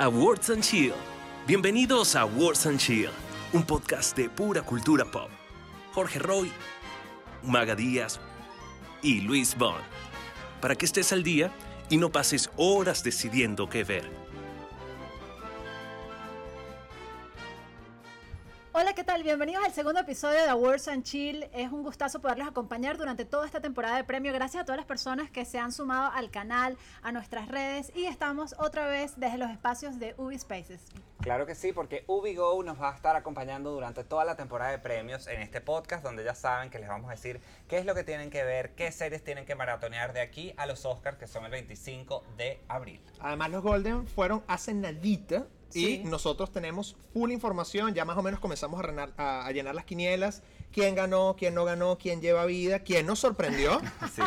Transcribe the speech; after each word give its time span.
Awards 0.00 0.48
and 0.50 0.62
Chill. 0.62 0.94
Bienvenidos 1.48 2.14
a 2.14 2.20
Awards 2.20 2.66
and 2.66 2.78
Chill, 2.78 3.10
un 3.52 3.64
podcast 3.64 4.16
de 4.16 4.30
pura 4.30 4.62
cultura 4.62 5.04
pop. 5.04 5.28
Jorge 5.92 6.20
Roy, 6.20 6.52
Maga 7.42 7.74
Díaz 7.74 8.20
y 9.02 9.22
Luis 9.22 9.58
Bond. 9.58 9.82
Para 10.60 10.76
que 10.76 10.86
estés 10.86 11.12
al 11.12 11.24
día 11.24 11.50
y 11.90 11.96
no 11.96 12.12
pases 12.12 12.48
horas 12.56 13.02
decidiendo 13.02 13.68
qué 13.68 13.82
ver. 13.82 14.08
Tal? 19.18 19.24
Bienvenidos 19.24 19.64
al 19.64 19.72
segundo 19.72 20.00
episodio 20.00 20.42
de 20.42 20.48
Awards 20.48 20.88
and 20.88 21.02
Chill. 21.02 21.44
Es 21.52 21.72
un 21.72 21.82
gustazo 21.82 22.20
poderles 22.20 22.46
acompañar 22.46 22.98
durante 22.98 23.24
toda 23.24 23.46
esta 23.46 23.60
temporada 23.60 23.96
de 23.96 24.04
premio. 24.04 24.32
Gracias 24.32 24.62
a 24.62 24.64
todas 24.64 24.76
las 24.76 24.86
personas 24.86 25.30
que 25.30 25.44
se 25.44 25.58
han 25.58 25.72
sumado 25.72 26.12
al 26.12 26.30
canal, 26.30 26.76
a 27.02 27.12
nuestras 27.12 27.48
redes 27.48 27.92
y 27.94 28.04
estamos 28.04 28.54
otra 28.58 28.86
vez 28.86 29.18
desde 29.18 29.38
los 29.38 29.50
espacios 29.50 29.98
de 29.98 30.14
Ubi 30.18 30.38
Spaces. 30.38 30.82
Claro 31.20 31.46
que 31.46 31.54
sí, 31.54 31.72
porque 31.72 32.04
UbiGo 32.06 32.62
nos 32.62 32.80
va 32.80 32.92
a 32.92 32.94
estar 32.94 33.16
acompañando 33.16 33.72
durante 33.72 34.04
toda 34.04 34.24
la 34.24 34.36
temporada 34.36 34.70
de 34.70 34.78
premios 34.78 35.26
en 35.26 35.42
este 35.42 35.60
podcast, 35.60 36.04
donde 36.04 36.22
ya 36.22 36.34
saben 36.34 36.70
que 36.70 36.78
les 36.78 36.88
vamos 36.88 37.08
a 37.08 37.12
decir 37.12 37.40
qué 37.66 37.78
es 37.78 37.86
lo 37.86 37.94
que 37.94 38.04
tienen 38.04 38.30
que 38.30 38.44
ver, 38.44 38.74
qué 38.74 38.92
series 38.92 39.24
tienen 39.24 39.44
que 39.44 39.54
maratonear 39.54 40.12
de 40.12 40.20
aquí 40.20 40.54
a 40.56 40.66
los 40.66 40.84
Oscars, 40.86 41.18
que 41.18 41.26
son 41.26 41.44
el 41.44 41.50
25 41.50 42.24
de 42.36 42.60
abril. 42.68 43.00
Además, 43.20 43.50
los 43.50 43.62
Golden 43.62 44.06
fueron 44.06 44.44
hace 44.46 44.74
nadita. 44.74 45.46
Sí. 45.70 46.02
Y 46.02 46.08
nosotros 46.08 46.50
tenemos 46.52 46.96
full 47.12 47.30
información, 47.30 47.94
ya 47.94 48.04
más 48.04 48.16
o 48.16 48.22
menos 48.22 48.40
comenzamos 48.40 48.80
a, 48.80 48.82
renar- 48.82 49.12
a- 49.16 49.46
a 49.46 49.52
llenar 49.52 49.74
las 49.74 49.84
quinielas, 49.84 50.42
quién 50.72 50.94
ganó, 50.94 51.36
quién 51.36 51.54
no 51.54 51.64
ganó, 51.64 51.98
quién 51.98 52.20
lleva 52.20 52.44
vida, 52.46 52.80
quién 52.80 53.06
nos 53.06 53.18
sorprendió. 53.18 53.80
Sí, 54.18 54.22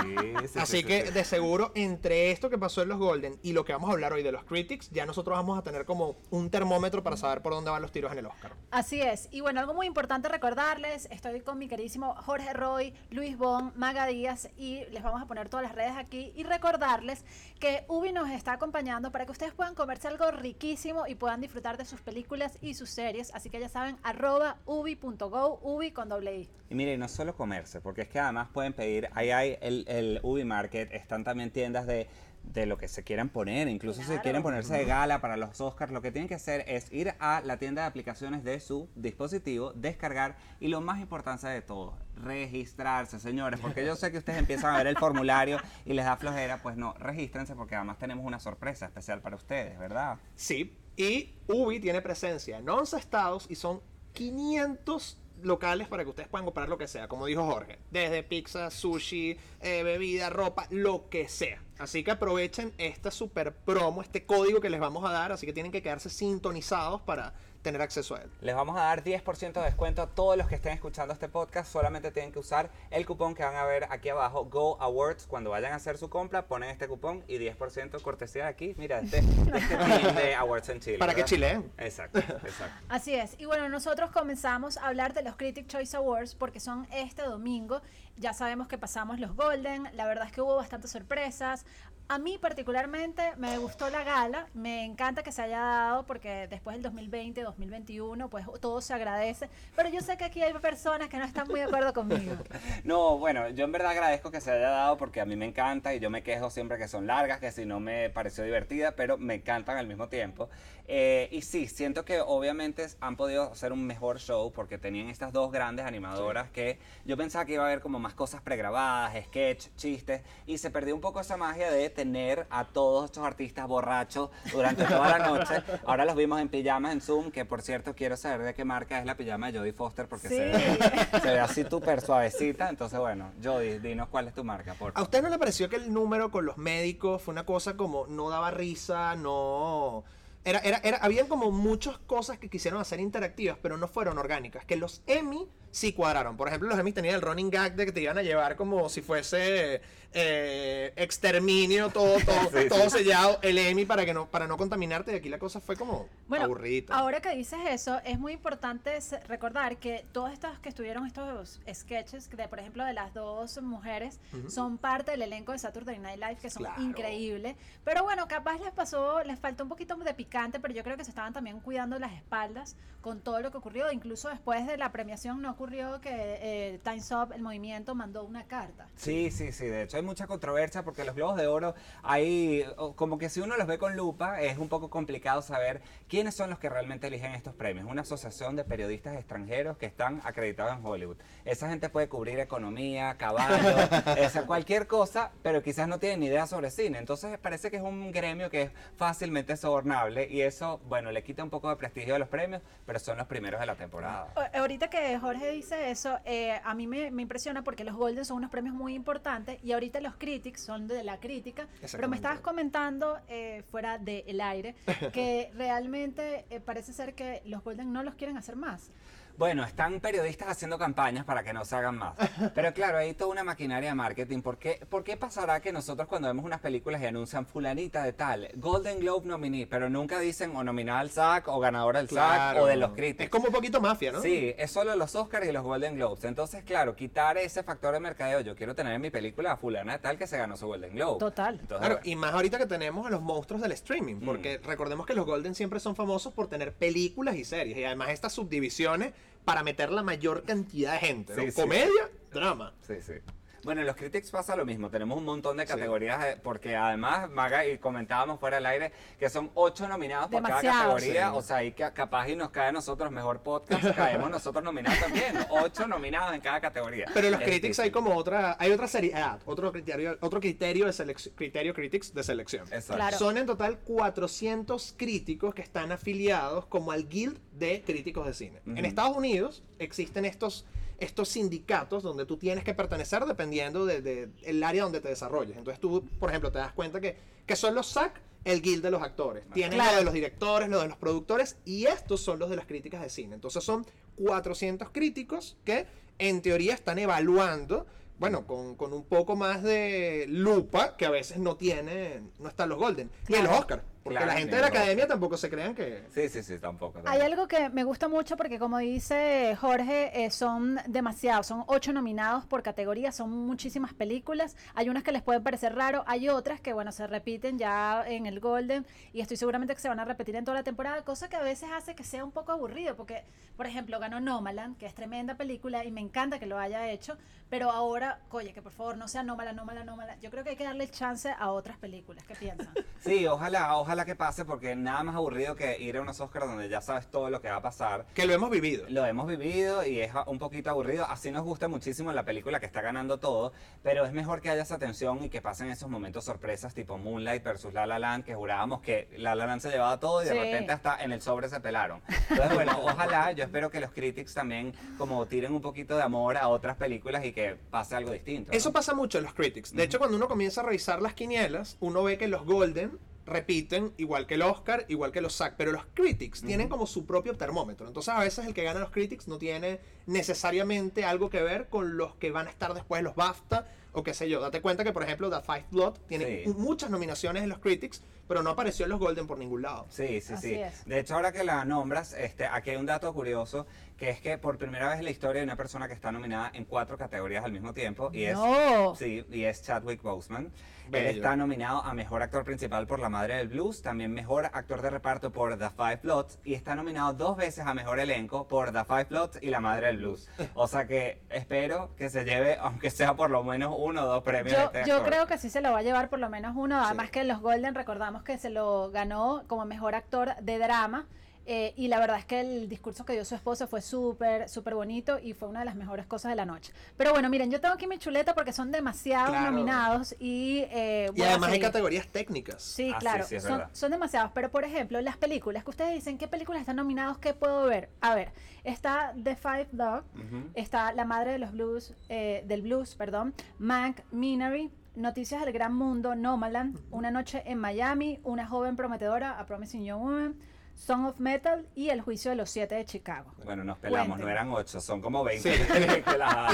sí, 0.48 0.60
Así 0.60 0.78
sí, 0.78 0.84
que 0.84 1.08
sí. 1.08 1.12
de 1.12 1.24
seguro 1.26 1.72
entre 1.76 2.32
esto 2.32 2.50
que 2.50 2.58
pasó 2.58 2.82
en 2.82 2.90
los 2.90 2.98
Golden 2.98 3.40
y 3.42 3.52
lo 3.54 3.66
que 3.66 3.74
vamos 3.74 3.90
a 3.90 3.94
hablar 3.94 4.14
hoy 4.14 4.24
de 4.24 4.32
los 4.32 4.44
Critics, 4.46 4.90
ya 4.92 5.06
nosotros 5.06 5.36
vamos 5.38 5.58
a 5.58 5.64
tener 5.64 5.86
como 5.86 6.18
un 6.30 6.50
termómetro 6.50 7.04
para 7.04 7.18
saber 7.18 7.42
por 7.42 7.54
dónde 7.54 7.72
van 7.72 7.82
los 7.82 7.92
tiros 7.92 8.12
en 8.12 8.20
el 8.20 8.26
Oscar. 8.28 8.54
Así 8.70 9.02
es. 9.02 9.28
Y 9.32 9.42
bueno, 9.42 9.60
algo 9.60 9.74
muy 9.74 9.88
importante 9.88 10.30
recordarles, 10.30 11.08
estoy 11.12 11.42
con 11.42 11.58
mi 11.58 11.68
queridísimo 11.68 12.16
Jorge 12.16 12.54
Roy, 12.54 12.94
Luis 13.10 13.38
Bon, 13.38 13.74
Maga 13.76 14.06
Díaz 14.06 14.50
y 14.58 14.86
les 14.92 15.04
vamos 15.04 15.22
a 15.22 15.26
poner 15.26 15.50
todas 15.50 15.66
las 15.66 15.76
redes 15.76 15.94
aquí 15.98 16.32
y 16.36 16.44
recordarles 16.44 17.26
que 17.60 17.84
Ubi 17.88 18.12
nos 18.14 18.30
está 18.30 18.54
acompañando 18.54 19.12
para 19.12 19.26
que 19.26 19.32
ustedes 19.32 19.54
puedan 19.54 19.76
comerse 19.76 20.08
algo 20.08 20.32
riquísimo 20.32 21.08
y 21.08 21.16
puedan 21.16 21.42
disfrutar 21.42 21.78
de 21.78 21.86
sus 21.86 22.02
películas 22.02 22.58
y 22.62 22.76
sus 22.76 22.90
series. 22.90 23.34
Así 23.34 23.50
que 23.50 23.60
ya 23.60 23.70
saben, 23.70 23.98
arroba 24.04 24.58
ubi.go, 24.66 25.60
ubi 25.62 25.92
con 25.92 26.10
doble 26.10 26.31
Y 26.70 26.76
mire, 26.76 26.98
no 26.98 27.08
solo 27.08 27.36
comerse, 27.36 27.82
porque 27.82 28.02
es 28.02 28.10
que 28.10 28.20
además 28.20 28.50
pueden 28.54 28.74
pedir, 28.74 29.10
ahí 29.14 29.32
hay 29.32 29.58
el, 29.62 29.86
el 29.88 30.20
Ubi 30.24 30.46
Market, 30.46 30.94
están 30.94 31.24
también 31.24 31.52
tiendas 31.52 31.86
de, 31.86 32.08
de 32.44 32.66
lo 32.66 32.78
que 32.78 32.88
se 32.88 33.04
quieran 33.04 33.30
poner, 33.30 33.68
incluso 33.68 34.02
si 34.02 34.18
quieren 34.20 34.42
ponerse 34.42 34.74
de 34.74 34.86
gala 34.86 35.22
para 35.22 35.38
los 35.38 35.62
Oscars, 35.62 35.92
lo 35.92 36.02
que 36.02 36.12
tienen 36.12 36.28
que 36.28 36.36
hacer 36.36 36.64
es 36.68 36.92
ir 36.92 37.14
a 37.20 37.42
la 37.42 37.58
tienda 37.58 37.84
de 37.84 37.88
aplicaciones 37.88 38.44
de 38.44 38.60
su 38.60 38.90
dispositivo, 38.96 39.74
descargar 39.74 40.38
y 40.60 40.68
lo 40.68 40.82
más 40.82 41.00
importante 41.00 41.48
de 41.48 41.62
todo, 41.62 41.98
registrarse, 42.16 43.20
señores, 43.20 43.60
porque 43.60 43.86
yo 43.86 43.96
sé 43.96 44.12
que 44.12 44.18
ustedes 44.18 44.40
empiezan 44.40 44.74
a 44.74 44.78
ver 44.78 44.88
el 44.88 44.98
formulario 44.98 45.58
y 45.86 45.94
les 45.94 46.06
da 46.06 46.18
flojera, 46.18 46.62
pues 46.62 46.76
no, 46.76 46.94
regístrense 46.96 47.56
porque 47.56 47.76
además 47.76 47.98
tenemos 47.98 48.26
una 48.26 48.40
sorpresa 48.40 48.86
especial 48.86 49.22
para 49.22 49.36
ustedes, 49.36 49.78
¿verdad? 49.80 50.18
Sí, 50.36 50.78
y 50.98 51.34
Ubi 51.48 51.80
tiene 51.80 52.02
presencia 52.02 52.58
en 52.58 52.68
11 52.68 52.98
estados 52.98 53.46
y 53.50 53.56
son 53.56 53.82
500 54.14 55.21
locales 55.44 55.88
para 55.88 56.04
que 56.04 56.10
ustedes 56.10 56.30
puedan 56.30 56.46
comprar 56.46 56.70
lo 56.70 56.78
que 56.78 56.88
sea, 56.88 57.08
como 57.08 57.26
dijo 57.26 57.46
Jorge, 57.46 57.80
desde 57.90 58.24
pizza, 58.24 58.70
sushi, 58.70 59.38
eh, 59.62 59.84
bebida, 59.84 60.30
ropa, 60.30 60.68
lo 60.70 61.10
que 61.10 61.28
sea. 61.28 61.62
Así 61.80 62.04
que 62.04 62.12
aprovechen 62.12 62.74
esta 62.78 63.10
super 63.12 63.54
promo, 63.54 64.02
este 64.02 64.26
código 64.26 64.62
que 64.62 64.70
les 64.70 64.80
vamos 64.80 65.04
a 65.04 65.12
dar, 65.12 65.32
así 65.32 65.46
que 65.46 65.54
tienen 65.54 65.72
que 65.72 65.82
quedarse 65.82 66.10
sintonizados 66.10 67.02
para 67.02 67.34
tener 67.62 67.82
acceso 67.82 68.16
a 68.16 68.22
él. 68.22 68.30
Les 68.42 68.56
vamos 68.56 68.76
a 68.78 68.82
dar 68.82 69.04
10% 69.04 69.54
de 69.54 69.62
descuento 69.62 70.02
a 70.02 70.08
todos 70.08 70.38
los 70.38 70.48
que 70.48 70.56
estén 70.56 70.74
escuchando 70.74 71.14
este 71.14 71.30
podcast. 71.30 71.72
Solamente 71.72 72.12
tienen 72.12 72.32
que 72.32 72.40
usar 72.40 72.70
el 72.90 73.06
cupón 73.06 73.36
que 73.36 73.44
van 73.44 73.56
a 73.56 73.66
ver 73.66 73.88
aquí 73.90 74.10
abajo, 74.10 74.46
Go 74.46 74.82
Awards. 74.82 75.28
Cuando 75.28 75.52
vayan 75.52 75.74
a 75.74 75.76
hacer 75.76 75.98
su 75.98 76.10
compra, 76.10 76.48
ponen 76.48 76.70
este 76.70 76.88
cupón 76.88 77.24
y 77.28 77.38
10% 77.38 78.02
cortesía 78.02 78.44
de 78.44 78.50
aquí. 78.50 78.76
Mira, 78.78 79.00
este, 79.00 79.22
de 79.22 79.58
este 79.58 79.76
team 80.02 80.16
de 80.16 80.36
Awards 80.36 80.70
en 80.70 80.80
Chile. 80.80 80.98
Para 80.98 81.14
que 81.14 81.24
chileen. 81.24 81.72
Exacto, 81.78 82.20
exacto. 82.20 82.86
Así 82.90 83.16
es. 83.16 83.36
Y 83.40 83.46
bueno, 83.46 83.70
nosotros 83.70 84.12
comenzamos 84.12 84.78
a 84.78 84.88
hablar 84.88 85.14
de 85.14 85.24
los 85.24 85.36
Critic 85.36 85.68
Choice 85.68 85.96
Awards 85.96 86.36
porque 86.36 86.60
son 86.60 86.88
este 86.92 87.24
domingo. 87.24 87.82
Ya 88.18 88.34
sabemos 88.34 88.68
que 88.68 88.78
pasamos 88.78 89.20
los 89.20 89.36
Golden. 89.36 89.90
La 89.94 90.06
verdad 90.06 90.26
es 90.26 90.32
que 90.32 90.42
hubo 90.42 90.56
bastantes 90.56 90.92
sorpresas. 90.92 91.66
A 92.12 92.18
mí 92.18 92.38
particularmente 92.38 93.22
me 93.38 93.58
gustó 93.58 93.90
la 93.90 94.04
gala. 94.04 94.48
Me 94.54 94.84
encanta 94.84 95.24
que 95.24 95.32
se 95.32 95.44
haya 95.44 95.62
dado 95.62 96.06
porque 96.06 96.46
después 96.50 96.76
del 96.76 96.84
2020, 96.84 97.42
2021, 97.42 98.30
pues 98.30 98.46
todo 98.60 98.82
se 98.82 98.94
agradece. 98.94 99.48
Pero 99.78 99.88
yo 99.88 100.02
sé 100.02 100.18
que 100.18 100.26
aquí 100.26 100.44
hay 100.44 100.52
personas 100.56 101.08
que 101.08 101.16
no 101.16 101.24
están 101.24 101.48
muy 101.48 101.62
de 101.62 101.68
acuerdo 101.68 101.94
conmigo. 101.94 102.36
No, 102.84 103.18
bueno, 103.18 103.48
yo 103.50 103.64
en 103.64 103.72
verdad 103.72 103.92
agradezco 103.92 104.32
que 104.32 104.42
se 104.42 104.52
haya 104.52 104.70
dado 104.70 104.98
porque 104.98 105.22
a 105.22 105.26
mí 105.26 105.36
me 105.36 105.46
encanta 105.46 105.94
y 105.94 106.00
yo 106.00 106.10
me 106.10 106.24
quejo 106.24 106.50
siempre 106.50 106.78
que 106.78 106.88
son 106.88 107.08
largas, 107.08 107.40
que 107.40 107.52
si 107.52 107.66
no 107.66 107.80
me 107.80 108.10
pareció 108.10 108.44
divertida, 108.44 108.96
pero 108.96 109.18
me 109.18 109.36
encantan 109.36 109.78
al 109.78 109.88
mismo 109.88 110.10
tiempo. 110.10 110.50
Eh, 110.94 111.30
y 111.32 111.42
sí, 111.42 111.70
siento 111.70 112.04
que 112.04 112.20
obviamente 112.20 112.86
han 113.00 113.16
podido 113.16 113.44
hacer 113.54 113.72
un 113.72 113.88
mejor 113.88 114.20
show 114.20 114.52
porque 114.52 114.78
tenían 114.78 115.08
estas 115.08 115.32
dos 115.32 115.50
grandes 115.50 115.86
animadoras 115.86 116.50
que 116.50 116.80
yo 117.06 117.16
pensaba 117.16 117.46
que 117.46 117.54
iba 117.54 117.64
a 117.64 117.68
haber 117.68 117.80
como 117.80 117.98
más 117.98 118.14
cosas 118.14 118.42
pregrabadas, 118.42 119.14
sketch, 119.28 119.68
chistes, 119.78 120.22
y 120.46 120.58
se 120.58 120.70
perdió 120.70 120.94
un 120.94 121.00
poco 121.00 121.22
esa 121.22 121.38
magia 121.38 121.72
de 121.72 121.90
tener 121.90 122.46
a 122.50 122.66
todos 122.66 123.06
estos 123.06 123.24
artistas 123.26 123.70
borrachos 123.70 124.32
durante 124.52 124.84
toda 124.84 125.18
la 125.18 125.26
noche. 125.26 125.64
Ahora 125.86 126.04
los 126.04 126.18
vimos 126.18 126.42
en 126.42 126.50
pijamas 126.50 126.92
en 126.92 127.00
Zoom, 127.00 127.32
que 127.32 127.46
por 127.46 127.62
cierto 127.62 127.96
quiero 127.96 128.18
saber 128.18 128.42
de 128.44 128.54
qué 128.54 128.66
marca 128.66 129.00
es 129.00 129.06
la 129.06 129.16
pijama 129.16 129.50
de 129.50 129.60
Jodie 129.60 129.72
Foster 129.72 130.10
porque 130.10 130.28
Sí. 130.28 130.36
se 130.36 130.44
ve 130.50 130.78
se 131.22 131.28
ve 131.30 131.40
así 131.40 131.64
súper 131.64 132.02
suavecita. 132.02 132.68
Entonces, 132.68 133.00
bueno, 133.00 133.32
Jody, 133.42 133.80
dinos 133.80 134.10
cuál 134.10 134.28
es 134.28 134.34
tu 134.34 134.44
marca, 134.44 134.74
por 134.74 134.92
¿A 134.96 135.02
usted 135.04 135.22
no 135.24 135.30
le 135.30 135.40
pareció 135.40 135.70
que 135.70 135.78
el 135.78 135.94
número 135.94 136.32
con 136.32 136.46
los 136.46 136.58
médicos 136.58 137.22
fue 137.22 137.32
una 137.32 137.46
cosa 137.46 137.78
como 137.78 138.08
no 138.08 138.30
daba 138.30 138.52
risa, 138.52 139.16
no... 139.16 140.04
Era, 140.44 140.60
era, 140.60 140.78
era, 140.84 140.98
habían 140.98 141.28
como 141.28 141.52
muchas 141.52 141.98
cosas 142.00 142.40
que 142.40 142.50
quisieron 142.50 142.82
hacer 142.82 143.00
interactivas, 143.00 143.58
pero 143.62 143.78
no 143.78 143.88
fueron 143.88 144.18
orgánicas. 144.18 144.66
Que 144.66 144.76
los 144.76 145.02
Emmy 145.06 145.48
sí 145.70 145.94
cuadraron. 145.94 146.36
Por 146.36 146.48
ejemplo, 146.48 146.68
los 146.68 146.78
Emmy 146.80 146.92
tenían 146.92 147.16
el 147.16 147.22
running 147.22 147.50
gag 147.50 147.76
de 147.76 147.86
que 147.86 147.92
te 147.92 148.02
iban 148.02 148.18
a 148.18 148.24
llevar 148.24 148.56
como 148.56 148.90
si 148.90 149.02
fuese 149.02 149.82
eh, 150.14 150.92
exterminio, 150.98 151.90
todo, 151.90 152.18
todo, 152.26 152.42
Sí, 152.52 152.64
sí. 152.64 152.68
todo 152.70 152.90
sellado, 152.90 153.40
el 153.42 153.58
Emmy 153.58 153.86
para 153.86 154.04
que 154.06 154.14
no, 154.14 154.26
para 154.28 154.48
no 154.48 154.58
contaminarte. 154.58 155.14
Y 155.14 155.16
aquí 155.16 155.30
la 155.30 155.40
cosa 155.40 155.62
fue 155.62 155.76
como 155.78 156.10
Bueno, 156.28 156.46
aburrida. 156.46 156.94
ahora 156.94 157.22
que 157.22 157.34
dices 157.36 157.60
eso, 157.70 158.02
es 158.04 158.20
muy 158.20 158.34
importante 158.34 158.98
recordar 159.28 159.78
que 159.78 160.04
todas 160.12 160.34
estas 160.34 160.60
que 160.60 160.70
estuvieron 160.70 161.06
estos 161.08 161.62
sketches, 161.72 162.30
de 162.30 162.48
por 162.50 162.60
ejemplo 162.60 162.84
de 162.84 162.94
las 162.94 163.14
dos 163.14 163.62
mujeres, 163.62 164.20
son 164.50 164.78
parte 164.78 165.12
del 165.12 165.22
elenco 165.22 165.52
de 165.54 165.60
Saturday 165.60 166.00
Night 166.00 166.20
Live, 166.20 166.38
que 166.42 166.50
son 166.50 166.64
Claro. 166.64 166.82
increíbles. 166.82 167.56
Pero 167.86 168.04
bueno, 168.04 168.28
capaz 168.28 168.60
les 168.60 168.72
pasó, 168.74 169.24
les 169.24 169.40
faltó 169.40 169.64
un 169.64 169.70
poquito 169.70 169.96
de 169.96 170.14
picante, 170.14 170.31
pero 170.62 170.74
yo 170.74 170.84
creo 170.84 170.96
que 170.96 171.04
se 171.04 171.12
estaban 171.12 171.34
también 171.34 171.60
cuidando 171.60 172.00
las 172.00 172.14
espaldas 172.14 172.78
con 173.02 173.20
todo 173.20 173.42
lo 173.42 173.52
que 173.52 173.58
ocurrió. 173.58 173.92
Incluso 173.92 174.30
después 174.30 174.66
de 174.66 174.78
la 174.78 174.92
premiación 174.92 175.42
no 175.42 175.52
ocurrió 175.52 176.00
que 176.00 176.10
eh, 176.12 176.80
Times 176.84 177.12
Up, 177.12 177.34
el 177.34 177.42
movimiento, 177.42 177.96
mandó 177.96 178.24
una 178.24 178.46
carta. 178.46 178.88
Sí, 178.96 179.32
sí, 179.32 179.52
sí. 179.52 179.66
De 179.66 179.84
hecho, 179.84 179.98
hay 179.98 180.04
mucha 180.04 180.28
controversia 180.28 180.84
porque 180.84 181.04
los 181.04 181.16
globos 181.16 181.36
de 181.36 181.48
oro, 181.48 181.76
hay 182.04 182.66
como 182.96 183.18
que 183.18 183.30
si 183.30 183.42
uno 183.42 183.58
los 183.58 183.68
ve 183.68 183.78
con 183.78 183.96
lupa, 183.96 184.42
es 184.42 184.58
un 184.58 184.70
poco 184.70 184.90
complicado 184.90 185.42
saber 185.42 185.82
quiénes 186.08 186.36
son 186.36 186.50
los 186.50 186.60
que 186.60 186.70
realmente 186.70 187.08
eligen 187.08 187.34
estos 187.34 187.54
premios. 187.54 187.88
Una 187.90 188.04
asociación 188.04 188.56
de 188.56 188.64
periodistas 188.64 189.16
extranjeros 189.18 189.78
que 189.78 189.88
están 189.88 190.22
acreditados 190.24 190.78
en 190.78 190.86
Hollywood. 190.86 191.18
Esa 191.44 191.70
gente 191.70 191.90
puede 191.90 192.08
cubrir 192.08 192.40
economía, 192.40 193.16
caballos, 193.18 193.60
esa, 194.18 194.46
cualquier 194.46 194.88
cosa, 194.88 195.32
pero 195.44 195.62
quizás 195.62 195.88
no 195.88 196.00
tienen 196.00 196.22
ni 196.22 196.28
idea 196.28 196.48
sobre 196.48 196.72
cine. 196.72 197.00
Entonces, 197.00 197.38
parece 197.40 197.70
que 197.70 197.78
es 197.78 197.84
un 197.84 198.12
gremio 198.12 198.50
que 198.50 198.64
es 198.64 198.72
fácilmente 198.96 199.58
sobornable 199.58 200.21
y 200.30 200.42
eso, 200.42 200.80
bueno, 200.88 201.12
le 201.12 201.24
quita 201.24 201.44
un 201.44 201.50
poco 201.50 201.70
de 201.70 201.76
prestigio 201.76 202.16
a 202.16 202.20
los 202.20 202.28
premios, 202.28 202.62
pero 202.86 203.00
son 203.00 203.18
los 203.18 203.28
primeros 203.28 203.60
de 203.60 203.66
la 203.66 203.76
temporada. 203.76 204.34
Ahorita 204.54 204.90
que 204.90 205.18
Jorge 205.20 205.52
dice 205.52 205.92
eso, 205.92 206.20
eh, 206.26 206.60
a 206.64 206.74
mí 206.74 206.88
me, 206.88 207.12
me 207.12 207.22
impresiona 207.22 207.64
porque 207.64 207.84
los 207.84 207.96
Golden 207.96 208.26
son 208.26 208.38
unos 208.38 208.50
premios 208.50 208.76
muy 208.76 208.94
importantes 208.94 209.60
y 209.64 209.72
ahorita 209.72 210.02
los 210.02 210.16
Critics 210.16 210.62
son 210.62 210.88
de 210.88 211.04
la 211.04 211.20
crítica. 211.20 211.68
Pero 211.92 212.08
me 212.08 212.16
estabas 212.16 212.40
comentando 212.40 213.20
eh, 213.28 213.64
fuera 213.72 213.98
del 213.98 214.42
aire 214.42 214.76
que 215.14 215.52
realmente 215.56 216.46
eh, 216.50 216.60
parece 216.60 216.94
ser 216.94 217.14
que 217.14 217.42
los 217.46 217.64
Golden 217.64 217.92
no 217.94 218.04
los 218.04 218.16
quieren 218.16 218.38
hacer 218.38 218.56
más. 218.56 218.92
Bueno, 219.38 219.64
están 219.64 220.00
periodistas 220.00 220.50
haciendo 220.50 220.78
campañas 220.78 221.26
para 221.26 221.44
que 221.44 221.54
no 221.54 221.66
se 221.66 221.76
hagan 221.76 221.98
más. 221.98 222.14
Pero 222.56 222.74
claro, 222.74 222.98
hay 222.98 223.14
toda 223.14 223.32
una 223.32 223.44
maquinaria 223.44 223.90
de 223.90 223.96
marketing. 223.96 224.42
¿Por 224.42 224.58
qué, 224.58 224.80
¿Por 224.90 225.04
qué 225.04 225.18
pasará 225.18 225.60
que 225.60 225.72
nosotros 225.72 226.08
cuando 226.08 226.28
vemos 226.28 226.46
unas 226.46 226.60
películas 226.60 227.02
y 227.02 227.06
anuncian 227.06 227.46
fulanita 227.46 228.04
de 228.04 228.14
tal, 228.14 228.50
Golden 228.56 229.00
Globe 229.00 229.26
nominee, 229.28 229.68
pero 229.68 229.90
nunca 229.90 230.20
dicen 230.20 230.56
o 230.56 230.64
nominada 230.64 231.00
al 231.00 231.10
SAG 231.10 231.50
o 231.50 231.60
ganadora 231.60 232.00
del 232.00 232.10
SAG 232.10 232.58
o 232.62 232.66
de 232.66 232.76
los 232.76 232.92
críticos? 232.94 233.24
Es 233.26 233.30
como 233.30 233.48
un 233.48 233.54
poquito 233.54 233.82
mafia, 233.82 234.12
¿no? 234.12 234.22
Sí, 234.22 234.54
es 234.58 234.72
solo 234.72 234.96
los 234.96 235.16
Oscars 235.16 235.48
y 235.48 235.52
los 235.52 235.64
Golden 235.64 235.96
Globes. 235.96 236.24
Entonces, 236.26 236.64
claro, 236.64 236.96
quitar 236.96 237.38
ese 237.38 237.64
factor 237.64 237.94
de 237.94 238.00
mercadeo. 238.00 238.42
Yo 238.42 238.56
quiero 238.56 238.76
tener 238.76 238.94
en 238.94 239.02
mi 239.02 239.10
película 239.10 239.54
a 239.54 239.58
fulana 239.58 239.94
de 239.94 240.00
tal 240.00 240.18
que 240.18 240.28
se 240.28 240.38
ganó 240.38 240.56
su 240.58 240.68
Golden 240.68 240.94
Globe. 240.94 241.20
Total. 241.20 241.58
Entonces, 241.60 241.88
Claro, 241.88 242.02
y 242.04 242.16
más 242.16 242.34
ahorita 242.34 242.58
que 242.58 242.66
tenemos 242.66 243.08
a 243.08 243.10
los 243.10 243.22
monstruos 243.22 243.62
del 243.62 243.72
streaming, 243.72 244.16
Mm. 244.16 244.26
porque 244.26 244.60
recordemos 244.64 245.06
que 245.06 245.14
los 245.14 245.26
Golden 245.26 245.56
siempre 245.56 245.80
son 245.80 245.96
famosos 245.96 246.34
por 246.34 246.48
tener 246.48 246.74
películas 246.74 247.36
y 247.36 247.44
series, 247.46 247.78
y 247.78 247.84
además 247.84 248.10
estas 248.10 248.34
subdivisiones 248.34 249.14
para 249.46 249.64
meter 249.64 249.92
la 249.92 250.04
mayor 250.04 250.44
cantidad 250.44 250.94
de 250.94 251.00
gente, 251.00 251.36
¿no? 251.36 251.44
Sí, 251.44 251.52
sí. 251.52 251.62
Comedia, 251.62 252.10
drama. 252.32 252.74
Sí, 252.86 252.96
sí. 253.02 253.14
Bueno, 253.64 253.82
en 253.82 253.88
los 253.88 253.96
Critics 253.96 254.32
pasa 254.32 254.56
lo 254.56 254.66
mismo. 254.66 254.90
Tenemos 254.90 255.18
un 255.18 255.26
montón 255.26 255.58
de 255.58 255.66
categorías, 255.66 256.24
eh, 256.26 256.38
porque 256.42 256.76
además, 256.76 257.30
Maga, 257.30 257.66
y 257.66 257.78
comentábamos 257.78 258.40
fuera 258.40 258.58
del 258.58 258.66
aire, 258.66 258.92
que 259.20 259.30
son 259.30 259.52
ocho 259.54 259.88
nominados 259.88 260.30
por 260.30 260.42
cada 260.42 260.62
categoría. 260.62 261.30
Sí. 261.30 261.38
O 261.38 261.42
sea, 261.42 261.58
ahí 261.58 261.72
que 261.72 261.92
capaz 261.94 262.30
y 262.30 262.36
nos 262.36 262.50
cae 262.50 262.70
a 262.70 262.72
nosotros 262.72 263.12
mejor 263.12 263.42
podcast, 263.42 263.84
caemos 263.96 264.30
nosotros 264.30 264.64
nominados 264.64 265.00
también. 265.00 265.38
Ocho 265.50 265.88
nominados 265.88 266.34
en 266.34 266.42
cada 266.42 266.60
categoría. 266.60 267.06
Pero 267.14 267.28
en 267.28 267.34
los 267.34 267.42
Es 267.42 267.48
critics 267.48 267.80
hay 267.80 267.92
como 267.92 268.16
otra, 268.16 268.56
hay 268.60 268.72
otra 268.72 268.88
seriedad, 268.88 269.40
otro 269.46 269.72
criterio, 269.72 270.18
otro 270.22 270.40
criterio 270.40 270.86
de 270.86 270.94
selección, 270.94 271.36
criterio 271.36 271.74
critics 271.74 272.14
de 272.14 272.24
selección. 272.24 272.64
Exacto. 272.68 272.96
Claro. 272.96 273.18
Son 273.18 273.38
en 273.38 273.46
total 273.46 273.80
400 273.80 274.96
críticos 274.98 275.54
que 275.54 275.62
están 275.62 275.92
afiliados 275.92 276.66
como 276.66 276.92
al 276.92 277.08
Guild 277.08 277.40
de 277.54 277.84
Críticos 277.86 278.26
de 278.26 278.34
Cine. 278.34 278.62
En. 278.66 278.86
Estados 278.86 279.16
Unidos 279.16 279.64
existen 279.80 280.26
estos, 280.26 280.66
estos 281.02 281.30
sindicatos 281.30 282.04
donde 282.04 282.26
tú 282.26 282.38
tienes 282.38 282.64
que 282.64 282.76
pertenecer 282.76 283.26
dependiendo 283.26 283.86
del 283.86 284.04
de, 284.04 284.30
el 284.44 284.64
área 284.64 284.84
donde 284.84 285.02
te 285.02 285.10
desarrolles. 285.10 285.58
Entonces 285.58 285.82
tú, 285.82 286.08
por 286.20 286.30
ejemplo, 286.30 286.52
te 286.52 286.60
das 286.60 286.74
cuenta 286.74 287.02
que, 287.02 287.18
que 287.46 287.56
son 287.56 287.74
los 287.74 287.88
SAC 287.88 288.22
el 288.46 288.62
guild 288.62 288.84
de 288.84 288.92
los 288.92 289.02
actores. 289.02 289.44
Claro. 289.52 289.76
lo 289.76 289.98
de 289.98 290.04
los 290.04 290.14
directores, 290.14 290.70
lo 290.70 290.80
de 290.80 290.88
los 290.88 290.98
productores 290.98 291.58
y 291.66 291.86
estos 291.86 292.22
son 292.22 292.38
los 292.40 292.50
de 292.52 292.56
las 292.56 292.68
críticas 292.68 293.02
de 293.02 293.10
cine. 293.10 293.34
Entonces 293.34 293.64
son 293.64 293.86
400 294.18 294.90
críticos 294.92 295.58
que 295.66 295.88
en 296.20 296.42
teoría 296.44 296.76
están 296.76 297.00
evaluando, 297.00 297.88
bueno, 298.20 298.46
con, 298.46 298.76
con 298.76 298.94
un 298.94 299.04
poco 299.04 299.36
más 299.36 299.64
de 299.64 300.26
lupa 300.30 300.98
que 300.98 301.08
a 301.08 301.10
veces 301.10 301.38
no 301.38 301.56
tienen, 301.56 302.32
no 302.38 302.48
están 302.48 302.70
los 302.70 302.78
Golden. 302.78 303.10
Ni 303.28 303.38
en 303.38 303.46
los 303.46 303.66
Claro. 303.66 303.82
Porque 304.04 304.18
Claro, 304.18 304.32
la 304.32 304.38
gente 304.40 304.56
en 304.56 304.56
de 304.56 304.62
la 304.62 304.68
academia 304.68 305.08
tampoco 305.08 305.38
se 305.38 305.50
crean 305.50 305.76
que... 305.76 306.04
Sí, 306.14 306.28
sí, 306.30 306.42
sí, 306.42 306.58
tampoco. 306.58 307.02
Hay 307.06 307.22
algo 307.22 307.48
que 307.48 307.70
me 307.70 307.84
gusta 307.84 308.08
mucho 308.08 308.36
porque 308.36 308.58
como 308.58 308.80
dice 308.80 309.56
Jorge, 309.60 310.26
eh, 310.26 310.32
son 310.32 310.80
demasiados, 310.88 311.48
son 311.48 311.64
ocho 311.68 311.94
nominados 311.94 312.46
por 312.46 312.64
categoría, 312.64 313.12
son 313.12 313.30
muchísimas 313.30 313.94
películas, 313.94 314.56
hay 314.74 314.90
unas 314.90 315.04
que 315.04 315.12
les 315.12 315.22
pueden 315.22 315.44
parecer 315.44 315.76
raro, 315.76 316.04
hay 316.08 316.30
otras 316.30 316.60
que 316.60 316.74
bueno, 316.74 316.92
se 316.92 317.06
repiten 317.06 317.60
ya 317.60 318.04
en 318.08 318.26
el 318.26 318.40
Golden 318.40 318.86
y 319.14 319.22
estoy 319.22 319.38
seguramente 319.38 319.76
que 319.76 319.82
se 319.82 319.90
van 319.90 320.00
a 320.00 320.06
repetir 320.06 320.36
en 320.36 320.46
toda 320.46 320.58
la 320.58 320.64
temporada, 320.64 321.04
cosa 321.04 321.30
que 321.30 321.36
a 321.36 321.44
veces 321.44 321.70
hace 321.72 321.94
que 321.94 322.04
sea 322.04 322.24
un 322.24 322.32
poco 322.32 322.52
aburrido 322.52 322.96
porque, 322.96 323.24
por 323.56 323.68
ejemplo, 323.68 324.00
ganó 324.00 324.20
Nomaland, 324.20 324.78
que 324.78 324.88
es 324.88 324.96
tremenda 324.96 325.36
película 325.36 325.86
y 325.86 325.92
me 325.92 326.02
encanta 326.02 326.40
que 326.40 326.48
lo 326.48 326.58
haya 326.58 326.90
hecho, 326.90 327.18
pero 327.50 327.70
ahora, 327.70 328.20
oye, 328.32 328.54
que 328.54 328.62
por 328.62 328.72
favor 328.72 328.98
no 328.98 329.08
sea 329.08 329.24
Nomaland, 329.24 329.58
Nomaland, 329.58 329.86
Nomaland, 329.86 330.22
yo 330.22 330.32
creo 330.32 330.44
que 330.44 330.52
hay 330.52 330.56
que 330.56 330.64
darle 330.64 330.90
chance 330.90 331.30
a 331.38 331.52
otras 331.52 331.78
películas, 331.78 332.24
¿qué 332.26 332.36
piensan? 332.36 332.74
Sí, 333.02 333.26
ojalá, 333.26 333.78
ojalá 333.78 333.91
que 334.06 334.16
pase, 334.16 334.46
porque 334.46 334.76
nada 334.76 335.04
más 335.04 335.16
aburrido 335.16 335.56
que 335.56 335.80
ir 335.82 335.98
a 335.98 336.02
unos 336.02 336.20
Oscars 336.20 336.48
donde 336.48 336.70
ya 336.70 336.82
sabes 336.82 337.08
todo 337.08 337.30
lo 337.30 337.42
que 337.42 337.50
va 337.50 337.58
a 337.58 337.62
pasar. 337.62 338.06
Que 338.14 338.26
lo 338.26 338.34
hemos 338.34 338.50
vivido. 338.50 338.86
Lo 338.90 339.06
hemos 339.06 339.28
vivido 339.28 339.86
y 339.86 340.00
es 340.00 340.12
un 340.28 340.40
poquito 340.40 340.70
aburrido. 340.70 341.06
Así 341.06 341.30
nos 341.32 341.44
gusta 341.44 341.68
muchísimo 341.68 342.12
la 342.12 342.24
película 342.24 342.60
que 342.60 342.66
está 342.66 342.82
ganando 342.82 343.20
todo, 343.20 343.52
pero 343.84 344.06
es 344.06 344.14
mejor 344.14 344.42
que 344.42 344.50
haya 344.50 344.64
esa 344.64 344.78
tensión 344.80 345.24
y 345.24 345.30
que 345.30 345.42
pasen 345.42 345.70
esos 345.70 345.90
momentos 345.90 346.26
sorpresas 346.26 346.74
tipo 346.74 346.98
Moonlight 346.98 347.44
versus 347.44 347.74
La 347.74 347.86
La 347.86 348.00
Land, 348.00 348.24
que 348.24 348.34
jurábamos 348.36 348.82
que 348.82 349.10
La 349.18 349.36
La 349.36 349.46
Land 349.46 349.62
se 349.62 349.70
llevaba 349.70 350.00
todo 350.00 350.22
y 350.22 350.26
de 350.26 350.32
Sí. 350.32 350.38
repente 350.40 350.72
hasta 350.72 351.04
en 351.04 351.12
el 351.12 351.22
sobre 351.22 351.50
se 351.50 351.60
pelaron. 351.60 352.02
Entonces, 352.30 352.54
bueno, 352.56 352.72
ojalá, 352.84 353.32
yo 353.34 353.44
espero 353.44 353.70
que 353.70 353.80
los 353.80 353.92
critics 353.92 354.34
también 354.34 354.74
como 354.98 355.26
tiren 355.26 355.54
un 355.54 355.62
poquito 355.62 355.96
de 355.98 356.04
amor 356.04 356.38
a 356.38 356.48
otras 356.48 356.78
películas 356.78 357.26
y 357.26 357.34
que 357.34 357.56
pase 357.70 357.96
algo 357.96 358.12
distinto. 358.12 358.52
¿no? 358.52 358.58
Eso 358.58 358.72
pasa 358.72 358.94
mucho 358.94 359.18
en 359.18 359.26
los 359.26 359.34
critics. 359.34 359.74
De 359.76 359.84
hecho, 359.84 359.98
cuando 360.00 360.18
uno 360.18 360.28
comienza 360.28 360.62
a 360.62 360.66
revisar 360.66 361.02
las 361.02 361.14
quinielas, 361.14 361.78
uno 361.80 362.04
ve 362.04 362.18
que 362.18 362.28
los 362.28 362.46
Golden 362.46 362.98
repiten 363.26 363.94
igual 363.98 364.26
que 364.28 364.34
el 364.36 364.42
Oscar, 364.42 364.86
igual 364.90 365.12
que 365.12 365.22
los 365.22 365.34
SAG, 365.34 365.56
pero 365.58 365.72
los 365.72 365.86
critics 365.94 366.42
tienen 366.42 366.68
como 366.70 366.88
su 366.88 367.06
propio 367.06 367.36
termómetro. 367.38 367.88
Entonces, 367.88 368.14
a 368.14 368.20
veces 368.20 368.46
el 368.46 368.54
que 368.54 368.64
gana 368.64 368.80
los 368.80 368.90
critics 368.92 369.28
no 369.28 369.38
tiene 369.38 369.80
necesariamente 370.08 371.04
algo 371.04 371.30
que 371.30 371.42
ver 371.42 371.68
con 371.68 371.98
los 371.98 372.16
que 372.16 372.32
van 372.32 372.48
a 372.48 372.50
estar 372.50 372.74
después 372.74 373.04
los 373.04 373.16
BAFTA 373.16 373.68
o 373.94 374.04
qué 374.04 374.14
sé 374.14 374.30
yo. 374.30 374.40
Date 374.40 374.62
cuenta 374.62 374.84
que, 374.84 374.94
por 374.94 375.04
ejemplo, 375.04 375.30
The 375.30 375.42
Five 375.42 375.66
Blood 375.72 375.94
tiene 376.08 376.44
Sí. 376.46 376.50
muchas 376.56 376.90
nominaciones 376.90 377.44
en 377.44 377.50
los 377.50 377.60
critics, 377.60 378.02
pero 378.28 378.44
no 378.44 378.52
apareció 378.52 378.86
en 378.86 378.92
los 378.92 379.00
Golden 379.00 379.28
por 379.28 379.38
ningún 379.38 379.62
lado. 379.62 379.86
Sí, 379.90 380.22
sí, 380.22 380.34
Así 380.34 380.50
sí. 380.50 380.56
es. 380.56 380.86
De 380.86 381.00
hecho, 381.00 381.16
ahora 381.16 381.32
que 381.32 381.44
la 381.44 381.64
nombras, 381.66 382.14
este, 382.14 382.46
aquí 382.46 382.72
hay 382.72 382.78
un 382.78 382.86
dato 382.86 383.14
curioso, 383.14 383.66
que 383.98 384.10
es 384.10 384.20
que 384.20 384.38
por 384.38 384.58
primera 384.58 384.90
vez 384.90 385.00
en 385.00 385.06
la 385.06 385.12
historia 385.12 385.42
hay 385.42 385.46
una 385.46 385.56
persona 385.58 385.88
que 385.88 385.94
está 385.94 386.12
nominada 386.12 386.50
en 386.54 386.66
cuatro 386.66 386.98
categorías 386.98 387.44
al 387.46 387.52
mismo 387.52 387.74
tiempo, 387.74 388.10
y 388.14 388.24
es, 388.26 388.34
No. 388.36 388.96
sí, 388.96 389.26
y 389.30 389.44
es 389.44 389.62
Chadwick 389.64 390.02
Boseman. 390.02 390.52
Él 390.88 390.92
Bello. 391.04 391.10
está 391.22 391.36
nominado 391.38 391.82
a 391.84 391.94
Mejor 391.94 392.22
Actor 392.22 392.44
Principal 392.44 392.86
por 392.86 393.00
La 393.00 393.08
Madre 393.08 393.36
del 393.38 393.48
Blues, 393.48 393.82
también 393.82 394.12
Mejor 394.12 394.48
Actor 394.52 394.82
de 394.82 394.90
Reparto 394.90 395.32
por 395.32 395.58
The 395.58 395.70
Five 395.70 396.00
Bloods, 396.04 396.40
y 396.44 396.54
está 396.54 396.76
nominado 396.76 397.14
dos 397.14 397.38
veces 397.38 397.66
a 397.66 397.74
Mejor 397.74 398.00
Elenco 398.02 398.46
por 398.46 398.74
The 398.74 398.84
Five 398.84 399.06
Bloods 399.06 399.40
y 399.42 399.52
La 399.52 399.62
Madre 399.62 399.88
del 399.88 399.98
Blues. 400.00 400.30
O 400.54 400.68
sea 400.68 400.88
que 400.88 401.22
espero 401.30 401.96
que 401.96 402.10
se 402.10 402.26
lleve, 402.26 402.58
aunque 402.60 402.90
sea 402.90 403.16
por 403.16 403.30
lo 403.30 403.42
menos 403.42 403.74
uno 403.78 404.04
o 404.04 404.06
dos 404.06 404.24
premios. 404.24 404.58
Yo, 404.58 404.64
este 404.66 404.84
yo 404.90 405.02
creo 405.06 405.28
que 405.28 405.38
sí 405.38 405.50
se 405.50 405.62
lo 405.62 405.72
va 405.72 405.78
a 405.80 405.82
llevar 405.84 406.10
por 406.10 406.20
lo 406.20 406.30
menos 406.30 406.56
uno. 406.58 406.84
Además 406.84 407.10
que 407.10 407.24
los 407.24 407.40
Golden 407.40 407.74
recordamos 407.74 408.11
que 408.24 408.38
se 408.38 408.50
lo 408.50 408.92
ganó 408.92 409.44
como 409.48 409.66
mejor 409.66 409.96
actor 409.96 410.36
de 410.42 410.60
drama. 410.60 411.08
eh, 411.48 411.74
y 411.76 411.88
la 411.88 411.98
verdad 412.00 412.20
es 412.20 412.26
que 412.26 412.40
el 412.40 412.70
discurso 412.70 413.04
que 413.04 413.14
dio 413.14 413.26
su 413.26 413.34
esposa 413.34 413.66
fue 413.66 413.82
súper, 413.82 414.48
súper 414.48 414.76
bonito 414.76 415.18
y 415.18 415.34
fue 415.34 415.50
una 415.50 415.60
de 415.62 415.66
las 415.66 415.74
mejores 415.76 416.06
cosas 416.06 416.30
de 416.30 416.36
la 416.36 416.46
noche. 416.46 416.72
Pero 416.98 417.12
bueno, 417.14 417.30
miren, 417.30 417.50
yo 417.50 417.60
tengo 417.60 417.74
aquí 417.74 417.88
mi 417.88 417.98
chuleta 417.98 418.36
porque 418.36 418.54
son 418.54 418.72
demasiados 418.72 419.32
Claro. 419.32 419.50
nominados 419.50 420.16
y... 420.20 420.60
eh, 420.70 421.10
Y 421.16 421.22
además 421.24 421.50
hay 421.50 421.60
categorías 421.60 422.08
técnicas. 422.08 422.62
Sí, 422.62 422.92
Ah, 422.94 422.94
sí, 422.94 423.00
claro, 423.00 423.26
sí, 423.26 423.36
es 423.38 423.44
son, 423.44 423.64
son 423.74 423.90
demasiados. 423.92 424.32
Pero 424.36 424.52
por 424.52 424.64
ejemplo, 424.64 425.02
las 425.02 425.18
películas 425.18 425.64
que 425.64 425.72
ustedes 425.72 425.96
dicen, 425.96 426.20
¿qué 426.20 426.28
películas 426.28 426.60
están 426.60 426.76
nominados? 426.76 427.18
¿Qué 427.18 427.34
puedo 427.34 427.66
ver? 427.66 427.90
A 428.02 428.14
ver, 428.14 428.32
está 428.64 429.14
The 429.24 429.36
Five 429.36 429.70
Dog, 429.72 430.04
Ujú. 430.14 430.52
está 430.54 430.94
La 430.94 431.06
Madre 431.06 431.32
de 431.32 431.40
los 431.40 431.52
Blues, 431.54 431.96
eh, 432.08 432.44
del 432.46 432.62
Blues, 432.62 432.94
perdón, 432.96 433.34
Mank, 433.58 433.98
Minery, 434.12 434.70
Noticias 435.02 435.44
del 435.44 435.54
Gran 435.54 435.74
Mundo, 435.76 436.16
Nomaland, 436.16 436.80
Una 436.92 437.12
Noche 437.12 437.44
en 437.46 437.58
Miami, 437.58 438.20
Una 438.24 438.46
Joven 438.48 438.76
Prometedora, 438.76 439.40
A 439.40 439.46
Promising 439.46 439.84
Young 439.84 440.00
Woman, 440.02 440.40
Song 440.76 441.06
of 441.06 441.20
Metal 441.20 441.68
y 441.76 441.90
El 441.90 442.02
Juicio 442.02 442.32
de 442.32 442.38
los 442.38 442.50
Siete 442.50 442.76
de 442.76 442.86
Chicago. 442.86 443.34
Bueno, 443.44 443.64
nos 443.64 443.78
pelamos, 443.78 444.20
no 444.20 444.28
eran 444.30 444.50
ocho, 444.52 444.80
son 444.80 445.02
como 445.02 445.24
20 445.24 445.54
Sí. 445.54 445.64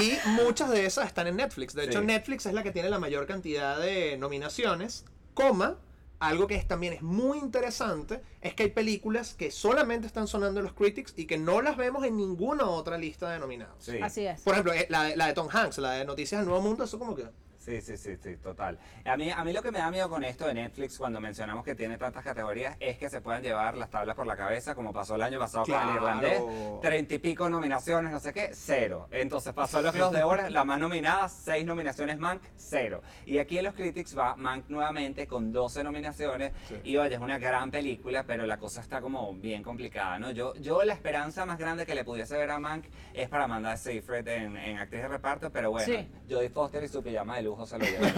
Y 0.02 0.28
muchas 0.30 0.70
de 0.70 0.84
esas 0.86 1.06
están 1.06 1.26
en 1.28 1.36
Netflix. 1.36 1.74
De 1.74 1.84
hecho, 1.84 2.00
Sí. 2.00 2.06
Netflix 2.06 2.46
es 2.46 2.52
la 2.54 2.62
que 2.62 2.72
tiene 2.72 2.90
la 2.90 2.98
mayor 2.98 3.26
cantidad 3.26 3.78
de 3.78 4.16
nominaciones, 4.18 5.04
coma. 5.34 5.76
Algo 6.20 6.48
que 6.48 6.56
es, 6.56 6.66
también 6.66 6.94
es 6.94 7.00
muy 7.02 7.38
interesante 7.38 8.20
es 8.40 8.52
que 8.54 8.64
hay 8.64 8.70
películas 8.70 9.34
que 9.34 9.52
solamente 9.52 10.04
están 10.08 10.26
sonando 10.26 10.58
en 10.58 10.64
los 10.64 10.72
critics 10.74 11.14
y 11.16 11.26
que 11.26 11.38
no 11.38 11.62
las 11.62 11.76
vemos 11.76 12.02
en 12.04 12.16
ninguna 12.16 12.64
otra 12.68 12.98
lista 12.98 13.30
de 13.30 13.38
nominados. 13.38 13.76
Sí. 13.84 14.00
Así 14.02 14.26
es. 14.26 14.40
Por 14.42 14.54
ejemplo, 14.54 14.72
eh, 14.72 14.86
la, 14.90 15.04
de- 15.04 15.16
la 15.16 15.28
de 15.28 15.32
Tom 15.34 15.46
Hanks, 15.48 15.78
la 15.78 15.92
de 15.92 16.04
Noticias 16.04 16.40
del 16.40 16.48
Nuevo 16.48 16.64
Mundo, 16.64 16.82
eso 16.82 16.98
como 16.98 17.14
que... 17.14 17.24
Sí, 17.68 17.82
sí, 17.82 17.96
sí, 17.98 18.16
sí, 18.16 18.36
total. 18.38 18.78
A 19.04 19.16
mí, 19.18 19.30
a 19.30 19.44
mí 19.44 19.52
lo 19.52 19.60
que 19.62 19.70
me 19.70 19.78
da 19.78 19.90
miedo 19.90 20.08
con 20.08 20.24
esto 20.24 20.46
de 20.46 20.54
Netflix 20.54 20.96
cuando 20.96 21.20
mencionamos 21.20 21.64
que 21.66 21.74
tiene 21.74 21.98
tantas 21.98 22.24
categorías 22.24 22.76
es 22.80 22.96
que 22.96 23.10
se 23.10 23.20
puedan 23.20 23.42
llevar 23.42 23.76
las 23.76 23.90
tablas 23.90 24.16
por 24.16 24.26
la 24.26 24.36
cabeza 24.36 24.74
como 24.74 24.90
pasó 24.90 25.16
el 25.16 25.22
año 25.22 25.38
pasado 25.38 25.64
con 25.64 25.74
Claro. 25.74 25.90
el 25.90 25.96
irlandés. 25.96 26.42
Treinta 26.80 27.14
y 27.14 27.18
pico 27.18 27.50
nominaciones, 27.50 28.10
no 28.10 28.20
sé 28.20 28.32
qué, 28.32 28.50
cero. 28.54 29.06
Entonces 29.10 29.52
pasó 29.52 29.82
los 29.82 29.92
Globos 29.94 30.14
de 30.14 30.22
Oro, 30.22 30.48
la 30.48 30.64
más 30.64 30.78
nominada, 30.78 31.28
seis 31.28 31.66
nominaciones 31.66 32.18
Mank, 32.18 32.40
cero. 32.56 33.02
Y 33.26 33.36
aquí 33.36 33.58
en 33.58 33.64
los 33.64 33.74
Critics 33.74 34.16
va 34.16 34.34
Mank 34.34 34.70
nuevamente 34.70 35.26
con 35.26 35.52
12 35.52 35.84
nominaciones 35.84 36.52
y 36.84 36.96
oye, 36.96 37.14
es 37.16 37.20
una 37.20 37.38
gran 37.38 37.70
película, 37.70 38.24
pero 38.24 38.46
la 38.46 38.56
cosa 38.56 38.80
está 38.80 39.02
como 39.02 39.34
bien 39.34 39.62
complicada, 39.62 40.18
¿no? 40.18 40.30
Yo, 40.30 40.54
yo 40.54 40.82
la 40.84 40.94
esperanza 40.94 41.44
más 41.44 41.58
grande 41.58 41.84
que 41.84 41.94
le 41.94 42.02
pudiese 42.04 42.34
ver 42.38 42.50
a 42.50 42.58
Mank 42.58 42.86
es 43.12 43.28
para 43.28 43.44
Amanda 43.44 43.76
Seyfried 43.76 44.26
en, 44.26 44.56
en 44.56 44.78
actriz 44.78 45.02
de 45.02 45.08
reparto, 45.08 45.50
pero 45.52 45.70
bueno, 45.70 45.86
Sí. 45.86 46.08
Jodie 46.30 46.48
Foster 46.50 46.82
y 46.84 46.88
su 46.88 47.02
pijama 47.02 47.36
de 47.36 47.42
lujo 47.42 47.57
se 47.66 47.78
lo 47.78 47.84
llevan. 47.84 48.12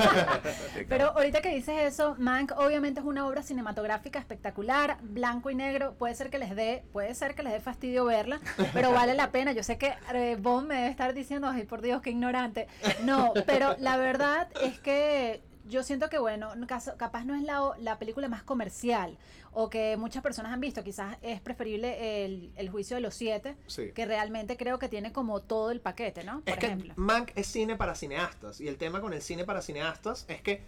Pero 0.88 1.10
ahorita 1.16 1.40
que 1.40 1.54
dices 1.54 1.74
eso, 1.80 2.14
Mank 2.18 2.52
obviamente 2.56 3.00
es 3.00 3.06
una 3.06 3.26
obra 3.26 3.42
cinematográfica 3.42 4.18
espectacular, 4.18 4.98
blanco 5.02 5.50
y 5.50 5.54
negro. 5.54 5.94
Puede 5.94 6.14
ser 6.14 6.30
que 6.30 6.38
les 6.38 6.54
dé, 6.54 6.84
puede 6.92 7.14
ser 7.14 7.34
que 7.34 7.42
les 7.42 7.52
dé 7.52 7.60
fastidio 7.60 8.04
verla, 8.04 8.40
pero 8.72 8.92
vale 8.92 9.14
la 9.14 9.30
pena. 9.30 9.52
Yo 9.52 9.62
sé 9.62 9.78
que 9.78 9.94
eh, 10.12 10.36
me 10.36 10.74
debe 10.74 10.88
estar 10.88 11.14
diciendo, 11.14 11.48
ay 11.48 11.64
por 11.64 11.82
Dios, 11.82 12.02
qué 12.02 12.10
ignorante. 12.10 12.68
No, 13.04 13.32
pero 13.46 13.76
la 13.78 13.96
verdad 13.96 14.48
es 14.62 14.78
que 14.78 15.42
yo 15.68 15.82
siento 15.82 16.08
que, 16.08 16.18
bueno, 16.18 16.50
capaz 16.96 17.24
no 17.24 17.34
es 17.34 17.42
la, 17.42 17.72
la 17.78 17.98
película 17.98 18.28
más 18.28 18.42
comercial 18.42 19.16
o 19.52 19.68
que 19.70 19.96
muchas 19.96 20.22
personas 20.22 20.52
han 20.52 20.60
visto. 20.60 20.82
Quizás 20.84 21.16
es 21.22 21.40
preferible 21.40 22.24
el, 22.24 22.52
el 22.56 22.70
juicio 22.70 22.96
de 22.96 23.00
los 23.02 23.14
siete, 23.14 23.56
Sí. 23.66 23.92
que 23.92 24.06
realmente 24.06 24.56
creo 24.56 24.78
que 24.78 24.88
tiene 24.88 25.12
como 25.12 25.40
todo 25.40 25.70
el 25.70 25.80
paquete, 25.80 26.24
¿no? 26.24 26.40
Por 26.40 26.48
Es 26.54 26.58
que 26.58 26.66
ejemplo. 26.66 26.94
Mank 26.96 27.32
es 27.36 27.46
cine 27.46 27.76
para 27.76 27.94
cineastas. 27.94 28.60
Y 28.60 28.68
el 28.68 28.76
tema 28.78 29.00
con 29.00 29.12
el 29.12 29.22
cine 29.22 29.44
para 29.44 29.60
cineastas 29.62 30.24
es 30.28 30.40
que, 30.42 30.62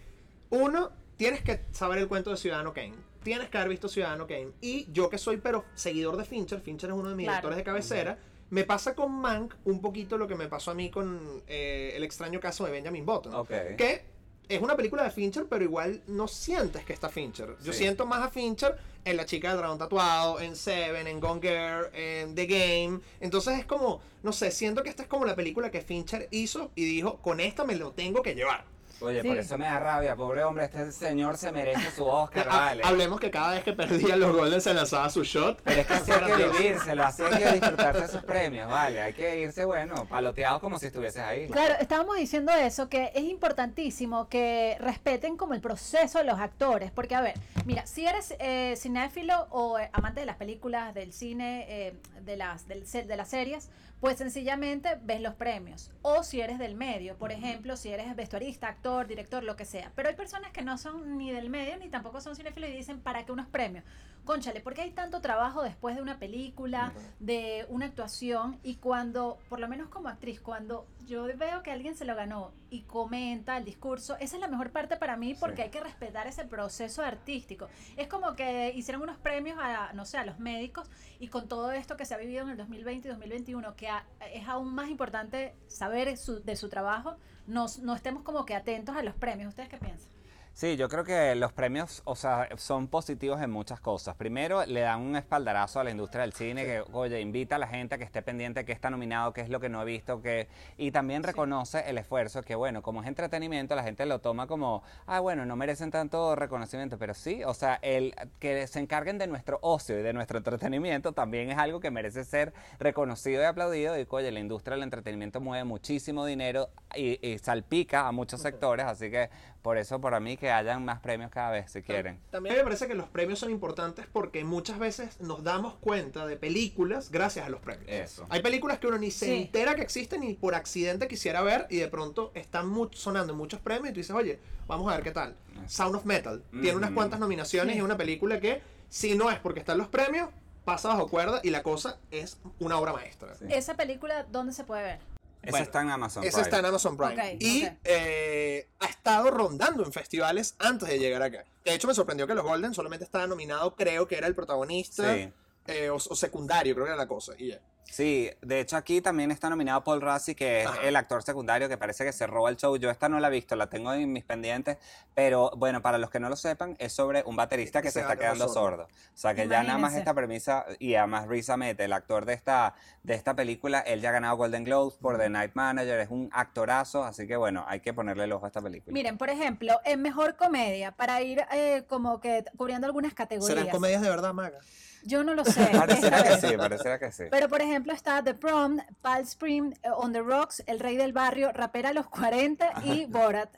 uno, 0.51 0.91
tienes 1.17 1.43
que 1.43 1.61
saber 1.73 1.99
el 1.99 2.09
cuento 2.09 2.31
de 2.31 2.37
Ciudadano 2.37 2.73
Kane. 2.73 2.95
Tienes 3.23 3.49
que 3.49 3.57
haber 3.59 3.71
visto 3.71 3.89
Ciudadano 3.89 4.27
Kane. 4.27 4.49
Y 4.61 4.91
yo 4.93 5.09
que 5.09 5.17
soy, 5.19 5.37
pero 5.37 5.65
seguidor 5.75 6.17
de 6.17 6.25
Fincher, 6.25 6.61
Fincher 6.61 6.91
es 6.91 6.97
uno 6.97 7.09
de 7.11 7.15
mis 7.15 7.25
Claro. 7.27 7.37
directores 7.49 7.57
de 7.59 7.65
cabecera. 7.65 8.19
Me 8.51 8.65
pasa 8.65 8.95
con 8.95 9.13
Mank 9.13 9.55
un 9.65 9.81
poquito 9.81 10.19
lo 10.19 10.29
que 10.29 10.35
me 10.35 10.47
pasó 10.49 10.73
a 10.73 10.75
mí 10.75 10.91
con 10.91 11.43
eh, 11.47 11.95
El 11.97 12.05
extraño 12.05 12.39
caso 12.41 12.67
de 12.67 12.73
Benjamin 12.73 13.07
Button. 13.07 13.33
Ok. 13.35 13.49
Que 13.79 14.05
es 14.49 14.61
una 14.61 14.77
película 14.77 15.03
de 15.05 15.11
Fincher, 15.11 15.47
pero 15.49 15.65
igual 15.65 16.03
no 16.07 16.29
sientes 16.29 16.85
que 16.85 16.93
está 16.93 17.09
Fincher. 17.09 17.57
Yo 17.63 17.73
Sí. 17.73 17.79
siento 17.81 18.07
más 18.07 18.21
a 18.23 18.31
Fincher 18.31 18.77
en 19.05 19.17
La 19.17 19.25
chica 19.27 19.49
del 19.49 19.59
dragón 19.59 19.79
tatuado, 19.79 20.41
en 20.41 20.55
Seven, 20.55 21.07
en 21.07 21.19
Gone 21.21 21.41
Girl, 21.41 21.91
en 21.95 22.35
The 22.35 22.47
Game. 22.47 23.01
Entonces 23.21 23.59
es 23.59 23.65
como, 23.65 24.01
no 24.23 24.33
sé, 24.33 24.51
siento 24.51 24.83
que 24.83 24.91
esta 24.91 25.03
es 25.03 25.09
como 25.09 25.25
la 25.25 25.35
película 25.35 25.71
que 25.71 25.81
Fincher 25.81 26.29
hizo 26.31 26.71
y 26.75 26.85
dijo, 26.85 27.19
con 27.19 27.41
esta 27.41 27.65
me 27.65 27.75
lo 27.77 27.93
tengo 27.93 28.23
que 28.23 28.35
llevar. 28.35 28.65
Oye, 29.03 29.23
Sí. 29.23 29.29
por 29.29 29.37
eso 29.39 29.59
me 29.59 29.65
da 29.67 29.79
rabia, 29.81 30.17
pobre 30.17 30.45
hombre, 30.45 30.65
este 30.65 30.91
señor 30.93 31.37
se 31.37 31.53
merece 31.53 31.91
su 31.91 32.05
Oscar, 32.05 32.47
vale. 32.49 32.83
Hablemos 32.85 33.21
que 33.21 33.31
cada 33.31 33.53
vez 33.55 33.65
que 33.65 33.73
perdía 33.73 34.17
los 34.17 34.35
Golden 34.35 34.61
se 34.61 34.73
lanzaba 34.75 35.11
su 35.11 35.23
shot. 35.25 35.61
Pero 35.63 35.81
es 35.81 35.87
que 35.87 35.93
así 35.95 36.11
hay 36.13 36.33
que 36.33 36.49
vivírselo, 36.49 37.05
así 37.05 37.23
hay 37.23 37.43
que 37.43 37.53
disfrutarse 37.53 38.05
esos 38.05 38.25
premios, 38.25 38.69
vale. 38.71 39.01
Hay 39.03 39.13
que 39.13 39.41
irse, 39.41 39.65
bueno, 39.65 40.07
paloteado 40.07 40.61
como 40.61 40.79
si 40.79 40.87
estuvieses 40.87 41.23
ahí. 41.23 41.49
Claro, 41.49 41.75
estábamos 41.81 42.17
diciendo 42.17 42.53
eso, 42.53 42.89
que 42.89 43.11
es 43.15 43.25
importantísimo 43.25 44.29
que 44.29 44.77
respeten 44.81 45.37
como 45.37 45.55
el 45.55 45.61
proceso 45.61 46.19
de 46.19 46.25
los 46.25 46.39
actores, 46.39 46.91
porque 46.91 47.15
a 47.15 47.21
ver, 47.21 47.35
mira, 47.65 47.87
si 47.87 48.07
eres 48.07 48.35
eh, 48.39 48.75
cinéfilo 48.77 49.47
o 49.51 49.79
eh, 49.79 49.91
amante 49.93 50.21
de 50.21 50.27
las 50.27 50.37
películas, 50.37 50.95
del 50.95 51.13
cine, 51.13 51.67
eh, 51.69 51.95
de, 52.21 52.37
las, 52.37 52.67
del 52.69 52.85
de 52.91 53.17
las 53.17 53.29
series, 53.29 53.69
pues 54.01 54.19
sencillamente 54.19 54.99
ves 55.03 55.21
los 55.21 55.35
premios. 55.35 55.93
O 56.03 56.25
si 56.25 56.41
eres 56.41 56.59
del 56.59 56.75
medio, 56.75 57.17
por 57.17 57.31
ejemplo, 57.31 57.77
si 57.77 57.89
eres 57.91 58.17
vestuarista, 58.17 58.67
actor, 58.67 58.92
director, 59.07 59.43
lo 59.43 59.57
que 59.57 59.65
sea. 59.65 59.93
Pero 59.95 60.09
hay 60.09 60.15
personas 60.15 60.53
que 60.53 60.63
no 60.63 60.79
son 60.79 61.17
ni 61.19 61.31
del 61.33 61.49
medio 61.51 61.77
ni 61.79 61.89
tampoco 61.89 62.21
son 62.21 62.37
cinéfilos 62.37 62.71
y 62.71 62.75
dicen, 62.75 63.01
¿para 63.01 63.25
qué 63.25 63.33
unos 63.33 63.47
premios? 63.47 63.85
Conchale, 64.25 64.61
porque 64.61 64.83
hay 64.83 64.93
tanto 64.93 65.21
trabajo 65.21 65.63
después 65.63 65.97
de 65.97 66.03
una 66.03 66.19
película, 66.21 66.93
de 67.19 67.67
una 67.69 67.87
actuación 67.87 68.61
y 68.63 68.77
cuando, 68.77 69.39
por 69.49 69.59
lo 69.59 69.67
menos 69.67 69.89
como 69.89 70.09
actriz, 70.09 70.41
cuando 70.41 70.87
yo 71.09 71.25
veo 71.37 71.65
que 71.65 71.73
alguien 71.73 71.97
se 71.97 72.05
lo 72.05 72.15
ganó 72.15 72.53
y 72.71 72.83
comenta 72.83 73.57
el 73.57 73.65
discurso, 73.65 74.17
esa 74.21 74.37
es 74.37 74.41
la 74.41 74.47
mejor 74.47 74.71
parte 74.71 74.97
para 74.97 75.17
mí 75.17 75.35
porque 75.35 75.57
Sí. 75.57 75.63
hay 75.63 75.71
que 75.71 75.81
respetar 75.81 76.29
ese 76.29 76.45
proceso 76.45 77.03
artístico. 77.03 77.67
Es 77.97 78.07
como 78.07 78.37
que 78.37 78.73
hicieron 78.77 79.03
unos 79.03 79.17
premios 79.19 79.59
a, 79.61 79.93
no 79.95 80.05
sé, 80.05 80.19
a 80.19 80.25
los 80.25 80.39
médicos 80.39 80.89
y 81.19 81.27
con 81.27 81.49
todo 81.49 81.73
esto 81.73 81.97
que 81.97 82.05
se 82.05 82.15
ha 82.15 82.19
vivido 82.19 82.45
en 82.45 82.51
el 82.51 82.57
2020 82.57 83.09
y 83.09 83.11
2021, 83.11 83.75
que 83.75 83.89
a- 83.89 84.07
es 84.33 84.47
aún 84.47 84.73
más 84.73 84.89
importante 84.89 85.57
saber 85.67 86.17
su- 86.17 86.45
de 86.45 86.55
su 86.55 86.69
trabajo, 86.69 87.17
nos, 87.47 87.79
no 87.81 87.95
estemos 87.95 88.23
como 88.23 88.45
que 88.47 88.55
atentos 88.55 88.97
a 88.97 89.03
los 89.03 89.15
premios. 89.15 89.49
¿Ustedes 89.49 89.69
qué 89.69 89.79
piensan? 89.79 90.12
Sí, 90.55 90.77
yo 90.77 90.91
creo 90.91 91.03
que 91.03 91.35
los 91.35 91.51
premios, 91.55 92.03
o 92.05 92.15
sea, 92.15 92.47
son 92.57 92.87
positivos 92.87 93.41
en 93.41 93.51
muchas 93.51 93.81
cosas. 93.81 94.15
Primero, 94.17 94.67
le 94.67 94.81
dan 94.81 95.01
un 95.01 95.17
espaldarazo 95.17 95.81
a 95.81 95.85
la 95.85 95.91
industria 95.91 96.23
del 96.23 96.35
cine 96.35 96.67
que, 96.67 96.85
oye, 96.93 97.23
invita 97.23 97.57
a 97.57 97.59
la 97.59 97.67
gente 97.67 97.95
a 97.95 97.99
que 97.99 98.05
esté 98.05 98.21
pendiente 98.21 98.61
de 98.61 98.67
qué 98.67 98.73
está 98.73 98.91
nominado, 98.91 99.33
qué 99.33 99.41
es 99.41 99.49
lo 99.49 99.61
que 99.61 99.71
no 99.71 99.81
he 99.81 99.87
visto, 99.87 100.21
que 100.21 100.49
y 100.77 100.91
también 100.91 101.23
reconoce 101.23 101.89
el 101.89 101.97
esfuerzo 101.97 102.43
que, 102.43 102.55
bueno, 102.55 102.83
como 102.83 103.01
es 103.01 103.09
entretenimiento, 103.09 103.75
la 103.75 103.83
gente 103.83 104.05
lo 104.05 104.21
toma 104.21 104.47
como, 104.47 104.83
ah, 105.07 105.21
bueno, 105.21 105.47
no 105.47 105.57
merecen 105.57 105.91
tanto 105.91 106.37
reconocimiento, 106.37 106.99
pero 106.99 107.15
sí, 107.15 107.43
o 107.45 107.55
sea, 107.55 107.79
el 107.81 108.15
que 108.39 108.67
se 108.67 108.79
encarguen 108.79 109.17
de 109.17 109.29
nuestro 109.29 109.59
ocio 109.63 109.99
y 109.99 110.03
de 110.03 110.13
nuestro 110.13 110.37
entretenimiento 110.37 111.13
también 111.13 111.51
es 111.51 111.57
algo 111.57 111.81
que 111.81 111.91
merece 111.91 112.25
ser 112.25 112.53
reconocido 112.79 113.41
y 113.41 113.47
aplaudido. 113.47 113.99
Y, 113.99 114.07
oye, 114.11 114.31
la 114.31 114.41
industria 114.41 114.75
del 114.75 114.83
entretenimiento 114.83 115.41
mueve 115.41 115.65
muchísimo 115.65 116.27
dinero 116.27 116.69
y, 116.95 117.27
y 117.27 117.39
salpica 117.39 118.07
a 118.07 118.13
muchos 118.13 118.43
sectores, 118.43 118.85
así 118.85 119.11
que 119.11 119.31
por 119.63 119.79
eso, 119.79 120.01
para 120.01 120.19
mí, 120.19 120.37
que 120.37 120.51
hayan 120.51 120.85
más 120.85 121.01
premios 121.01 121.31
cada 121.31 121.51
vez, 121.53 121.71
si 121.71 121.83
quieren. 121.83 122.19
También 122.31 122.57
me 122.57 122.63
parece 122.65 122.89
que 122.89 122.95
los 122.97 123.09
premios 123.09 123.39
son 123.39 123.51
importantes 123.51 124.07
porque 124.13 124.45
muchas 124.45 124.79
veces 124.81 125.21
nos 125.21 125.45
damos 125.45 125.75
cuenta 125.75 126.27
de 126.27 126.37
películas 126.37 127.11
gracias 127.11 127.47
a 127.47 127.49
los 127.49 127.61
premios. 127.61 127.89
Eso. 127.89 128.27
Hay 128.29 128.43
películas 128.43 128.79
que 128.81 128.89
uno 128.89 128.99
ni 128.99 129.11
se 129.13 129.27
Sí. 129.27 129.33
entera 129.43 129.77
que 129.77 129.83
existen 129.83 130.21
ni 130.23 130.35
por 130.35 130.55
accidente 130.57 131.07
quisiera 131.07 131.43
ver 131.43 131.67
y 131.71 131.77
de 131.77 131.87
pronto 131.89 132.33
están 132.35 132.69
mu- 132.69 132.89
sonando 132.93 133.33
en 133.33 133.39
muchos 133.39 133.61
premios 133.61 133.91
y 133.91 133.93
tú 133.95 134.01
dices, 134.01 134.17
oye, 134.17 134.41
vamos 134.67 134.91
a 134.93 134.97
ver 134.97 135.05
qué 135.05 135.13
tal. 135.13 135.37
Sound 135.67 135.95
of 135.95 136.05
Metal 136.05 136.43
tiene 136.51 136.75
unas 136.77 136.91
Ujú. 136.91 136.97
cuantas 136.97 137.21
nominaciones 137.21 137.73
Sí. 137.73 137.77
y 137.77 137.79
es 137.79 137.85
una 137.85 137.97
película 137.97 138.41
que 138.41 138.61
si 138.89 139.15
no 139.15 139.31
es 139.31 139.39
porque 139.39 139.61
están 139.61 139.79
los 139.79 139.87
premios, 139.87 140.29
pasa 140.65 140.89
bajo 140.89 141.09
cuerda 141.09 141.41
y 141.43 141.51
la 141.51 141.63
cosa 141.63 141.99
es 142.11 142.39
una 142.59 142.79
obra 142.79 142.93
maestra. 142.93 143.35
Sí. 143.37 143.45
Esa 143.49 143.75
película, 143.75 144.25
¿dónde 144.31 144.53
se 144.53 144.65
puede 144.65 144.83
ver? 144.83 144.99
Esa 145.43 145.51
Bueno, 145.51 145.65
está 145.65 145.81
en 145.83 145.91
Amazon. 145.91 146.25
Esa 146.25 146.31
Prime. 146.37 146.43
está 146.45 146.59
en 146.61 146.65
Amazon 146.67 146.97
Prime. 146.97 147.37
Y 147.41 147.69
eh, 147.85 148.69
ha 148.81 148.87
estado 148.87 149.31
rondando 149.31 149.85
en 149.85 149.93
festivales 149.93 150.55
antes 150.59 150.89
de 150.89 150.99
llegar 150.99 151.23
acá. 151.23 151.45
De 151.65 151.75
hecho, 151.75 151.89
me 151.89 151.95
sorprendió 151.95 152.27
que 152.27 152.35
los 152.35 152.45
Golden 152.45 152.75
solamente 152.75 153.05
estaba 153.05 153.27
nominado, 153.27 153.75
creo 153.75 154.07
que 154.07 154.17
era 154.17 154.27
el 154.29 154.35
protagonista 154.35 155.15
Sí. 155.15 155.33
eh, 155.67 155.91
o, 155.91 155.97
o 155.97 156.17
secundario, 156.17 156.75
creo 156.75 156.87
que 156.87 156.91
era 156.93 156.97
la 156.97 157.09
cosa. 157.09 157.33
Y 157.39 157.49
ya. 157.49 157.61
Sí, 157.85 158.31
de 158.41 158.61
hecho 158.61 158.77
aquí 158.77 159.03
también 159.03 159.31
está 159.31 159.51
nominado 159.51 159.85
Paul 159.85 160.01
Rassi, 160.01 160.35
que 160.35 160.63
es 160.63 160.67
Ajá. 160.67 160.81
el 160.83 160.97
actor 160.97 161.23
secundario 161.23 161.69
que 161.69 161.77
parece 161.77 162.05
que 162.05 162.13
se 162.13 162.27
roba 162.27 162.49
el 162.49 162.57
show. 162.57 162.77
Yo 162.77 162.89
esta 162.91 163.09
no 163.09 163.21
la 163.21 163.29
he 163.29 163.31
visto, 163.31 163.55
la 163.55 163.69
tengo 163.69 163.93
en 163.93 164.11
mis 164.11 164.25
pendientes, 164.25 164.79
pero 165.15 165.51
bueno, 165.57 165.83
para 165.83 165.99
los 165.99 166.09
que 166.09 166.19
no 166.19 166.31
lo 166.31 166.37
sepan, 166.37 166.75
es 166.79 166.95
sobre 166.95 167.23
un 167.27 167.37
baterista 167.37 167.83
que 167.83 167.91
Se 167.91 168.01
está 168.01 168.17
quedando 168.17 168.49
sordo. 168.49 168.85
O 168.85 168.89
sea 169.19 169.35
que 169.35 169.47
ya 169.47 169.63
nada 169.63 169.79
más 169.79 169.95
esta 169.95 170.15
premisa, 170.15 170.65
y 170.79 170.95
además 170.95 171.29
Riz 171.29 171.51
Ahmed, 171.51 171.79
el 171.81 171.93
actor 171.93 172.25
de 172.25 172.33
esta, 172.33 172.75
de 173.03 173.15
esta 173.15 173.35
película, 173.35 173.81
él 173.81 174.01
ya 174.01 174.09
ha 174.09 174.13
ganado 174.13 174.37
Golden 174.37 174.65
Globes 174.65 174.95
por 174.97 175.19
The 175.19 175.29
Night 175.29 175.53
Manager, 175.55 176.01
es 176.01 176.09
un 176.09 176.31
actorazo, 176.33 177.05
así 177.05 177.27
que 177.27 177.37
bueno, 177.37 177.65
hay 177.69 177.81
que 177.81 177.93
ponerle 177.93 178.25
el 178.25 178.33
ojo 178.33 178.47
a 178.47 178.49
esta 178.49 178.63
película. 178.63 178.95
Miren, 178.95 179.19
por 179.19 179.29
ejemplo, 179.29 179.81
en 179.85 180.01
mejor 180.01 180.37
comedia, 180.37 180.93
para 180.93 181.21
ir 181.21 181.45
eh, 181.53 181.85
como 181.89 182.21
que 182.21 182.45
cubriendo 182.57 182.87
algunas 182.87 183.13
categorías. 183.13 183.59
¿Serán 183.59 183.71
comedias 183.71 184.01
de 184.01 184.09
verdad, 184.09 184.33
Maga? 184.33 184.59
Yo 185.05 185.25
no 185.25 185.35
lo 185.35 185.45
sé. 185.45 185.67
Pareciera 185.73 186.19
esta 186.19 186.41
que 186.41 186.49
sí, 186.49 186.57
pareciera 186.57 186.99
que 186.99 187.13
sí. 187.13 187.25
Pero 187.31 187.49
por 187.49 187.61
ejemplo 187.61 187.93
está 187.93 188.23
The 188.23 188.35
Prom, 188.35 188.79
Pal 189.01 189.23
Spring, 189.23 189.73
eh, 189.83 189.89
On 189.97 190.13
the 190.13 190.21
Rocks, 190.23 190.63
El 190.67 190.79
Rey 190.81 190.97
del 190.97 191.13
Barrio, 191.13 191.53
Rapera 191.53 191.91
a 191.91 191.93
los 191.93 192.07
40 192.09 192.73
y 192.85 193.07
Borat. 193.11 193.51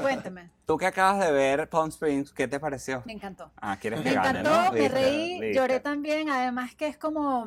Cuénteme, 0.00 0.50
Tú 0.66 0.76
que 0.78 0.86
acabas 0.86 1.24
de 1.24 1.32
ver 1.32 1.68
Palm 1.68 1.88
Springs, 1.90 2.32
¿qué 2.32 2.48
te 2.48 2.58
pareció? 2.60 3.02
me 3.06 3.12
encantó. 3.12 3.50
Ah, 3.60 3.76
quieres 3.80 4.00
Me 4.00 4.10
que 4.10 4.14
gane, 4.14 4.40
encantó, 4.40 4.50
¿no? 4.64 4.72
me 4.72 4.80
Listo, 4.80 4.94
reí, 4.94 5.40
listo. 5.40 5.60
lloré 5.60 5.80
también, 5.80 6.30
además 6.30 6.74
que 6.74 6.86
es 6.86 6.96
como, 6.96 7.46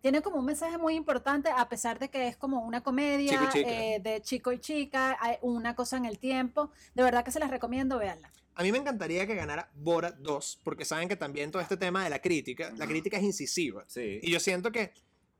tiene 0.00 0.22
como 0.22 0.36
un 0.36 0.44
mensaje 0.44 0.78
muy 0.78 0.94
importante, 0.94 1.50
a 1.50 1.68
pesar 1.68 1.98
de 1.98 2.08
que 2.10 2.28
es 2.28 2.36
como 2.36 2.60
una 2.64 2.80
comedia 2.80 3.32
Chico 3.32 3.44
y 3.44 3.48
chica. 3.48 3.70
eh, 3.70 4.00
de 4.02 4.20
chico 4.22 4.52
y 4.52 4.58
chica, 4.60 5.16
hay 5.20 5.36
una 5.42 5.74
cosa 5.74 5.96
en 5.96 6.04
el 6.06 6.18
tiempo, 6.18 6.70
de 6.94 7.02
verdad 7.02 7.24
que 7.24 7.32
se 7.32 7.40
las 7.40 7.50
recomiendo, 7.50 7.98
véanla. 7.98 8.30
A 8.56 8.62
mí 8.62 8.72
me 8.72 8.78
encantaría 8.78 9.26
que 9.26 9.34
ganara 9.34 9.70
Borat 9.74 10.16
2, 10.16 10.60
porque 10.64 10.84
saben 10.84 11.08
que 11.08 11.16
también 11.16 11.50
todo 11.50 11.62
este 11.62 11.76
tema 11.76 12.02
de 12.02 12.10
la 12.10 12.20
crítica, 12.20 12.72
la 12.76 12.86
crítica 12.86 13.18
es 13.18 13.22
incisiva. 13.22 13.84
Sí. 13.86 14.18
Y 14.22 14.30
yo 14.30 14.40
siento 14.40 14.72
que 14.72 14.92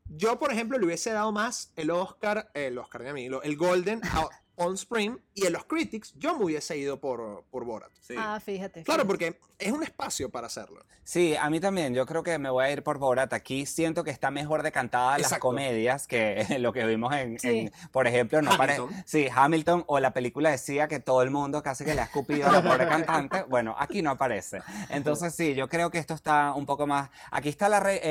yo, 0.08 0.38
por 0.38 0.52
ejemplo, 0.52 0.78
le 0.78 0.86
hubiese 0.86 1.10
dado 1.10 1.32
más 1.32 1.72
el 1.76 1.90
Oscar, 1.90 2.50
el 2.54 2.78
Oscar 2.78 3.02
de 3.02 3.10
amigo, 3.10 3.42
el 3.42 3.56
Golden 3.56 4.00
a 4.04 4.28
On 4.56 4.74
Spring 4.74 5.18
y 5.34 5.46
en 5.46 5.52
los 5.52 5.64
Critics 5.66 6.14
yo 6.16 6.36
me 6.38 6.44
hubiese 6.44 6.76
ido 6.78 6.98
por, 6.98 7.44
por 7.50 7.64
Borat. 7.64 7.90
sí. 8.00 8.14
Ah, 8.18 8.40
fíjate. 8.40 8.82
Claro, 8.84 9.02
fíjate. 9.02 9.06
porque 9.06 9.40
es 9.58 9.72
un 9.72 9.82
espacio 9.82 10.30
para 10.30 10.46
hacerlo. 10.46 10.84
Sí, 11.04 11.36
a 11.36 11.48
mí 11.50 11.60
también. 11.60 11.94
Yo 11.94 12.04
creo 12.04 12.22
que 12.22 12.36
me 12.38 12.50
voy 12.50 12.64
a 12.64 12.70
ir 12.72 12.82
por 12.82 12.98
Borat. 12.98 13.32
Aquí 13.32 13.64
siento 13.66 14.02
que 14.02 14.10
está 14.10 14.30
mejor 14.30 14.62
decantada 14.64 15.12
las 15.18 15.26
Exacto. 15.28 15.42
comedias 15.48 16.06
que 16.06 16.44
lo 16.58 16.72
que 16.72 16.84
vimos 16.84 17.14
en, 17.14 17.38
Sí. 17.38 17.48
en, 17.60 17.72
por 17.92 18.06
ejemplo, 18.06 18.42
no 18.42 18.56
pare- 18.56 18.74
Hamilton. 18.76 19.02
sí, 19.06 19.28
Hamilton 19.32 19.84
o 19.86 20.00
la 20.00 20.12
película 20.12 20.50
decía 20.50 20.88
que 20.88 20.98
todo 21.00 21.22
el 21.22 21.30
mundo 21.30 21.62
casi 21.62 21.84
que 21.84 21.94
le 21.94 22.00
ha 22.00 22.04
escupido 22.04 22.48
a 22.48 22.52
la 22.52 22.62
pobre 22.62 22.88
cantante. 22.88 23.42
Bueno, 23.44 23.76
aquí 23.78 24.02
no 24.02 24.10
aparece. 24.10 24.60
Entonces 24.88 25.34
sí, 25.34 25.54
yo 25.54 25.68
creo 25.68 25.90
que 25.90 25.98
esto 25.98 26.14
está 26.14 26.52
un 26.54 26.66
poco 26.66 26.86
más. 26.86 27.10
Aquí 27.30 27.48
está 27.50 27.68
la, 27.68 27.78
re- 27.80 27.96
eh, 27.96 28.02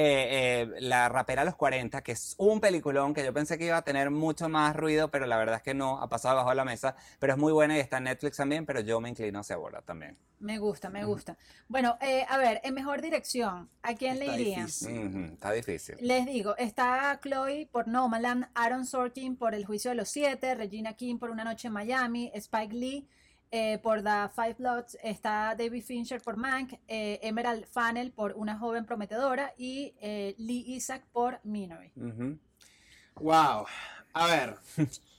eh, 0.62 0.68
la 0.80 1.10
rapera 1.10 1.42
a 1.42 1.46
los 1.46 1.56
40, 1.56 2.02
que 2.02 2.12
es 2.14 2.36
un 2.38 2.60
peliculón 2.62 3.14
que 3.14 3.26
yo 3.26 3.34
pensé 3.34 3.58
que 3.58 3.66
iba 3.66 3.78
a 3.78 3.82
tener 3.82 4.10
mucho 4.12 4.48
más 4.48 4.76
ruido, 4.76 5.10
pero 5.10 5.26
la 5.26 5.38
verdad 5.38 5.58
es 5.58 5.64
que 5.64 5.74
no, 5.74 6.02
ha 6.02 6.08
pasado 6.08 6.35
bajo 6.36 6.54
la 6.54 6.66
mesa. 6.66 6.96
Pero 7.20 7.34
es 7.34 7.40
muy 7.40 7.52
buena 7.52 7.78
y 7.78 7.80
está 7.80 7.98
en 7.98 8.06
Netflix 8.06 8.38
también, 8.38 8.66
pero 8.66 8.82
yo 8.82 9.00
me 9.02 9.10
inclino 9.10 9.40
hacia 9.40 9.58
Borat 9.58 9.86
también. 9.86 10.18
Me 10.40 10.60
gusta, 10.60 10.90
me 10.90 11.06
gusta. 11.06 11.38
Bueno, 11.68 11.98
eh, 12.02 12.26
a 12.30 12.38
ver, 12.38 12.62
en 12.64 12.74
mejor 12.74 13.02
dirección, 13.02 13.70
¿a 13.82 13.96
quién 13.96 14.20
le 14.20 14.28
irían? 14.28 14.66
difícil. 14.66 15.32
Está 15.34 15.52
difícil. 15.52 15.96
Les 16.02 16.26
digo, 16.26 16.56
está 16.58 17.20
Chloe 17.22 17.68
por 17.72 17.88
Nomaland, 17.88 18.48
Aaron 18.54 18.86
Sorkin 18.86 19.38
por 19.38 19.56
El 19.56 19.66
Juicio 19.66 19.92
de 19.92 19.96
los 19.96 20.10
Siete, 20.10 20.54
Regina 20.54 20.94
King 20.94 21.18
por 21.18 21.32
Una 21.32 21.44
Noche 21.44 21.68
en 21.68 21.74
Miami, 21.74 22.32
Spike 22.36 22.76
Lee 22.76 23.08
eh, 23.52 23.80
por 23.82 24.02
The 24.04 24.30
Five 24.36 24.56
Bloods, 24.58 24.98
está 25.02 25.56
David 25.58 25.84
Fincher 25.84 26.22
por 26.22 26.36
Mank, 26.36 26.74
eh, 26.88 27.20
Emerald 27.22 27.66
Fennell 27.66 28.12
por 28.12 28.34
Una 28.34 28.58
Joven 28.58 28.86
Prometedora 28.86 29.54
y 29.58 29.94
eh, 30.02 30.36
Lee 30.38 30.66
Isaac 30.68 31.06
por 31.12 31.40
Minory. 31.44 31.92
Ujú. 31.96 32.38
Wow. 33.22 33.66
A 34.14 34.28
ver. 34.28 34.58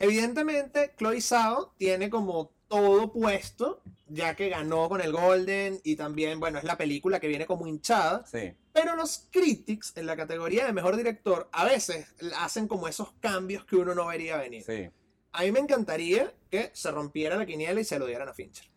Evidentemente, 0.00 0.94
Chloe 0.96 1.20
Zhao 1.20 1.74
tiene 1.76 2.08
como 2.08 2.52
todo 2.68 3.12
puesto, 3.12 3.82
ya 4.08 4.34
que 4.34 4.48
ganó 4.48 4.88
con 4.88 5.02
el 5.02 5.12
Golden 5.12 5.78
y 5.84 5.94
también, 5.96 6.40
bueno, 6.40 6.58
es 6.58 6.64
la 6.64 6.78
película 6.78 7.20
que 7.20 7.28
viene 7.28 7.44
como 7.44 7.66
hinchada. 7.66 8.24
Sí. 8.24 8.54
Pero 8.72 8.96
los 8.96 9.28
critics 9.30 9.92
en 9.96 10.06
la 10.06 10.16
categoría 10.16 10.64
de 10.64 10.72
mejor 10.72 10.96
director 10.96 11.50
a 11.52 11.66
veces 11.66 12.06
hacen 12.38 12.66
como 12.66 12.88
esos 12.88 13.12
cambios 13.20 13.66
que 13.66 13.76
uno 13.76 13.94
no 13.94 14.06
vería 14.06 14.38
venir. 14.38 14.64
Sí. 14.64 14.88
A 15.32 15.42
mí 15.42 15.52
me 15.52 15.60
encantaría 15.60 16.32
que 16.50 16.70
se 16.72 16.90
rompiera 16.90 17.36
la 17.36 17.44
quiniela 17.44 17.80
y 17.80 17.84
se 17.84 17.98
lo 17.98 18.06
dieran 18.06 18.28
a 18.28 18.32
Fincher. 18.32 18.69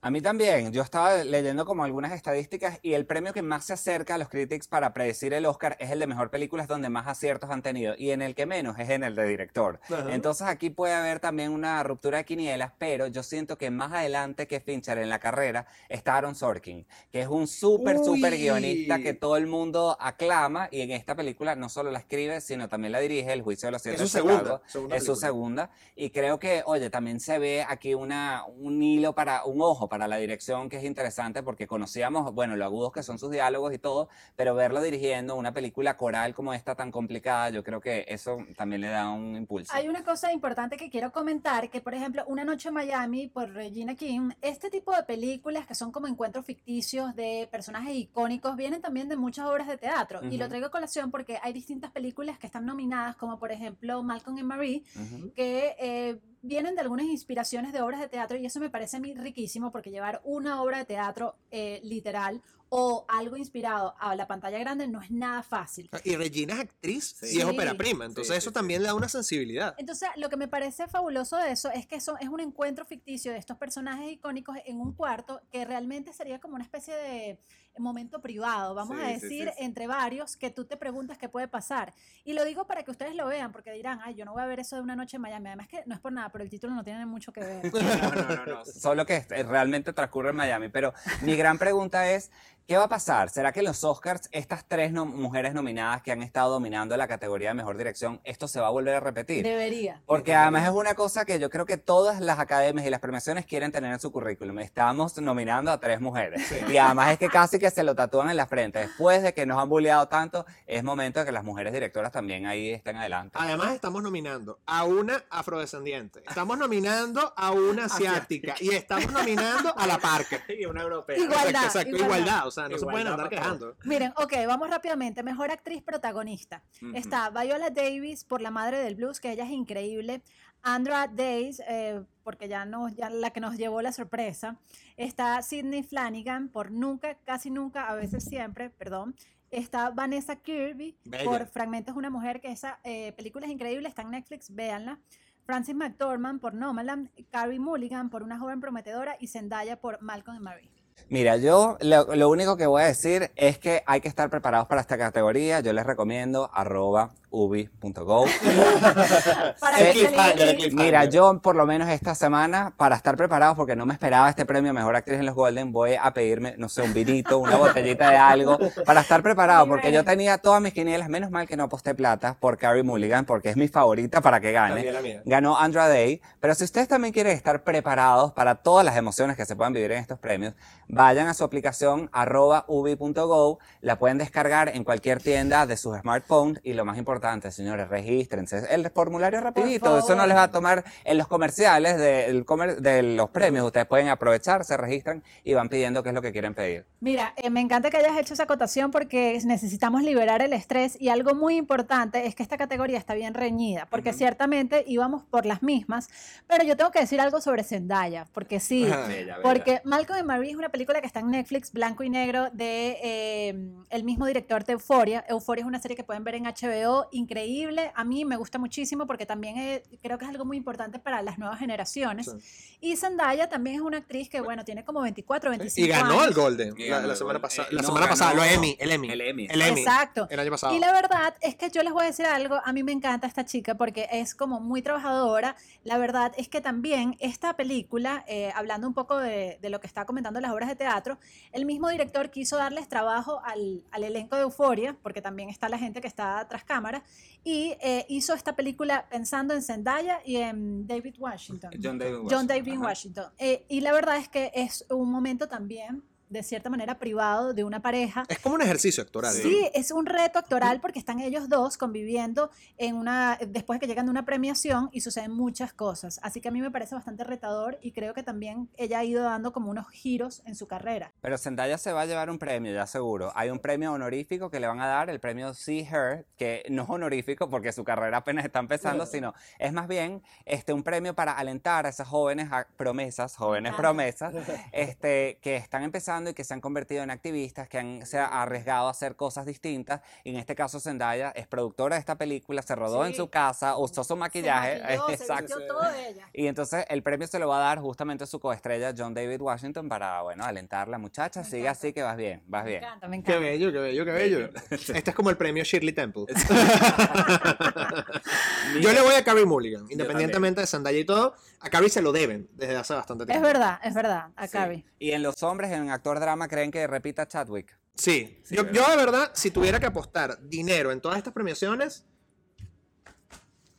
A 0.00 0.10
mí 0.10 0.20
también. 0.20 0.72
Yo 0.72 0.82
estaba 0.82 1.24
leyendo 1.24 1.64
como 1.64 1.84
algunas 1.84 2.12
estadísticas 2.12 2.78
y 2.82 2.94
el 2.94 3.06
premio 3.06 3.32
que 3.32 3.42
más 3.42 3.64
se 3.64 3.72
acerca 3.72 4.14
a 4.14 4.18
los 4.18 4.28
critics 4.28 4.68
para 4.68 4.92
predecir 4.92 5.32
el 5.32 5.46
Oscar 5.46 5.76
es 5.80 5.90
el 5.90 5.98
de 5.98 6.06
mejor 6.06 6.30
película, 6.30 6.62
es 6.62 6.68
donde 6.68 6.88
más 6.88 7.06
aciertos 7.06 7.50
han 7.50 7.62
tenido. 7.62 7.94
Y 7.96 8.10
en 8.10 8.22
el 8.22 8.34
que 8.34 8.46
menos 8.46 8.78
es 8.78 8.90
en 8.90 9.02
el 9.02 9.14
de 9.14 9.24
director. 9.24 9.80
Ajá. 9.84 10.14
Entonces 10.14 10.46
aquí 10.46 10.70
puede 10.70 10.94
haber 10.94 11.20
también 11.20 11.50
una 11.50 11.82
ruptura 11.82 12.18
de 12.18 12.24
quinielas, 12.24 12.72
pero 12.78 13.06
yo 13.06 13.22
siento 13.22 13.58
que 13.58 13.70
más 13.70 13.92
adelante 13.92 14.46
que 14.46 14.60
Fincher 14.60 14.98
en 14.98 15.08
la 15.08 15.18
carrera 15.18 15.66
está 15.88 16.16
Aaron 16.16 16.34
Sorkin, 16.34 16.86
que 17.10 17.22
es 17.22 17.28
un 17.28 17.46
súper, 17.46 17.98
súper 17.98 18.36
guionista 18.36 18.98
que 18.98 19.14
todo 19.14 19.36
el 19.36 19.46
mundo 19.46 19.96
aclama 20.00 20.68
y 20.70 20.80
en 20.80 20.90
esta 20.90 21.14
película 21.14 21.54
no 21.56 21.68
solo 21.68 21.90
la 21.90 21.98
escribe, 21.98 22.40
sino 22.40 22.68
también 22.68 22.92
la 22.92 23.00
dirige, 23.00 23.32
El 23.32 23.42
Juicio 23.42 23.68
de 23.68 23.72
los 23.72 23.82
Siete 23.82 24.02
Es 24.02 24.10
su 24.10 24.18
segunda, 24.18 24.60
segunda 24.66 24.96
Es 24.96 25.04
su 25.04 25.16
segunda. 25.16 25.70
Y 25.94 26.10
creo 26.10 26.38
que, 26.38 26.62
oye, 26.66 26.90
también 26.90 27.20
se 27.20 27.38
ve 27.38 27.64
aquí 27.66 27.94
una, 27.94 28.44
un 28.46 28.82
hilo 28.82 29.14
para, 29.14 29.44
un 29.44 29.60
ojo 29.60 29.85
para 29.88 30.08
la 30.08 30.16
dirección 30.16 30.68
que 30.68 30.76
es 30.76 30.84
interesante 30.84 31.42
porque 31.42 31.66
conocíamos, 31.66 32.32
bueno, 32.34 32.56
lo 32.56 32.64
agudos 32.64 32.92
que 32.92 33.02
son 33.02 33.18
sus 33.18 33.30
diálogos 33.30 33.72
y 33.72 33.78
todo, 33.78 34.08
pero 34.36 34.54
verlo 34.54 34.80
dirigiendo 34.80 35.36
una 35.36 35.52
película 35.52 35.96
coral 35.96 36.34
como 36.34 36.52
esta 36.54 36.74
tan 36.74 36.90
complicada, 36.90 37.50
yo 37.50 37.62
creo 37.62 37.80
que 37.80 38.04
eso 38.08 38.38
también 38.56 38.80
le 38.82 38.88
da 38.88 39.10
un 39.10 39.36
impulso. 39.36 39.72
Hay 39.74 39.88
una 39.88 40.04
cosa 40.04 40.32
importante 40.32 40.76
que 40.76 40.90
quiero 40.90 41.12
comentar, 41.12 41.70
que 41.70 41.80
por 41.80 41.94
ejemplo, 41.94 42.24
Una 42.26 42.44
noche 42.44 42.68
en 42.68 42.74
Miami 42.74 43.28
por 43.28 43.50
Regina 43.52 43.94
King, 43.94 44.30
este 44.42 44.70
tipo 44.70 44.94
de 44.94 45.02
películas 45.04 45.66
que 45.66 45.74
son 45.74 45.92
como 45.92 46.06
encuentros 46.06 46.44
ficticios 46.44 47.14
de 47.14 47.48
personajes 47.50 47.94
icónicos 47.94 48.56
vienen 48.56 48.80
también 48.80 49.08
de 49.08 49.16
muchas 49.16 49.46
obras 49.46 49.68
de 49.68 49.76
teatro. 49.76 50.20
Y 50.30 50.36
lo 50.36 50.48
traigo 50.48 50.66
a 50.66 50.70
colación 50.70 51.10
porque 51.10 51.38
hay 51.42 51.52
distintas 51.52 51.90
películas 51.90 52.38
que 52.38 52.46
están 52.46 52.66
nominadas, 52.66 53.16
como 53.16 53.38
por 53.38 53.52
ejemplo 53.52 54.02
Malcolm 54.02 54.38
and 54.38 54.46
Marie, 54.46 54.82
Ujú. 54.96 55.32
que 55.34 55.76
eh, 55.78 56.18
vienen 56.46 56.74
de 56.74 56.80
algunas 56.80 57.06
inspiraciones 57.06 57.72
de 57.72 57.82
obras 57.82 58.00
de 58.00 58.08
teatro 58.08 58.36
y 58.36 58.46
eso 58.46 58.60
me 58.60 58.70
parece 58.70 58.96
a 58.96 59.00
mí 59.00 59.14
riquísimo 59.14 59.70
porque 59.70 59.90
llevar 59.90 60.20
una 60.24 60.62
obra 60.62 60.78
de 60.78 60.84
teatro 60.84 61.36
eh, 61.50 61.80
literal 61.82 62.42
o 62.68 63.04
algo 63.08 63.36
inspirado 63.36 63.94
a 63.98 64.16
la 64.16 64.26
pantalla 64.26 64.58
grande 64.58 64.86
no 64.88 65.00
es 65.00 65.10
nada 65.10 65.42
fácil. 65.42 65.88
Y 66.04 66.16
Regina 66.16 66.54
es 66.54 66.60
actriz 66.60 67.16
Sí. 67.20 67.26
y 67.36 67.38
es 67.38 67.44
Sí. 67.44 67.50
ópera 67.50 67.74
prima, 67.74 68.04
entonces 68.04 68.34
Sí, 68.34 68.38
eso 68.38 68.50
sí, 68.50 68.54
también 68.54 68.78
sí. 68.80 68.82
le 68.82 68.88
da 68.88 68.94
una 68.94 69.08
sensibilidad. 69.08 69.74
Entonces, 69.78 70.08
lo 70.16 70.28
que 70.28 70.36
me 70.36 70.48
parece 70.48 70.88
fabuloso 70.88 71.36
de 71.36 71.52
eso 71.52 71.70
es 71.70 71.86
que 71.86 71.96
eso 71.96 72.16
es 72.18 72.28
un 72.28 72.40
encuentro 72.40 72.84
ficticio 72.84 73.32
de 73.32 73.38
estos 73.38 73.56
personajes 73.56 74.10
icónicos 74.10 74.56
en 74.66 74.80
un 74.80 74.92
cuarto 74.94 75.40
que 75.50 75.64
realmente 75.64 76.12
sería 76.12 76.40
como 76.40 76.54
una 76.56 76.64
especie 76.64 76.94
de 76.94 77.38
momento 77.78 78.22
privado, 78.22 78.74
vamos 78.74 78.98
a 78.98 79.02
decir, 79.06 79.48
sí, 79.48 79.54
sí. 79.58 79.62
entre 79.64 79.86
varios, 79.86 80.34
que 80.38 80.48
tú 80.50 80.64
te 80.64 80.78
preguntas 80.78 81.18
qué 81.18 81.28
puede 81.28 81.46
pasar. 81.46 81.92
Y 82.24 82.32
lo 82.32 82.42
digo 82.42 82.66
para 82.66 82.82
que 82.84 82.90
ustedes 82.90 83.14
lo 83.14 83.26
vean, 83.26 83.52
porque 83.52 83.70
dirán, 83.72 84.00
ay, 84.02 84.14
yo 84.14 84.24
no 84.24 84.32
voy 84.32 84.42
a 84.42 84.46
ver 84.46 84.60
eso 84.60 84.76
de 84.76 84.82
una 84.82 84.96
noche 84.96 85.16
en 85.16 85.20
Miami. 85.22 85.48
Además 85.48 85.68
que 85.68 85.82
no 85.84 85.94
es 85.94 86.00
por 86.00 86.10
nada, 86.10 86.30
pero 86.32 86.42
el 86.42 86.48
título 86.48 86.74
no 86.74 86.82
tiene 86.82 87.04
mucho 87.04 87.32
que 87.34 87.40
ver. 87.40 87.62
No, 88.06 88.14
no, 88.14 88.34
no, 88.34 88.46
no. 88.46 88.64
Solo 88.64 89.04
que 89.04 89.16
este- 89.16 89.42
realmente 89.42 89.92
transcurre 89.92 90.30
en 90.30 90.36
Miami. 90.36 90.70
Pero 90.70 90.94
mi 91.20 91.36
gran 91.36 91.58
pregunta 91.58 92.10
es, 92.10 92.30
¿qué 92.66 92.76
va 92.76 92.84
a 92.84 92.88
pasar? 92.88 93.30
¿Será 93.30 93.52
que 93.52 93.60
en 93.60 93.66
los 93.66 93.84
Oscars, 93.84 94.28
estas 94.32 94.64
tres 94.66 94.92
no- 94.92 95.06
mujeres 95.06 95.54
nominadas 95.54 96.02
que 96.02 96.12
han 96.12 96.22
estado 96.22 96.52
dominando 96.52 96.96
la 96.96 97.06
categoría 97.08 97.48
de 97.48 97.54
mejor 97.54 97.76
dirección, 97.76 98.20
esto 98.24 98.48
se 98.48 98.60
va 98.60 98.66
a 98.68 98.70
volver 98.70 98.94
a 98.94 99.00
repetir? 99.00 99.44
Debería. 99.44 100.02
Porque 100.06 100.34
además 100.34 100.64
es 100.64 100.70
una 100.70 100.94
cosa 100.94 101.24
que 101.24 101.38
yo 101.38 101.48
creo 101.50 101.64
que 101.66 101.76
todas 101.76 102.20
las 102.20 102.38
academias 102.38 102.86
y 102.86 102.90
las 102.90 103.00
premiaciones 103.00 103.46
quieren 103.46 103.72
tener 103.72 103.92
en 103.92 104.00
su 104.00 104.10
currículum. 104.10 104.58
Estamos 104.58 105.16
nominando 105.18 105.70
a 105.70 105.78
tres 105.80 106.00
mujeres. 106.00 106.42
Y 106.68 106.76
además 106.76 107.12
es 107.12 107.18
que 107.18 107.28
casi 107.28 107.58
que 107.58 107.70
se 107.70 107.82
lo 107.82 107.94
tatúan 107.94 108.30
en 108.30 108.36
la 108.36 108.46
frente. 108.46 108.80
Después 108.80 109.22
de 109.22 109.32
que 109.32 109.46
nos 109.46 109.58
han 109.60 109.68
bulleado 109.68 110.08
tanto, 110.08 110.44
es 110.66 110.82
momento 110.82 111.20
de 111.20 111.26
que 111.26 111.32
las 111.32 111.44
mujeres 111.44 111.72
directoras 111.72 112.10
también 112.12 112.46
ahí 112.46 112.70
estén 112.72 112.96
adelante. 112.96 113.36
Además 113.40 113.74
estamos 113.74 114.02
nominando 114.02 114.58
a 114.66 114.84
una 114.84 115.24
afrodescendiente, 115.30 116.22
estamos 116.28 116.58
nominando 116.58 117.32
a 117.36 117.50
una 117.52 117.84
asiática 117.86 118.54
y 118.60 118.70
estamos 118.74 119.12
nominando 119.12 119.72
a 119.76 119.86
la 119.86 119.98
Parker. 119.98 120.42
Y 120.58 120.64
una 120.64 120.82
europea. 120.82 121.16
Igualdad, 121.18 121.46
Exacto, 121.64 121.66
exacto, 121.78 121.96
igualdad. 121.96 122.18
igualdad, 122.18 122.46
o 122.46 122.50
sea, 122.50 122.55
no 122.56 122.78
se 122.78 122.86
pueden 122.86 123.06
andar 123.06 123.28
quejando. 123.28 123.76
Miren, 123.84 124.12
ok, 124.16 124.32
vamos 124.46 124.68
rápidamente. 124.70 125.22
Mejor 125.22 125.50
actriz 125.50 125.82
protagonista. 125.82 126.62
Está 126.94 127.30
Viola 127.30 127.70
Davis 127.70 128.24
por 128.24 128.40
La 128.40 128.50
Madre 128.50 128.78
del 128.78 128.96
Blues, 128.96 129.20
que 129.20 129.32
ella 129.32 129.44
es 129.44 129.50
increíble. 129.50 130.22
Andra 130.62 131.06
Days, 131.06 131.62
eh, 131.68 132.02
porque 132.24 132.48
ya, 132.48 132.64
nos, 132.64 132.94
ya 132.96 133.08
la 133.08 133.30
que 133.30 133.40
nos 133.40 133.56
llevó 133.56 133.82
la 133.82 133.92
sorpresa. 133.92 134.58
Está 134.96 135.40
Sidney 135.42 135.84
Flanagan 135.84 136.48
por 136.48 136.72
Nunca, 136.72 137.14
Casi 137.24 137.50
Nunca, 137.50 137.88
a 137.88 137.94
veces 137.94 138.24
siempre, 138.24 138.70
perdón. 138.70 139.14
Está 139.50 139.90
Vanessa 139.90 140.36
Kirby 140.36 140.98
Bella. 141.04 141.24
por 141.24 141.46
Fragmentos 141.46 141.94
de 141.94 141.98
una 142.00 142.10
Mujer, 142.10 142.40
que 142.40 142.50
esa 142.50 142.80
eh, 142.82 143.12
película 143.12 143.46
es 143.46 143.52
increíble, 143.52 143.88
está 143.88 144.02
en 144.02 144.10
Netflix, 144.10 144.52
véanla. 144.52 144.98
Francis 145.44 145.76
McDormand 145.76 146.40
por 146.40 146.54
Nomadland, 146.54 147.10
Carrie 147.30 147.60
Mulligan 147.60 148.10
por 148.10 148.24
Una 148.24 148.36
Joven 148.36 148.60
Prometedora 148.60 149.16
y 149.20 149.28
Zendaya 149.28 149.80
por 149.80 150.02
Malcolm 150.02 150.36
and 150.36 150.44
Marie. 150.44 150.75
Mira, 151.08 151.36
yo 151.36 151.78
lo, 151.80 152.28
único 152.28 152.56
que 152.56 152.66
voy 152.66 152.82
a 152.82 152.86
decir 152.86 153.30
es 153.36 153.58
que 153.58 153.84
hay 153.86 154.00
que 154.00 154.08
estar 154.08 154.28
preparados 154.28 154.66
para 154.66 154.80
esta 154.80 154.98
categoría. 154.98 155.60
Yo 155.60 155.72
les 155.72 155.86
recomiendo 155.86 156.50
arroba 156.52 157.14
ubi.go. 157.36 158.24
Para 159.60 159.76
Eh. 159.78 160.70
Mira, 160.72 161.04
yo 161.04 161.40
por 161.40 161.54
lo 161.54 161.66
menos 161.66 161.88
esta 161.88 162.14
semana, 162.14 162.72
para 162.76 162.96
estar 162.96 163.16
preparados, 163.16 163.56
porque 163.56 163.76
no 163.76 163.84
me 163.84 163.92
esperaba 163.92 164.30
este 164.30 164.46
premio 164.46 164.72
Mejor 164.72 164.96
Actriz 164.96 165.18
en 165.18 165.26
los 165.26 165.34
Golden, 165.34 165.70
voy 165.70 165.94
a 166.00 166.12
pedirme, 166.12 166.54
no 166.56 166.68
sé, 166.68 166.82
un 166.82 166.94
vinito, 166.94 167.38
una 167.38 167.56
botellita 167.58 168.10
de 168.10 168.16
algo, 168.16 168.58
para 168.86 169.02
estar 169.02 169.22
preparado, 169.22 169.66
porque 169.66 169.92
yo 169.92 170.04
tenía 170.04 170.38
todas 170.38 170.62
mis 170.62 170.72
quinielas, 170.72 171.08
menos 171.08 171.30
mal 171.30 171.46
que 171.46 171.56
no 171.56 171.64
aposté 171.64 171.94
plata 171.94 172.36
por 172.40 172.56
Carrie 172.56 172.82
Mulligan, 172.82 173.26
porque 173.26 173.50
es 173.50 173.56
mi 173.56 173.68
favorita 173.68 174.20
para 174.20 174.40
que 174.40 174.52
gane. 174.52 175.22
Ganó 175.24 175.58
Andra 175.58 175.88
Day, 175.88 176.22
pero 176.40 176.54
si 176.54 176.64
ustedes 176.64 176.88
también 176.88 177.12
quieren 177.12 177.32
estar 177.32 177.62
preparados 177.62 178.32
para 178.32 178.56
todas 178.56 178.84
las 178.84 178.96
emociones 178.96 179.36
que 179.36 179.44
se 179.44 179.56
puedan 179.56 179.74
vivir 179.74 179.92
en 179.92 179.98
estos 179.98 180.18
premios, 180.18 180.54
vayan 180.88 181.28
a 181.28 181.34
su 181.34 181.44
aplicación 181.44 182.08
arroba 182.12 182.64
ubi.go, 182.66 183.58
la 183.82 183.98
pueden 183.98 184.18
descargar 184.18 184.70
en 184.70 184.84
cualquier 184.84 185.22
tienda 185.22 185.66
de 185.66 185.76
sus 185.76 185.98
smartphones 185.98 186.60
y 186.62 186.72
lo 186.72 186.84
más 186.84 186.96
importante, 186.98 187.25
señores, 187.50 187.88
regístrense. 187.88 188.64
El 188.70 188.88
formulario 188.90 189.40
rapidito, 189.40 189.98
eso 189.98 190.14
no 190.14 190.26
les 190.26 190.36
va 190.36 190.44
a 190.44 190.50
tomar 190.50 190.84
en 191.04 191.18
los 191.18 191.26
comerciales 191.28 191.96
de, 191.98 192.42
comer- 192.46 192.80
de 192.80 193.02
los 193.02 193.30
premios, 193.30 193.64
ustedes 193.66 193.86
pueden 193.86 194.08
aprovechar, 194.08 194.64
se 194.64 194.76
registran 194.76 195.22
y 195.44 195.54
van 195.54 195.68
pidiendo 195.68 196.02
qué 196.02 196.10
es 196.10 196.14
lo 196.14 196.22
que 196.22 196.32
quieren 196.32 196.54
pedir. 196.54 196.86
Mira, 197.00 197.34
eh, 197.36 197.50
me 197.50 197.60
encanta 197.60 197.90
que 197.90 197.96
hayas 197.98 198.16
hecho 198.18 198.34
esa 198.34 198.44
acotación 198.44 198.90
porque 198.90 199.38
necesitamos 199.44 200.02
liberar 200.02 200.42
el 200.42 200.52
estrés 200.52 200.96
y 201.00 201.08
algo 201.08 201.34
muy 201.34 201.56
importante 201.56 202.26
es 202.26 202.34
que 202.34 202.42
esta 202.42 202.56
categoría 202.56 202.98
está 202.98 203.14
bien 203.14 203.34
reñida, 203.34 203.86
porque 203.90 204.12
ciertamente 204.12 204.84
íbamos 204.86 205.22
por 205.24 205.46
las 205.46 205.62
mismas, 205.62 206.08
pero 206.46 206.64
yo 206.64 206.76
tengo 206.76 206.90
que 206.90 207.00
decir 207.00 207.20
algo 207.20 207.40
sobre 207.40 207.64
Zendaya, 207.64 208.26
porque 208.32 208.60
sí. 208.60 208.84
Bella, 208.84 209.06
bella. 209.06 209.36
porque 209.42 209.80
Malcolm 209.84 210.18
and 210.18 210.26
Marie 210.28 210.50
es 210.50 210.56
una 210.56 210.68
película 210.68 211.00
que 211.00 211.06
está 211.06 211.20
en 211.20 211.30
Netflix, 211.30 211.72
blanco 211.72 212.02
y 212.04 212.10
negro, 212.10 212.50
de 212.52 212.98
eh, 213.02 213.54
el 213.90 214.04
mismo 214.04 214.26
director 214.26 214.64
de 214.64 214.74
Euphoria. 214.74 215.24
Euphoria 215.28 215.62
es 215.62 215.66
una 215.66 215.80
serie 215.80 215.96
que 215.96 216.04
pueden 216.04 216.24
ver 216.24 216.34
en 216.36 216.44
HBO, 216.44 217.05
increíble. 217.12 217.92
A 217.94 218.04
mí 218.04 218.24
me 218.24 218.36
gusta 218.36 218.58
muchísimo 218.58 219.06
porque 219.06 219.26
también 219.26 219.56
eh, 219.58 219.82
creo 220.02 220.18
que 220.18 220.24
es 220.24 220.30
algo 220.30 220.44
muy 220.44 220.56
importante 220.56 220.98
para 220.98 221.22
las 221.22 221.38
nuevas 221.38 221.58
generaciones. 221.58 222.34
Y 222.80 222.96
Zendaya 222.96 223.48
también 223.48 223.76
es 223.76 223.82
una 223.82 223.98
actriz 223.98 224.28
que, 224.28 224.40
bueno, 224.40 224.64
tiene 224.64 224.84
como 224.84 225.00
24, 225.02 225.50
25 225.50 225.86
Y 225.86 225.88
ganó 225.90 226.12
años. 226.20 226.26
el 226.28 226.34
Golden 226.34 226.74
Y 226.78 226.88
la, 226.88 226.96
ganó 226.96 227.06
la 227.08 227.12
el 227.12 227.18
semana 227.18 227.38
Golden. 227.38 227.42
pasada. 227.42 227.68
Eh, 227.68 227.74
la 227.74 227.82
no, 227.82 227.88
semana 227.88 228.08
pasada, 228.08 228.34
lo 228.34 228.44
Emmy, 228.44 228.76
el 228.78 228.90
Emmy. 228.92 229.10
el 229.10 229.20
Emmy. 229.20 229.46
El 229.50 229.62
Emmy. 229.62 229.80
Exacto. 229.80 230.26
El 230.30 230.40
año 230.40 230.50
pasado. 230.50 230.74
Y 230.74 230.78
la 230.78 230.92
verdad 230.92 231.34
es 231.40 231.54
que 231.56 231.70
yo 231.70 231.82
les 231.82 231.92
voy 231.92 232.04
a 232.04 232.06
decir 232.06 232.26
algo, 232.26 232.60
a 232.64 232.72
mí 232.72 232.82
me 232.82 232.92
encanta 232.92 233.26
esta 233.26 233.44
chica 233.44 233.74
porque 233.74 234.08
es 234.12 234.34
como 234.34 234.60
muy 234.60 234.82
trabajadora. 234.82 235.56
La 235.84 235.98
verdad 235.98 236.32
es 236.36 236.48
que 236.48 236.60
también 236.60 237.16
esta 237.20 237.56
película, 237.56 238.24
eh, 238.28 238.52
hablando 238.54 238.86
un 238.86 238.94
poco 238.94 239.18
de, 239.18 239.58
de 239.60 239.70
lo 239.70 239.80
que 239.80 239.86
está 239.86 240.04
comentando 240.04 240.40
las 240.40 240.52
obras 240.52 240.68
de 240.68 240.76
teatro, 240.76 241.18
el 241.52 241.64
mismo 241.66 241.88
director 241.88 242.30
quiso 242.30 242.56
darles 242.56 242.88
trabajo 242.88 243.40
al, 243.44 243.84
al 243.92 244.04
elenco 244.04 244.36
de 244.36 244.42
Euforia, 244.42 244.96
porque 245.02 245.22
también 245.22 245.48
está 245.48 245.68
la 245.68 245.78
gente 245.78 246.00
que 246.00 246.08
está 246.08 246.46
tras 246.48 246.64
cámara, 246.64 246.95
y 247.44 247.76
eh, 247.80 248.04
hizo 248.08 248.34
esta 248.34 248.56
película 248.56 249.08
pensando 249.08 249.54
en 249.54 249.62
Zendaya 249.62 250.20
y 250.24 250.36
en 250.36 250.86
David 250.86 251.14
Washington. 251.18 251.70
John 251.80 251.96
David 251.96 252.26
John 252.28 252.46
David. 252.46 252.78
Washington. 252.78 253.26
Eh, 253.38 253.64
y 253.68 253.80
la 253.82 253.92
verdad 253.92 254.16
es 254.16 254.28
que 254.28 254.50
es 254.52 254.84
un 254.90 255.12
momento 255.12 255.46
también 255.46 256.02
de 256.28 256.42
cierta 256.42 256.70
manera 256.70 256.98
privado 256.98 257.54
de 257.54 257.64
una 257.64 257.80
pareja. 257.80 258.24
Es 258.28 258.38
como 258.38 258.54
un 258.56 258.62
ejercicio 258.62 259.02
actoral. 259.02 259.34
¿no? 259.36 259.42
Sí, 259.42 259.68
es 259.74 259.90
un 259.90 260.06
reto 260.06 260.38
actoral 260.38 260.80
porque 260.80 260.98
están 260.98 261.20
ellos 261.20 261.48
dos 261.48 261.76
conviviendo 261.76 262.50
en 262.78 262.96
una 262.96 263.38
después 263.46 263.76
de 263.78 263.80
que 263.80 263.86
llegan 263.86 264.06
de 264.06 264.10
una 264.10 264.24
premiación 264.24 264.88
y 264.92 265.00
suceden 265.02 265.32
muchas 265.32 265.72
cosas. 265.72 266.18
Así 266.22 266.40
que 266.40 266.48
a 266.48 266.50
mí 266.50 266.60
me 266.60 266.70
parece 266.70 266.94
bastante 266.94 267.24
retador 267.24 267.78
y 267.80 267.92
creo 267.92 268.14
que 268.14 268.22
también 268.22 268.68
ella 268.76 268.98
ha 269.00 269.04
ido 269.04 269.22
dando 269.22 269.52
como 269.52 269.70
unos 269.70 269.88
giros 269.90 270.42
en 270.46 270.54
su 270.54 270.66
carrera. 270.66 271.12
Pero 271.20 271.38
Zendaya 271.38 271.78
se 271.78 271.92
va 271.92 272.02
a 272.02 272.06
llevar 272.06 272.30
un 272.30 272.38
premio, 272.38 272.72
ya 272.72 272.86
seguro. 272.86 273.30
Hay 273.34 273.50
un 273.50 273.58
premio 273.58 273.92
honorífico 273.92 274.50
que 274.50 274.58
le 274.60 274.66
van 274.66 274.80
a 274.80 274.86
dar, 274.86 275.10
el 275.10 275.20
premio 275.20 275.54
See 275.54 275.80
Her, 275.88 276.26
que 276.36 276.64
no 276.70 276.82
es 276.84 276.88
honorífico 276.90 277.48
porque 277.48 277.72
su 277.72 277.84
carrera 277.84 278.18
apenas 278.18 278.44
está 278.44 278.58
empezando, 278.58 279.06
sino 279.06 279.34
es 279.58 279.72
más 279.72 279.86
bien 279.88 280.22
este, 280.44 280.72
un 280.72 280.82
premio 280.82 281.14
para 281.14 281.32
alentar 281.32 281.86
a 281.86 281.90
esas 281.90 282.08
jóvenes 282.08 282.48
a- 282.50 282.66
promesas, 282.76 283.36
jóvenes 283.36 283.74
promesas, 283.74 284.34
este, 284.72 285.38
que 285.40 285.56
están 285.56 285.82
empezando 285.84 286.15
y 286.30 286.34
que 286.34 286.44
se 286.44 286.54
han 286.54 286.60
convertido 286.60 287.02
en 287.02 287.10
activistas, 287.10 287.68
que 287.68 287.78
han 287.78 288.06
se 288.06 288.18
ha 288.18 288.26
arriesgado 288.42 288.88
a 288.88 288.90
hacer 288.90 289.16
cosas 289.16 289.46
distintas. 289.46 290.00
Y 290.24 290.30
en 290.30 290.36
este 290.36 290.54
caso 290.54 290.80
Zendaya 290.80 291.30
es 291.30 291.46
productora 291.46 291.96
de 291.96 292.00
esta 292.00 292.16
película, 292.16 292.62
se 292.62 292.74
rodó 292.74 293.04
en 293.04 293.12
Sí. 293.12 293.18
su 293.18 293.28
casa, 293.30 293.76
usó 293.76 294.04
su 294.04 294.16
maquillaje. 294.16 294.82
exacto. 295.12 295.54
todo 295.66 295.82
ella. 295.94 296.28
Y 296.32 296.46
entonces 296.46 296.84
el 296.88 297.02
premio 297.02 297.26
se 297.26 297.38
lo 297.38 297.48
va 297.48 297.58
a 297.58 297.68
dar 297.68 297.78
justamente 297.80 298.24
a 298.24 298.26
su 298.26 298.38
coestrella 298.40 298.94
John 298.96 299.14
David 299.14 299.40
Washington 299.40 299.88
para, 299.88 300.22
bueno, 300.22 300.44
alentarla. 300.44 300.98
Muchacha, 300.98 301.40
Me 301.40 301.44
sigue 301.46 301.58
encanta. 301.62 301.78
así 301.78 301.92
que 301.92 302.02
vas 302.02 302.16
bien, 302.16 302.42
vas 302.46 302.64
Me 302.64 302.70
bien. 302.70 302.84
encanta, 302.84 303.08
me 303.08 303.16
Qué 303.22 303.32
encanta. 303.32 303.40
bello, 303.40 303.72
qué 303.72 303.78
bello, 303.78 304.04
qué 304.04 304.10
bello. 304.12 304.50
Este 304.70 305.10
es 305.10 305.14
como 305.14 305.30
el 305.30 305.36
premio 305.36 305.64
Shirley 305.64 305.92
Temple. 305.92 306.24
Yo 308.80 308.92
le 308.92 309.00
voy 309.00 309.14
a 309.14 309.24
Carrie 309.24 309.44
Mulligan, 309.46 309.86
independientemente 309.90 310.60
de 310.60 310.66
Zendaya 310.66 310.98
y 310.98 311.04
todo. 311.04 311.34
A 311.60 311.70
Carrie 311.70 311.88
se 311.90 312.02
lo 312.02 312.12
deben 312.12 312.48
desde 312.54 312.76
hace 312.76 312.94
bastante 312.94 313.24
Es 313.24 313.28
tiempo. 313.28 313.46
verdad, 313.46 313.78
es 313.82 313.94
verdad, 313.94 314.28
a 314.36 314.48
Carrie. 314.48 314.84
Y 314.98 315.12
en 315.12 315.22
los 315.22 315.42
hombres, 315.42 315.70
en 315.72 315.90
actor 315.90 316.20
drama, 316.20 316.48
creen 316.48 316.70
que 316.70 316.86
repita 316.86 317.26
Chadwick. 317.26 317.78
Sí, 317.94 318.40
Sí, 318.44 318.54
yo, 318.56 318.70
yo 318.72 318.86
de 318.90 318.96
verdad, 318.96 319.30
si 319.34 319.50
tuviera 319.50 319.80
que 319.80 319.86
apostar 319.86 320.38
dinero 320.42 320.92
en 320.92 321.00
todas 321.00 321.16
estas 321.18 321.32
premiaciones, 321.32 322.04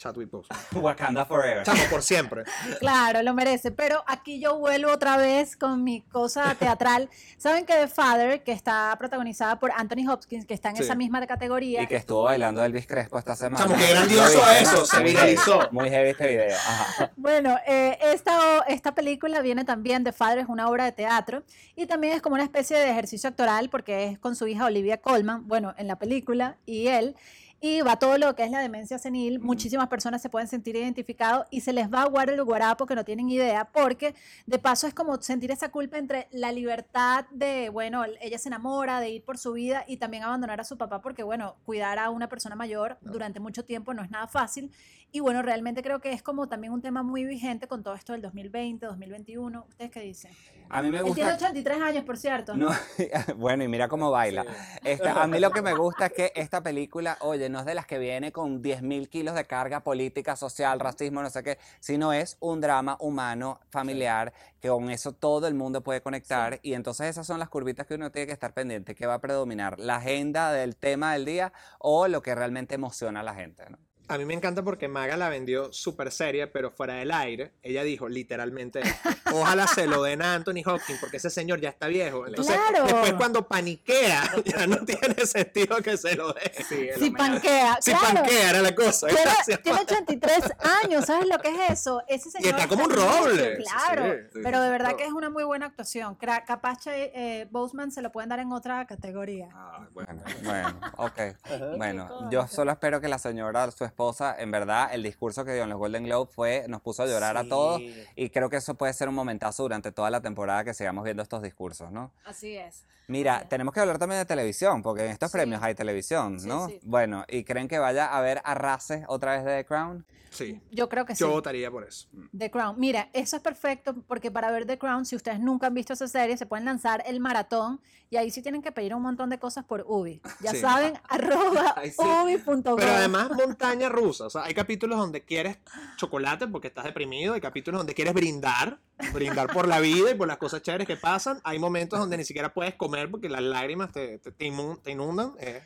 Chadwick 0.08 0.32
Boseman. 0.32 0.60
Wakanda 0.84 1.26
Forever. 1.26 1.64
Chamo, 1.64 1.82
por 1.90 2.02
siempre. 2.02 2.44
Claro, 2.80 3.22
lo 3.24 3.34
merece. 3.34 3.72
Pero 3.72 4.04
aquí 4.08 4.40
yo 4.40 4.58
vuelvo 4.58 4.92
otra 4.92 5.18
vez 5.18 5.58
con 5.58 5.84
mi 5.84 6.02
cosa 6.02 6.56
teatral. 6.56 7.10
Saben 7.38 7.66
que 7.66 7.74
The 7.74 7.88
Father, 7.88 8.44
que 8.44 8.52
está 8.54 8.96
protagonizada 8.98 9.60
por 9.60 9.72
Anthony 9.76 10.10
Hopkins, 10.10 10.46
que 10.46 10.54
está 10.54 10.70
en 10.70 10.78
Sí. 10.78 10.84
esa 10.84 10.96
misma 10.96 11.26
categoría. 11.28 11.82
Y 11.84 11.88
que 11.88 11.96
estuvo 11.96 12.24
bailando 12.24 12.64
Elvis 12.64 12.88
Crespo 12.88 13.18
esta 13.20 13.36
semana. 13.36 13.64
Chamo, 13.66 13.76
qué 13.78 13.90
grandioso 13.90 14.42
eso, 14.52 14.86
se 14.86 15.04
viralizó. 15.04 15.68
Muy 15.72 15.90
heavy 15.90 16.10
este 16.10 16.28
video. 16.28 16.56
Ajá. 16.56 17.12
Bueno, 17.18 17.58
eh, 17.68 17.98
esta, 18.02 18.60
esta 18.68 18.94
película 18.96 19.42
viene 19.42 19.66
también, 19.66 20.04
The 20.04 20.14
Father 20.14 20.40
es 20.40 20.48
una 20.48 20.70
obra 20.70 20.86
de 20.86 20.92
teatro 20.92 21.44
y 21.76 21.86
también 21.86 22.14
es 22.14 22.22
como 22.22 22.36
una 22.36 22.44
especie 22.44 22.78
de 22.78 22.90
ejercicio 22.92 23.30
actoral 23.30 23.70
porque 23.70 24.06
es 24.06 24.20
con 24.20 24.36
su 24.36 24.48
hija 24.48 24.66
Olivia 24.66 24.98
Colman, 25.02 25.48
bueno, 25.48 25.74
en 25.78 25.88
la 25.88 25.98
película, 25.98 26.58
y 26.66 26.88
él. 26.88 27.16
Y 27.60 27.82
va 27.82 27.98
todo 27.98 28.18
lo 28.20 28.36
que 28.36 28.44
es 28.44 28.52
la 28.52 28.60
demencia 28.60 29.00
senil. 29.00 29.40
Muchísimas 29.40 29.88
personas 29.88 30.22
se 30.22 30.30
pueden 30.30 30.48
sentir 30.48 30.76
identificados 30.76 31.48
y 31.50 31.62
se 31.62 31.74
les 31.74 31.92
va 31.92 32.00
a 32.00 32.04
aguar 32.04 32.30
el 32.30 32.44
guarapo 32.44 32.86
que 32.86 32.94
no 32.94 33.04
tienen 33.04 33.30
idea, 33.30 33.66
porque 33.66 34.14
de 34.46 34.60
paso 34.60 34.86
es 34.86 34.94
como 34.94 35.20
sentir 35.22 35.50
esa 35.50 35.70
culpa 35.70 35.98
entre 35.98 36.28
la 36.32 36.52
libertad 36.52 37.26
de, 37.32 37.70
bueno, 37.70 38.04
ella 38.22 38.38
se 38.38 38.50
enamora, 38.50 39.00
de 39.00 39.10
ir 39.10 39.24
por 39.24 39.40
su 39.40 39.54
vida 39.54 39.86
y 39.88 39.98
también 39.98 40.24
abandonar 40.24 40.62
a 40.62 40.64
su 40.64 40.78
papá, 40.78 41.02
porque, 41.02 41.24
bueno, 41.24 41.56
cuidar 41.66 41.98
a 41.98 42.12
una 42.12 42.30
persona 42.30 42.56
mayor 42.56 42.98
durante 43.02 43.40
mucho 43.40 43.66
tiempo 43.66 43.94
no 43.94 44.04
es 44.04 44.12
nada 44.12 44.28
fácil. 44.28 44.72
Y 45.12 45.22
bueno, 45.22 45.42
realmente 45.42 45.82
creo 45.82 46.02
que 46.02 46.12
es 46.12 46.22
como 46.22 46.50
también 46.50 46.74
un 46.74 46.82
tema 46.82 47.02
muy 47.02 47.24
vigente 47.24 47.68
con 47.68 47.82
todo 47.82 47.96
esto 47.96 48.12
del 48.12 48.22
2020, 48.22 48.86
2021. 48.86 49.66
¿Ustedes 49.70 49.90
qué 49.90 50.02
dicen? 50.02 50.32
A 50.70 50.82
mí 50.82 50.92
me 50.92 50.98
Él 50.98 51.06
tiene 51.14 51.32
gusta. 51.32 51.48
83 51.48 51.82
años, 51.82 52.04
por 52.04 52.18
cierto. 52.18 52.56
No, 52.56 52.70
bueno, 53.38 53.64
y 53.64 53.70
mira 53.70 53.88
cómo 53.88 54.12
baila. 54.12 54.46
Este, 54.84 55.08
a 55.08 55.26
mí 55.26 55.40
lo 55.40 55.52
que 55.52 55.62
me 55.62 55.74
gusta 55.74 56.08
es 56.08 56.14
que 56.14 56.32
esta 56.36 56.62
película, 56.62 57.18
oye, 57.22 57.47
no 57.50 57.60
es 57.60 57.66
de 57.66 57.76
las 57.76 57.86
que 57.86 58.00
viene 58.00 58.32
con 58.32 58.62
10.000 58.62 59.10
kilos 59.10 59.36
de 59.36 59.46
carga 59.46 59.82
política, 59.82 60.36
social, 60.36 60.80
racismo, 60.80 61.22
no 61.22 61.30
sé 61.30 61.44
qué, 61.44 61.58
sino 61.80 62.14
es 62.14 62.38
un 62.40 62.62
drama 62.62 62.98
humano, 63.00 63.60
familiar, 63.70 64.34
que 64.60 64.70
con 64.70 64.90
eso 64.90 65.12
todo 65.12 65.48
el 65.48 65.54
mundo 65.54 65.82
puede 65.82 66.02
conectar. 66.02 66.60
Y 66.64 66.74
entonces 66.74 67.08
esas 67.08 67.28
son 67.28 67.40
las 67.40 67.50
curvitas 67.50 67.88
que 67.88 67.96
uno 67.96 68.12
tiene 68.12 68.28
que 68.28 68.34
estar 68.34 68.54
pendiente. 68.54 68.96
¿Qué 68.96 69.06
va 69.06 69.16
a 69.16 69.22
predominar? 69.22 69.80
¿La 69.80 69.98
agenda 69.98 70.52
del 70.52 70.76
tema 70.76 71.14
del 71.14 71.26
día 71.26 71.54
o 71.80 72.08
lo 72.08 72.22
que 72.22 72.36
realmente 72.36 72.76
emociona 72.76 73.22
a 73.22 73.24
la 73.24 73.36
gente? 73.36 73.70
¿no? 73.70 73.87
A 74.10 74.18
mí 74.18 74.26
me 74.26 74.34
encanta 74.34 74.64
porque 74.64 74.88
Maga 74.88 75.18
la 75.18 75.28
vendió 75.30 75.72
súper 75.74 76.12
seria, 76.12 76.52
pero 76.52 76.72
fuera 76.72 76.96
del 76.96 77.12
aire. 77.12 77.52
Ella 77.62 77.84
dijo 77.84 78.08
literalmente, 78.08 78.82
ojalá 79.34 79.68
se 79.68 79.86
lo 79.86 80.02
den 80.04 80.22
a 80.22 80.34
Anthony 80.36 80.62
Hopkins 80.66 81.00
porque 81.00 81.18
ese 81.18 81.30
señor 81.30 81.60
ya 81.60 81.70
está 81.70 81.88
viejo. 81.88 82.26
Entonces, 82.26 82.56
Claro. 82.56 82.86
después 82.86 83.14
cuando 83.14 83.48
paniquea, 83.48 84.24
ya 84.46 84.66
no 84.68 84.78
tiene 84.86 85.26
sentido 85.26 85.78
que 85.82 85.98
se 85.98 86.16
lo 86.16 86.34
dé. 86.34 86.52
Si 86.98 87.12
panquea. 87.12 87.78
Si 87.82 87.92
claro. 87.92 88.16
panquea 88.16 88.50
era 88.52 88.62
la 88.62 88.74
cosa. 88.74 89.08
Tiene, 89.08 89.22
Gracias, 89.24 89.62
tiene 89.62 89.80
Maga. 89.80 89.92
83 89.92 90.44
años, 90.84 91.06
¿sabes 91.06 91.28
lo 91.28 91.38
que 91.40 91.50
es 91.50 91.72
eso? 91.72 92.02
Ese 92.08 92.32
señor 92.32 92.56
está 92.56 92.68
como 92.68 92.86
un 92.86 92.92
roble. 92.92 93.58
Claro, 93.58 94.06
Sí, 94.08 94.12
sí, 94.34 94.40
pero 94.44 94.62
de 94.62 94.70
verdad 94.70 94.90
claro. 94.92 94.98
que 94.98 95.06
es 95.06 95.12
una 95.12 95.30
muy 95.30 95.44
buena 95.44 95.66
actuación. 95.66 96.16
Capaz 96.16 96.88
eh, 96.88 97.12
eh, 97.14 97.48
Boseman 97.52 97.92
se 97.92 98.02
lo 98.02 98.12
pueden 98.12 98.30
dar 98.30 98.40
en 98.40 98.52
otra 98.52 98.86
categoría. 98.88 99.50
Ah, 99.54 99.88
bueno, 99.94 100.24
bueno, 100.44 100.80
ok. 100.98 101.20
Bueno, 101.78 102.30
yo 102.32 102.48
solo 102.48 102.72
espero 102.72 103.02
que 103.02 103.08
la 103.08 103.18
señora, 103.20 103.70
su 103.72 103.84
esposa, 103.84 103.97
en 104.38 104.52
verdad, 104.52 104.90
el 104.94 105.04
discurso 105.04 105.44
que 105.44 105.54
dio 105.54 105.64
en 105.64 105.70
los 105.70 105.80
Golden 105.80 106.04
Globes 106.04 106.34
fue, 106.34 106.66
nos 106.68 106.82
puso 106.82 107.04
a 107.04 107.08
llorar 107.08 107.36
a 107.38 107.48
todos 107.48 107.82
y 108.16 108.30
creo 108.30 108.50
que 108.50 108.58
eso 108.58 108.76
puede 108.76 108.94
ser 108.94 109.10
un 109.10 109.16
momentazo 109.16 109.64
durante 109.64 109.92
toda 109.92 110.10
la 110.12 110.22
temporada 110.22 110.64
que 110.64 110.74
sigamos 110.74 111.04
viendo 111.04 111.24
estos 111.24 111.42
discursos, 111.42 111.92
¿no? 111.92 112.12
Así 112.26 112.56
es. 112.56 112.84
Mira, 113.08 113.48
tenemos 113.48 113.74
que 113.74 113.80
hablar 113.80 113.98
también 114.00 114.20
de 114.20 114.26
televisión, 114.26 114.82
porque 114.82 115.06
en 115.06 115.12
estos 115.12 115.32
Sí. 115.32 115.38
premios 115.38 115.64
hay 115.64 115.74
televisión, 115.76 116.38
¿no? 116.46 116.68
sí. 116.68 116.80
Bueno, 116.84 117.24
¿y 117.30 117.44
creen 117.46 117.68
que 117.70 117.80
vaya 117.80 118.08
a 118.08 118.18
haber 118.18 118.42
arrases 118.44 119.06
otra 119.08 119.32
vez 119.34 119.46
de 119.46 119.58
The 119.58 119.66
Crown? 119.66 120.06
Sí, 120.30 120.62
Yo 120.72 120.90
creo 120.90 121.06
que 121.06 121.16
sí. 121.16 121.22
yo 121.22 121.32
votaría 121.32 121.72
por 121.72 121.86
eso. 121.86 122.10
The 122.38 122.52
Crown. 122.52 122.76
Mira, 122.78 123.10
eso 123.14 123.38
es 123.38 123.42
perfecto 123.42 123.96
porque 124.08 124.30
para 124.30 124.52
ver 124.52 124.66
The 124.68 124.78
Crown, 124.78 125.06
si 125.06 125.16
ustedes 125.16 125.40
nunca 125.40 125.68
han 125.68 125.74
visto 125.74 125.94
esa 125.94 126.08
serie, 126.08 126.36
se 126.38 126.46
pueden 126.46 126.66
lanzar 126.66 127.02
el 127.08 127.22
maratón 127.22 127.80
y 128.10 128.18
ahí 128.18 128.30
sí 128.30 128.42
tienen 128.42 128.62
que 128.62 128.72
pedir 128.74 128.94
un 128.94 129.02
montón 129.02 129.30
de 129.30 129.40
cosas 129.40 129.64
por 129.64 129.86
Ubi. 129.88 130.22
Ya 130.42 130.52
Sí. 130.52 130.58
saben, 130.60 130.94
arroba 131.10 131.76
ubi.com. 131.98 132.76
Pero 132.76 132.92
además, 132.92 133.30
montaña 133.32 133.88
rusa. 133.90 134.26
O 134.26 134.30
sea, 134.30 134.44
hay 134.44 134.54
capítulos 134.54 135.00
donde 135.00 135.24
quieres 135.24 135.58
chocolate 135.96 136.46
porque 136.48 136.68
estás 136.68 136.84
deprimido. 136.84 137.34
Hay 137.34 137.42
capítulos 137.42 137.80
donde 137.80 137.94
quieres 137.96 138.14
brindar. 138.14 138.80
Brindar 139.14 139.48
por 139.54 139.68
la 139.68 139.80
vida 139.80 140.12
y 140.12 140.16
por 140.16 140.28
las 140.28 140.38
cosas 140.38 140.62
chéveres 140.62 140.88
que 140.88 140.98
pasan. 140.98 141.40
Hay 141.44 141.60
momentos 141.60 142.00
donde 142.00 142.18
ni 142.18 142.24
siquiera 142.26 142.54
puedes 142.54 142.76
comer 142.76 143.10
porque 143.12 143.30
las 143.30 143.42
lágrimas 143.42 143.92
te, 143.92 144.18
te, 144.20 144.32
te 144.32 144.46
inundan. 144.46 145.34
eh. 145.40 145.62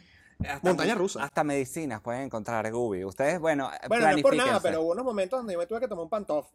Montaña 0.63 0.95
me- 0.95 0.99
rusa. 1.01 1.23
Hasta 1.23 1.43
medicinas 1.43 2.01
pueden 2.01 2.23
encontrar 2.23 2.65
en 2.65 2.73
Ubi. 2.73 3.05
Ustedes, 3.05 3.39
bueno, 3.39 3.69
Bueno, 3.87 4.09
no 4.09 4.15
es 4.17 4.23
por 4.23 4.35
nada, 4.35 4.59
pero 4.59 4.81
hubo 4.81 4.91
unos 4.93 5.05
momentos 5.05 5.37
donde 5.39 5.53
yo 5.53 5.59
me 5.59 5.67
tuve 5.67 5.79
que 5.81 5.87
tomar 5.87 6.03
un 6.03 6.09
pantof. 6.09 6.47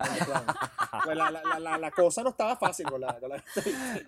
Pues 1.04 1.16
la, 1.16 1.30
la, 1.30 1.58
la, 1.60 1.78
la, 1.78 1.90
cosa 1.92 2.24
no 2.24 2.30
estaba 2.30 2.56
fácil 2.56 2.86
con 2.86 3.00
la... 3.00 3.16
Con. 3.20 3.30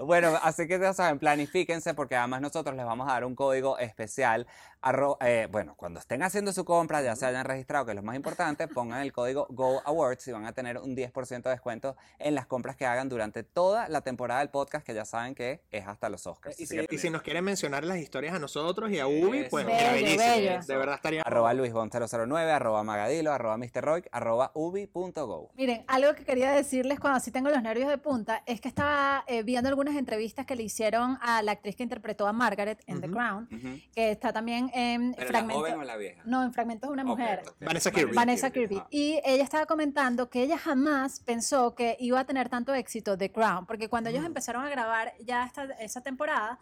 Bueno, 0.07 0.37
así 0.43 0.67
que 0.67 0.81
ya 0.81 0.93
saben, 0.95 1.21
planifíquense 1.21 1.95
porque 1.95 2.17
además 2.17 2.41
nosotros 2.41 2.75
les 2.75 2.85
vamos 2.85 3.09
a 3.09 3.13
dar 3.13 3.25
un 3.25 3.37
código 3.37 3.79
especial. 3.79 4.49
Arro- 4.83 5.17
eh, 5.21 5.49
bueno, 5.51 5.75
cuando 5.77 6.01
estén 6.01 6.23
haciendo 6.23 6.53
su 6.53 6.65
compra, 6.65 7.03
ya 7.03 7.17
se 7.17 7.27
hayan 7.27 7.45
registrado, 7.45 7.85
que 7.87 7.93
es 7.93 7.97
lo 7.97 8.03
más 8.03 8.17
importante, 8.17 8.69
pongan 8.69 9.03
el 9.03 9.13
código 9.13 9.47
Go 9.51 9.81
Awards 9.85 10.27
y 10.29 10.33
van 10.33 10.47
a 10.47 10.53
tener 10.53 10.79
un 10.79 10.95
10% 10.97 11.43
de 11.43 11.51
descuento 11.51 11.97
en 12.19 12.35
las 12.35 12.47
compras 12.47 12.77
que 12.77 12.87
hagan 12.87 13.09
durante 13.09 13.43
toda 13.43 13.89
la 13.89 14.01
temporada 14.03 14.41
del 14.41 14.51
podcast, 14.51 14.85
que 14.87 14.95
ya 14.95 15.05
saben 15.05 15.35
que 15.35 15.63
es 15.71 15.87
hasta 15.87 16.09
los 16.09 16.27
Oscars. 16.27 16.59
Y 16.61 16.67
si, 16.67 16.77
que- 16.77 16.87
y 16.95 16.99
si 16.99 17.11
nos 17.11 17.23
quieren 17.23 17.45
mencionar 17.45 17.85
las 17.85 17.99
historias 17.99 18.35
a 18.35 18.39
nosotros 18.39 18.91
y 18.91 18.99
a 18.99 19.07
Ubi, 19.07 19.45
pues 19.51 19.67
Bello, 19.67 19.79
mira, 19.79 19.93
bellísimo. 19.93 20.23
bello. 20.25 20.61
De 20.67 20.77
verdad 20.77 20.95
estaría... 20.97 21.23
Arroba 21.23 21.53
luisbon009, 21.55 22.51
arroba 22.51 22.83
magadilo, 22.85 23.33
arroba 23.33 23.57
mrroy, 23.57 24.05
arroba 24.13 24.51
ubi.go. 24.55 25.51
Miren, 25.57 25.85
algo 25.89 26.15
que 26.15 26.25
quería 26.25 26.51
decirles 26.53 27.01
cuando 27.01 27.17
así 27.19 27.31
tengo 27.31 27.51
los 27.51 27.63
nervios 27.63 27.89
de 27.89 27.99
punta 27.99 28.43
es 28.47 28.61
que 28.61 28.69
estaba 28.69 29.25
eh, 29.27 29.43
viendo 29.43 29.69
algunas 29.69 29.97
entrevistas 29.97 30.47
que 30.47 30.57
le 30.57 30.63
hicieron 30.63 31.19
a 31.21 31.43
la 31.43 31.53
actriz 31.53 31.77
que 31.77 31.83
interpretó 31.83 32.27
a 32.27 32.33
Margaret 32.33 32.83
en 32.87 33.01
The. 33.01 33.09
Crown, 33.11 33.49
que 33.95 34.11
está 34.11 34.33
también 34.33 34.68
en 34.75 35.15
¿Pero 35.15 35.27
la 35.27 35.29
fragmentos. 35.31 35.63
joven 35.63 35.81
o 35.81 35.85
la 35.85 35.97
vieja? 35.97 36.23
No, 36.25 36.43
en 36.45 36.53
fragmentos 36.53 36.89
de 36.89 36.93
una 36.95 37.05
mujer. 37.05 37.43
Vanessa 37.61 37.91
Kirby. 37.91 38.15
Vanessa 38.15 38.51
Kirby. 38.51 38.79
Ah. 38.79 38.87
Y 38.91 39.21
ella 39.25 39.43
estaba 39.43 39.67
comentando 39.67 40.31
que 40.31 40.43
ella 40.43 40.59
jamás 40.59 41.21
pensó 41.21 41.75
que 41.75 41.97
iba 42.01 42.21
a 42.21 42.25
tener 42.25 42.49
tanto 42.49 42.75
éxito 42.75 43.17
The 43.17 43.31
Crown, 43.31 43.67
porque 43.67 43.89
cuando 43.89 44.11
ellos 44.11 44.25
empezaron 44.25 44.65
a 44.65 44.69
grabar 44.69 45.13
ya 45.21 45.45
esta, 45.45 45.65
esa 45.81 46.01
temporada, 46.03 46.59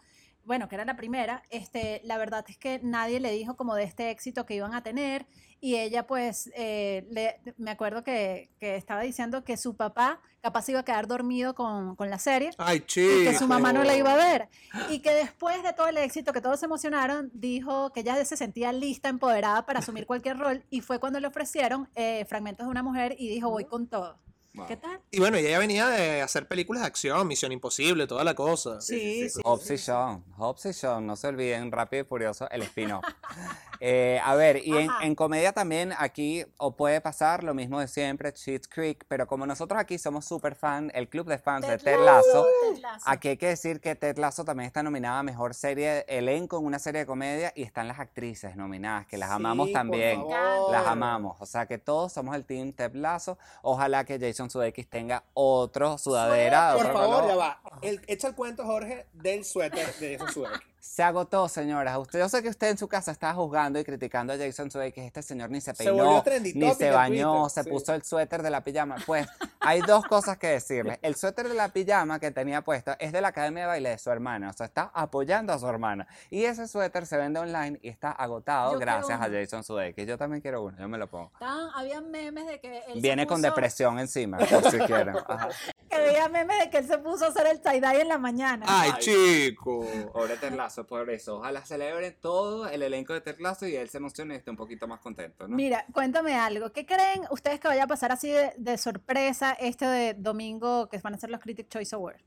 bueno, 0.47 0.67
que 0.69 0.75
era 0.75 0.85
la 0.85 0.95
primera, 0.95 1.43
este, 1.49 2.01
la 2.05 2.17
verdad 2.17 2.43
es 2.47 2.57
que 2.57 2.79
nadie 2.81 3.19
le 3.19 3.31
dijo 3.31 3.55
como 3.55 3.75
de 3.75 3.83
este 3.83 4.09
éxito 4.09 4.45
que 4.45 4.55
iban 4.55 4.73
a 4.73 4.81
tener 4.81 5.27
y 5.59 5.75
ella 5.75 6.07
pues, 6.07 6.49
eh, 6.55 7.05
le- 7.11 7.39
me 7.57 7.71
acuerdo 7.71 8.03
que, 8.03 8.49
que 8.59 8.75
estaba 8.77 9.01
diciendo 9.01 9.43
que 9.43 9.57
su 9.57 9.75
papá 9.75 10.21
capaz 10.41 10.69
iba 10.69 10.79
a 10.79 10.83
quedar 10.85 11.07
dormido 11.07 11.53
con, 11.53 11.95
con 11.97 12.09
la 12.09 12.17
serie 12.19 12.51
Ay, 12.57 12.77
y 12.77 13.25
que 13.25 13.37
su 13.37 13.47
mamá 13.47 13.73
no 13.73 13.83
la 13.83 13.95
iba 13.97 14.13
a 14.13 14.15
ver. 14.15 14.47
Y 14.89 14.99
que 14.99 15.11
después 15.11 15.61
de 15.63 15.73
todo 15.73 15.87
el 15.89 15.97
éxito, 15.97 16.31
que 16.31 16.39
todos 16.41 16.59
se 16.59 16.65
emocionaron, 16.67 17.29
dijo 17.33 17.91
que 17.91 17.99
ella 17.99 18.23
se 18.23 18.37
sentía 18.37 18.71
lista, 18.71 19.09
empoderada 19.09 19.65
para 19.65 19.79
asumir 19.79 20.05
cualquier 20.05 20.37
rol. 20.37 20.63
Y 20.69 20.79
fue 20.81 20.99
cuando 20.99 21.19
le 21.19 21.27
ofrecieron 21.27 21.89
eh, 21.95 22.23
fragmentos 22.29 22.65
de 22.65 22.71
una 22.71 22.83
mujer 22.83 23.15
y 23.19 23.27
dijo, 23.27 23.49
voy 23.49 23.65
con 23.65 23.87
todo. 23.87 24.17
Wow. 24.57 24.67
¿Qué 24.67 24.77
tal? 24.77 24.99
Y 25.11 25.19
bueno, 25.19 25.37
ella 25.37 25.49
ya 25.51 25.59
venía 25.59 25.87
de 25.87 26.21
hacer 26.21 26.47
películas 26.47 26.81
de 26.81 26.87
acción, 26.87 27.27
Misión 27.27 27.51
Imposible, 27.51 28.07
toda 28.07 28.23
la 28.23 28.33
cosa. 28.33 28.81
Sí, 28.81 29.29
sí. 29.29 29.39
Hobbs 29.43 29.71
y 29.71 29.77
Shaw, 29.77 30.21
Hobbs 30.37 30.65
y 30.65 30.71
Shaw, 30.71 30.99
no 31.01 31.15
se 31.15 31.27
olviden, 31.27 31.71
Rápido 31.71 32.03
y 32.03 32.05
Furioso, 32.05 32.49
el 32.49 32.63
spin-off. 32.63 33.03
Eh, 33.79 34.19
a 34.25 34.33
ver, 34.33 34.65
y 34.65 34.75
en, 34.75 34.89
en 35.03 35.13
comedia 35.13 35.53
también 35.53 35.93
aquí 35.99 36.43
o 36.57 36.75
puede 36.75 36.99
pasar 36.99 37.43
lo 37.43 37.53
mismo 37.53 37.79
de 37.79 37.87
siempre, 37.87 38.33
Cheats 38.33 38.67
Creek, 38.67 39.05
pero 39.07 39.27
como 39.27 39.45
nosotros 39.45 39.79
aquí 39.79 39.99
somos 39.99 40.25
súper 40.25 40.55
fan, 40.55 40.89
el 40.95 41.07
club 41.09 41.27
de 41.27 41.37
fans 41.37 41.67
de 41.67 41.77
Ted 41.77 41.83
Ted 41.95 42.03
Lasso, 42.03 42.47
Ted 42.73 42.81
Lasso. 42.81 43.03
aquí 43.05 43.27
hay 43.27 43.37
que 43.37 43.49
decir 43.49 43.79
que 43.79 43.93
Ted 43.95 44.17
Lasso 44.17 44.43
también 44.43 44.65
está 44.65 44.81
nominada 44.81 45.19
a 45.19 45.21
Mejor 45.23 45.53
Serie 45.53 46.05
Elenco 46.07 46.57
en 46.57 46.65
una 46.65 46.79
serie 46.79 47.01
de 47.01 47.05
comedia 47.05 47.53
y 47.55 47.61
están 47.61 47.87
las 47.87 47.99
actrices 47.99 48.55
nominadas, 48.55 49.05
que 49.05 49.15
las 49.19 49.29
amamos 49.29 49.67
Sí, 49.67 49.73
por 49.73 49.79
también. 49.79 50.21
favor. 50.21 50.71
Las 50.71 50.87
amamos, 50.87 51.37
o 51.39 51.45
sea 51.45 51.67
que 51.67 51.77
todos 51.77 52.11
somos 52.11 52.35
el 52.35 52.45
team 52.45 52.73
Ted 52.73 52.95
Lasso. 52.95 53.37
Ojalá 53.61 54.05
que 54.05 54.17
Jason 54.19 54.46
Sudeikis 54.49 54.87
tenga 54.89 55.23
otro 55.33 55.97
sudadera, 55.97 56.73
Por 56.75 56.85
otro 56.85 56.93
favor, 56.97 57.15
color. 57.21 57.29
ya 57.29 57.35
va. 57.35 57.61
El- 57.81 58.01
echa 58.07 58.27
el 58.29 58.35
cuento, 58.35 58.65
Jorge, 58.65 59.07
del 59.13 59.43
suéter 59.45 59.93
de 59.95 60.17
Jason 60.17 60.33
Sudeikis. 60.33 60.67
Se 60.87 61.03
agotó, 61.03 61.47
señoras. 61.49 61.97
Usted, 61.97 62.19
yo 62.19 62.29
sé 62.29 62.41
que 62.41 62.49
usted 62.49 62.69
en 62.69 62.77
su 62.77 62.87
casa 62.87 63.11
estaba 63.11 63.33
juzgando 63.33 63.77
y 63.77 63.83
criticando 63.83 64.33
a 64.33 64.37
Jason 64.37 64.71
Sudeikis. 64.71 65.03
Este 65.03 65.21
señor 65.21 65.49
ni 65.51 65.59
se 65.59 65.73
peinó, 65.73 66.23
ni 66.55 66.73
se 66.73 66.91
bañó, 66.91 67.43
Twitter, 67.43 67.51
se 67.51 67.63
sí. 67.63 67.69
puso 67.69 67.93
el 67.93 68.03
suéter 68.03 68.41
de 68.41 68.49
la 68.49 68.61
pijama. 68.63 68.95
Pues 69.05 69.27
hay 69.59 69.81
dos 69.81 70.05
cosas 70.05 70.37
que 70.37 70.47
decirles. 70.47 70.97
El 71.01 71.15
suéter 71.15 71.49
de 71.49 71.55
la 71.55 71.67
pijama 71.69 72.19
que 72.19 72.31
tenía 72.31 72.61
puesto 72.61 72.95
es 72.99 73.11
de 73.11 73.19
la 73.21 73.27
Academia 73.27 73.63
de 73.63 73.67
Baile 73.67 73.89
de 73.89 73.97
su 73.97 74.09
hermana. 74.09 74.49
O 74.49 74.53
sea, 74.53 74.65
está 74.67 74.89
apoyando 74.93 75.51
a 75.53 75.59
su 75.59 75.67
hermana. 75.67 76.07
Y 76.29 76.45
ese 76.45 76.67
suéter 76.67 77.05
se 77.05 77.17
vende 77.17 77.41
online 77.41 77.79
y 77.83 77.89
está 77.89 78.11
agotado 78.11 78.73
Yo 78.73 78.79
gracias 78.79 79.19
a. 79.21 79.27
Jason 79.29 79.63
Sudeikis. 79.65 80.07
Yo 80.07 80.17
también 80.17 80.41
quiero 80.41 80.63
uno, 80.63 80.77
yo 80.79 80.87
me 80.87 80.97
lo 80.97 81.07
pongo. 81.07 81.31
Estaban- 81.33 81.69
había 81.75 81.99
memes 81.99 82.47
de 82.47 82.59
que 82.61 82.77
él 82.87 82.93
se 82.93 83.01
Viene 83.01 83.27
con 83.27 83.41
depresión 83.41 83.99
encima, 83.99 84.37
por 84.37 84.71
si 84.71 84.77
quieren. 84.79 85.15
Ajá. 85.27 85.49
Que 85.89 85.95
había 85.95 86.29
memes 86.29 86.59
de 86.59 86.69
que 86.69 86.77
él 86.79 86.87
se 86.87 86.97
puso 86.97 87.25
a 87.25 87.27
hacer 87.27 87.45
el 87.47 87.61
tie-dye 87.61 88.01
en 88.01 88.07
la 88.07 88.17
mañana. 88.17 88.65
Ay, 88.67 88.93
chico. 88.99 89.85
Pobre 90.13 90.37
Por 90.85 91.09
eso. 91.09 91.37
Ojalá 91.37 91.65
celebren 91.65 92.15
todo 92.21 92.67
el 92.67 92.81
elenco 92.81 93.13
de 93.13 93.21
Terlazo 93.21 93.67
y 93.67 93.75
él 93.75 93.89
se 93.89 93.97
emocione 93.97 94.35
y 94.35 94.37
esté 94.37 94.51
un 94.51 94.57
poquito 94.57 94.87
más 94.87 94.99
contento, 94.99 95.47
¿no? 95.47 95.55
Mira, 95.55 95.85
cuéntame 95.91 96.35
algo. 96.35 96.71
¿Qué 96.71 96.85
creen 96.85 97.23
ustedes 97.31 97.59
que 97.59 97.67
vaya 97.67 97.83
a 97.83 97.87
pasar 97.87 98.11
así 98.11 98.29
de, 98.29 98.53
de 98.57 98.77
sorpresa 98.77 99.53
este 99.53 99.85
de 99.85 100.13
domingo 100.13 100.89
que 100.89 100.97
van 100.99 101.13
a 101.15 101.17
ser 101.17 101.29
los 101.29 101.39
Critic 101.39 101.69
Choice 101.69 101.95
Awards? 101.95 102.23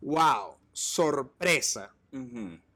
Wow, 0.00 0.56
sorpresa. 0.72 1.92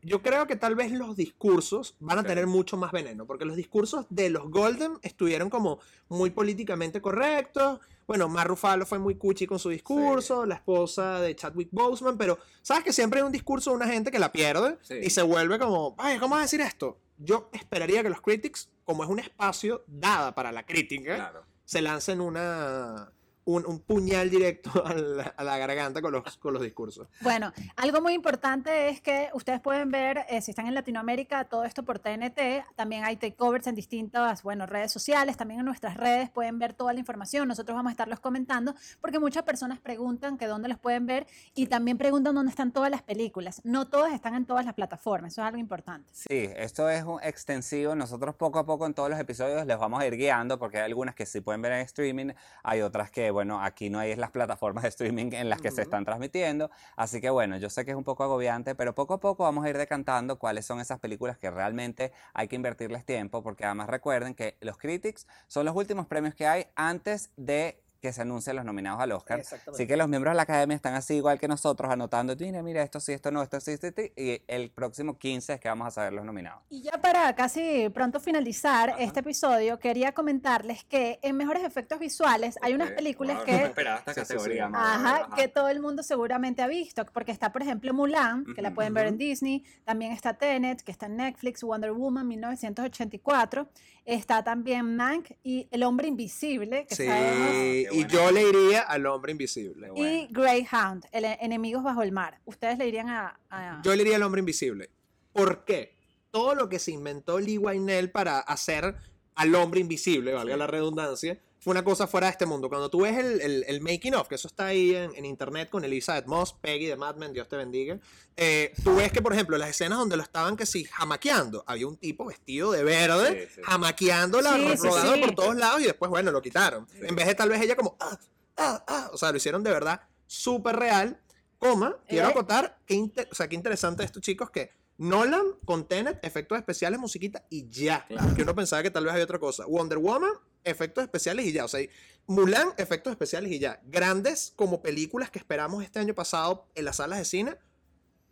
Yo 0.02 0.20
creo 0.20 0.46
que 0.48 0.56
tal 0.56 0.74
vez 0.74 0.90
los 0.92 1.16
discursos 1.16 1.94
van 2.00 2.18
a 2.18 2.22
Sí. 2.22 2.28
tener 2.28 2.46
mucho 2.46 2.76
más 2.76 2.90
veneno, 2.92 3.24
porque 3.26 3.44
los 3.44 3.56
discursos 3.56 4.06
de 4.10 4.30
los 4.30 4.50
Golden 4.50 4.98
estuvieron 5.02 5.48
como 5.48 5.78
muy 6.08 6.30
políticamente 6.30 7.00
correctos. 7.00 7.78
Bueno, 8.06 8.28
Mar 8.28 8.48
Ruffalo 8.48 8.84
fue 8.84 8.98
muy 8.98 9.14
cuchi 9.14 9.46
con 9.46 9.60
su 9.60 9.68
discurso, 9.68 10.44
la 10.44 10.56
esposa 10.56 11.20
de 11.20 11.36
Chadwick 11.36 11.68
Boseman, 11.70 12.18
pero 12.18 12.36
sabes 12.62 12.82
que 12.82 12.92
siempre 12.92 13.20
hay 13.20 13.26
un 13.26 13.32
discurso 13.32 13.70
de 13.70 13.76
una 13.76 13.86
gente 13.86 14.10
que 14.10 14.18
la 14.18 14.32
pierde 14.32 14.76
Sí. 14.82 14.94
y 15.02 15.08
se 15.10 15.22
vuelve 15.22 15.58
como, 15.58 15.94
ay, 15.98 16.18
¿cómo 16.18 16.34
vas 16.34 16.40
a 16.40 16.42
decir 16.42 16.60
esto? 16.60 16.98
Yo 17.18 17.48
esperaría 17.52 18.02
que 18.02 18.10
los 18.10 18.20
critics, 18.20 18.68
como 18.84 19.04
es 19.04 19.08
un 19.08 19.20
espacio 19.20 19.84
dada 19.86 20.34
para 20.34 20.50
la 20.50 20.66
crítica, 20.66 21.14
Claro. 21.14 21.44
se 21.64 21.80
lancen 21.80 22.20
una, 22.20 23.12
un, 23.44 23.66
un 23.66 23.80
puñal 23.80 24.30
directo 24.30 24.70
a 24.86 24.94
la, 24.94 25.22
a 25.36 25.44
la 25.44 25.58
garganta 25.58 26.00
con 26.00 26.12
los, 26.12 26.36
con 26.36 26.54
los 26.54 26.62
discursos. 26.62 27.08
Bueno, 27.20 27.52
algo 27.76 28.00
muy 28.00 28.14
importante 28.14 28.88
es 28.88 29.00
que 29.00 29.30
ustedes 29.34 29.60
pueden 29.60 29.90
ver, 29.90 30.26
eh, 30.28 30.40
si 30.40 30.50
están 30.50 30.66
en 30.66 30.74
Latinoamérica, 30.74 31.44
todo 31.44 31.64
esto 31.64 31.82
por 31.82 31.98
TNT. 31.98 32.64
También 32.76 33.04
hay 33.04 33.16
takeovers 33.16 33.66
en 33.66 33.74
distintas, 33.74 34.42
bueno, 34.42 34.66
redes 34.66 34.92
sociales. 34.92 35.36
También 35.36 35.60
en 35.60 35.66
nuestras 35.66 35.96
redes 35.96 36.30
pueden 36.30 36.58
ver 36.58 36.74
toda 36.74 36.92
la 36.92 37.00
información. 37.00 37.48
Nosotros 37.48 37.74
vamos 37.74 37.90
a 37.90 37.92
estarlos 37.92 38.20
comentando 38.20 38.74
porque 39.00 39.18
muchas 39.18 39.42
personas 39.42 39.80
preguntan 39.80 40.38
que 40.38 40.46
dónde 40.46 40.68
los 40.68 40.78
pueden 40.78 41.06
ver 41.06 41.26
y 41.54 41.66
también 41.66 41.98
preguntan 41.98 42.34
dónde 42.34 42.50
están 42.50 42.72
todas 42.72 42.90
las 42.90 43.02
películas. 43.02 43.60
No 43.64 43.88
todas 43.88 44.12
están 44.12 44.34
en 44.34 44.46
todas 44.46 44.64
las 44.64 44.74
plataformas. 44.74 45.32
Eso 45.32 45.42
es 45.42 45.46
algo 45.46 45.58
importante. 45.58 46.08
Sí, 46.12 46.48
esto 46.56 46.88
es 46.88 47.02
un 47.04 47.20
extensivo. 47.22 47.94
Nosotros 47.94 48.34
poco 48.34 48.58
a 48.58 48.66
poco 48.66 48.86
en 48.86 48.94
todos 48.94 49.10
los 49.10 49.18
episodios 49.18 49.66
les 49.66 49.78
vamos 49.78 50.00
a 50.00 50.06
ir 50.06 50.16
guiando 50.16 50.58
porque 50.58 50.78
hay 50.78 50.84
algunas 50.84 51.14
que 51.14 51.26
sí 51.26 51.40
pueden 51.40 51.62
ver 51.62 51.72
en 51.72 51.80
streaming, 51.80 52.32
hay 52.62 52.82
otras 52.82 53.10
que, 53.10 53.31
bueno, 53.32 53.62
aquí 53.62 53.90
no 53.90 53.98
hay 53.98 54.14
las 54.16 54.30
plataformas 54.30 54.82
de 54.82 54.88
streaming 54.90 55.32
en 55.32 55.48
las 55.48 55.60
que 55.60 55.70
se 55.70 55.82
están 55.82 56.04
transmitiendo. 56.04 56.70
Así 56.96 57.20
que, 57.20 57.30
bueno, 57.30 57.56
yo 57.56 57.70
sé 57.70 57.84
que 57.84 57.90
es 57.90 57.96
un 57.96 58.04
poco 58.04 58.24
agobiante, 58.24 58.74
pero 58.74 58.94
poco 58.94 59.14
a 59.14 59.20
poco 59.20 59.44
vamos 59.44 59.64
a 59.64 59.70
ir 59.70 59.78
decantando 59.78 60.38
cuáles 60.38 60.66
son 60.66 60.80
esas 60.80 61.00
películas 61.00 61.38
que 61.38 61.50
realmente 61.50 62.12
hay 62.34 62.48
que 62.48 62.56
invertirles 62.56 63.04
tiempo 63.04 63.42
porque 63.42 63.64
además 63.64 63.88
recuerden 63.88 64.34
que 64.34 64.56
los 64.60 64.78
Critics 64.78 65.26
son 65.48 65.66
los 65.66 65.74
últimos 65.74 66.06
premios 66.06 66.34
que 66.34 66.46
hay 66.46 66.66
antes 66.76 67.30
de 67.36 67.81
que 68.02 68.12
se 68.12 68.22
anuncien 68.22 68.56
los 68.56 68.64
nominados 68.64 69.00
al 69.00 69.12
Oscar. 69.12 69.40
Así 69.40 69.86
que 69.86 69.96
los 69.96 70.08
miembros 70.08 70.32
de 70.32 70.36
la 70.36 70.42
academia 70.42 70.74
están 70.74 70.94
así 70.94 71.14
igual 71.14 71.38
que 71.38 71.46
nosotros, 71.46 71.88
anotando, 71.90 72.34
mira, 72.36 72.60
mira, 72.60 72.82
esto 72.82 72.98
sí, 72.98 73.12
esto 73.12 73.30
no, 73.30 73.40
esto 73.44 73.60
sí, 73.60 73.70
esto 73.70 73.86
sí, 73.96 74.12
y 74.16 74.42
el 74.48 74.70
próximo 74.70 75.16
15 75.16 75.52
es 75.54 75.60
que 75.60 75.68
vamos 75.68 75.86
a 75.86 75.90
saber 75.92 76.12
los 76.12 76.24
nominados. 76.24 76.62
Y 76.68 76.82
ya 76.82 77.00
para 77.00 77.32
casi 77.36 77.88
pronto 77.90 78.18
finalizar 78.18 78.96
este 78.98 79.20
episodio, 79.20 79.78
quería 79.78 80.10
comentarles 80.12 80.82
que 80.84 81.20
en 81.22 81.36
Mejores 81.36 81.62
Efectos 81.62 82.00
Visuales 82.00 82.58
hay 82.60 82.74
unas 82.74 82.90
películas 82.90 83.36
wow, 83.36 83.44
que... 83.46 83.52
no 83.52 83.58
me 83.58 83.64
esperaba 83.66 83.98
esta 84.00 84.14
Sí, 84.14 84.20
sí, 84.20 84.26
sí. 84.26 84.32
categoría, 84.34 84.66
Ajá, 84.66 85.16
ajá. 85.26 85.36
que 85.36 85.46
todo 85.46 85.68
el 85.68 85.80
mundo 85.80 86.02
seguramente 86.02 86.60
ha 86.60 86.66
visto, 86.66 87.06
porque 87.06 87.30
está, 87.30 87.52
por 87.52 87.62
ejemplo, 87.62 87.94
Mulan, 87.94 88.44
que 88.56 88.62
la 88.62 88.70
Ujú, 88.70 88.74
pueden 88.74 88.94
ver 88.94 89.06
en. 89.06 89.18
Disney, 89.18 89.64
también 89.84 90.10
está 90.10 90.34
Tenet, 90.34 90.82
que 90.82 90.90
está 90.90 91.06
en 91.06 91.18
Netflix, 91.18 91.62
Wonder 91.62 91.92
Woman 91.92 92.26
1984, 92.26 93.68
está 94.04 94.42
también 94.42 94.96
Mank 94.96 95.30
y 95.44 95.68
El 95.70 95.82
Hombre 95.84 96.08
Invisible, 96.08 96.86
que 96.88 96.94
Sí, 96.96 97.06
sabemos, 97.06 97.94
y 97.94 98.06
yo 98.06 98.30
le 98.30 98.48
iría 98.48 98.80
al 98.82 99.06
hombre 99.06 99.32
invisible. 99.32 99.90
Qué 99.94 100.02
y 100.28 100.32
Greyhound, 100.32 101.06
el 101.12 101.24
Enemigos 101.24 101.82
Bajo 101.84 102.02
el 102.02 102.12
Mar. 102.12 102.40
Ustedes 102.44 102.78
le 102.78 102.88
irían 102.88 103.08
a... 103.08 103.38
a- 103.50 103.80
Yo 103.84 103.94
le 103.94 104.02
iría 104.02 104.16
al 104.16 104.22
hombre 104.22 104.40
invisible. 104.40 104.90
¿Por 105.32 105.64
qué? 105.64 105.94
Todo 106.30 106.54
lo 106.54 106.68
que 106.68 106.78
se 106.78 106.90
inventó 106.90 107.38
Lee 107.38 107.58
Wynell 107.58 108.10
para 108.10 108.38
hacer 108.40 108.96
al 109.34 109.54
hombre 109.54 109.80
invisible, 109.80 110.32
valga 110.32 110.54
Sí. 110.54 110.58
la 110.58 110.66
redundancia, 110.66 111.38
fue 111.62 111.70
una 111.70 111.84
cosa 111.84 112.08
fuera 112.08 112.26
de 112.26 112.32
este 112.32 112.44
mundo. 112.44 112.68
Cuando 112.68 112.90
tú 112.90 113.02
ves 113.02 113.16
el, 113.16 113.40
el- 113.40 113.64
el 113.68 113.80
making 113.80 114.14
of, 114.16 114.26
que 114.26 114.34
eso 114.34 114.48
está 114.48 114.66
ahí 114.66 114.94
en, 114.96 115.14
en 115.14 115.24
internet 115.24 115.70
con 115.70 115.84
Elizabeth 115.84 116.26
Moss, 116.26 116.52
Peggy 116.54 116.86
de 116.86 116.96
Mad 116.96 117.14
Men, 117.16 117.32
Dios 117.32 117.48
te 117.48 117.56
bendiga, 117.56 118.00
eh, 118.36 118.72
tú 118.82 118.96
ves 118.96 119.12
que, 119.12 119.22
por 119.22 119.32
ejemplo, 119.32 119.56
las 119.58 119.70
escenas 119.70 119.98
donde 119.98 120.16
lo 120.16 120.24
estaban 120.24 120.56
que 120.56 120.66
sí, 120.66 120.84
jamaqueando, 120.84 121.62
había 121.68 121.86
un 121.86 121.96
tipo 121.96 122.24
vestido 122.24 122.72
de 122.72 122.82
verde, 122.82 123.46
Sí, 123.48 123.54
sí. 123.56 123.60
jamaqueándola, 123.64 124.54
Sí, 124.54 124.76
sí, 124.76 124.88
rodando 124.88 125.14
sí. 125.14 125.20
por 125.20 125.34
todos 125.36 125.54
lados 125.56 125.80
y 125.80 125.84
después, 125.84 126.10
bueno, 126.10 126.32
lo 126.32 126.42
quitaron. 126.42 126.88
Sí. 126.88 126.98
En 127.02 127.14
vez 127.14 127.26
de 127.28 127.34
tal 127.36 127.48
vez 127.48 127.60
ella 127.60 127.76
como, 127.76 127.96
ah, 128.00 128.18
ah, 128.56 128.84
ah, 128.88 129.10
o 129.12 129.16
sea, 129.16 129.30
lo 129.30 129.36
hicieron 129.36 129.62
de 129.62 129.70
verdad 129.70 130.00
súper 130.26 130.74
real, 130.76 131.20
coma, 131.58 131.96
quiero 132.08 132.26
Eh. 132.26 132.30
acotar, 132.30 132.78
qué, 132.86 133.08
o 133.30 133.34
sea, 133.36 133.46
qué 133.48 133.54
interesante 133.54 134.02
esto, 134.02 134.18
chicos, 134.18 134.50
que 134.50 134.70
Nolan 134.98 135.44
con 135.64 135.86
Tenet, 135.86 136.18
efectos 136.24 136.58
especiales, 136.58 136.98
musiquita 136.98 137.44
y 137.50 137.68
ya. 137.68 138.04
Claro. 138.08 138.34
Que 138.34 138.42
uno 138.42 138.54
pensaba 138.54 138.82
que 138.82 138.90
tal 138.90 139.04
vez 139.04 139.12
había 139.12 139.24
otra 139.24 139.38
cosa. 139.38 139.64
Wonder 139.66 139.98
Woman, 139.98 140.32
efectos 140.64 141.04
especiales 141.04 141.46
y 141.46 141.52
ya. 141.52 141.64
O 141.64 141.68
sea, 141.68 141.86
Mulan, 142.26 142.68
efectos 142.76 143.10
especiales 143.10 143.50
y 143.50 143.58
ya. 143.58 143.80
Grandes 143.84 144.52
como 144.56 144.80
películas 144.80 145.30
que 145.30 145.38
esperamos 145.38 145.82
este 145.82 145.98
año 145.98 146.14
pasado 146.14 146.68
en 146.74 146.84
las 146.84 146.96
salas 146.96 147.18
de 147.18 147.24
cine, 147.24 147.56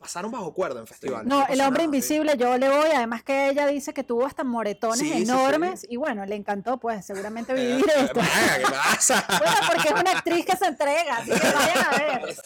pasaron 0.01 0.31
bajo 0.33 0.53
cuerda 0.55 0.81
en 0.81 0.87
festivales. 0.87 1.27
No, 1.29 1.47
El 1.47 1.61
Hombre 1.61 1.83
nada. 1.83 1.85
Invisible, 1.85 2.37
yo 2.37 2.57
le 2.59 2.69
voy, 2.69 2.89
además 2.97 3.23
que 3.23 3.51
ella 3.51 3.67
dice 3.67 3.93
que 3.95 4.03
tuvo 4.03 4.25
hasta 4.27 4.43
moretones 4.43 4.99
Sí, 4.99 5.11
sí, 5.11 5.17
sí. 5.19 5.23
enormes 5.23 5.87
y 5.89 5.97
bueno, 5.97 6.25
le 6.27 6.35
encantó 6.37 6.79
pues 6.79 7.05
seguramente 7.07 7.53
Eh, 7.57 7.67
vivir 7.77 7.85
esto. 7.97 8.19
vaya, 8.21 8.57
¿Qué 8.59 8.63
pasa? 8.65 9.25
Bueno, 9.39 9.57
porque 9.71 9.89
es 9.89 10.01
una 10.01 10.11
actriz 10.13 10.45
que 10.47 10.57
se 10.57 10.67
entrega, 10.67 11.17
así 11.19 11.31
que 11.31 11.53
vayan 11.53 11.85
a 11.87 11.91
ver. 11.99 12.37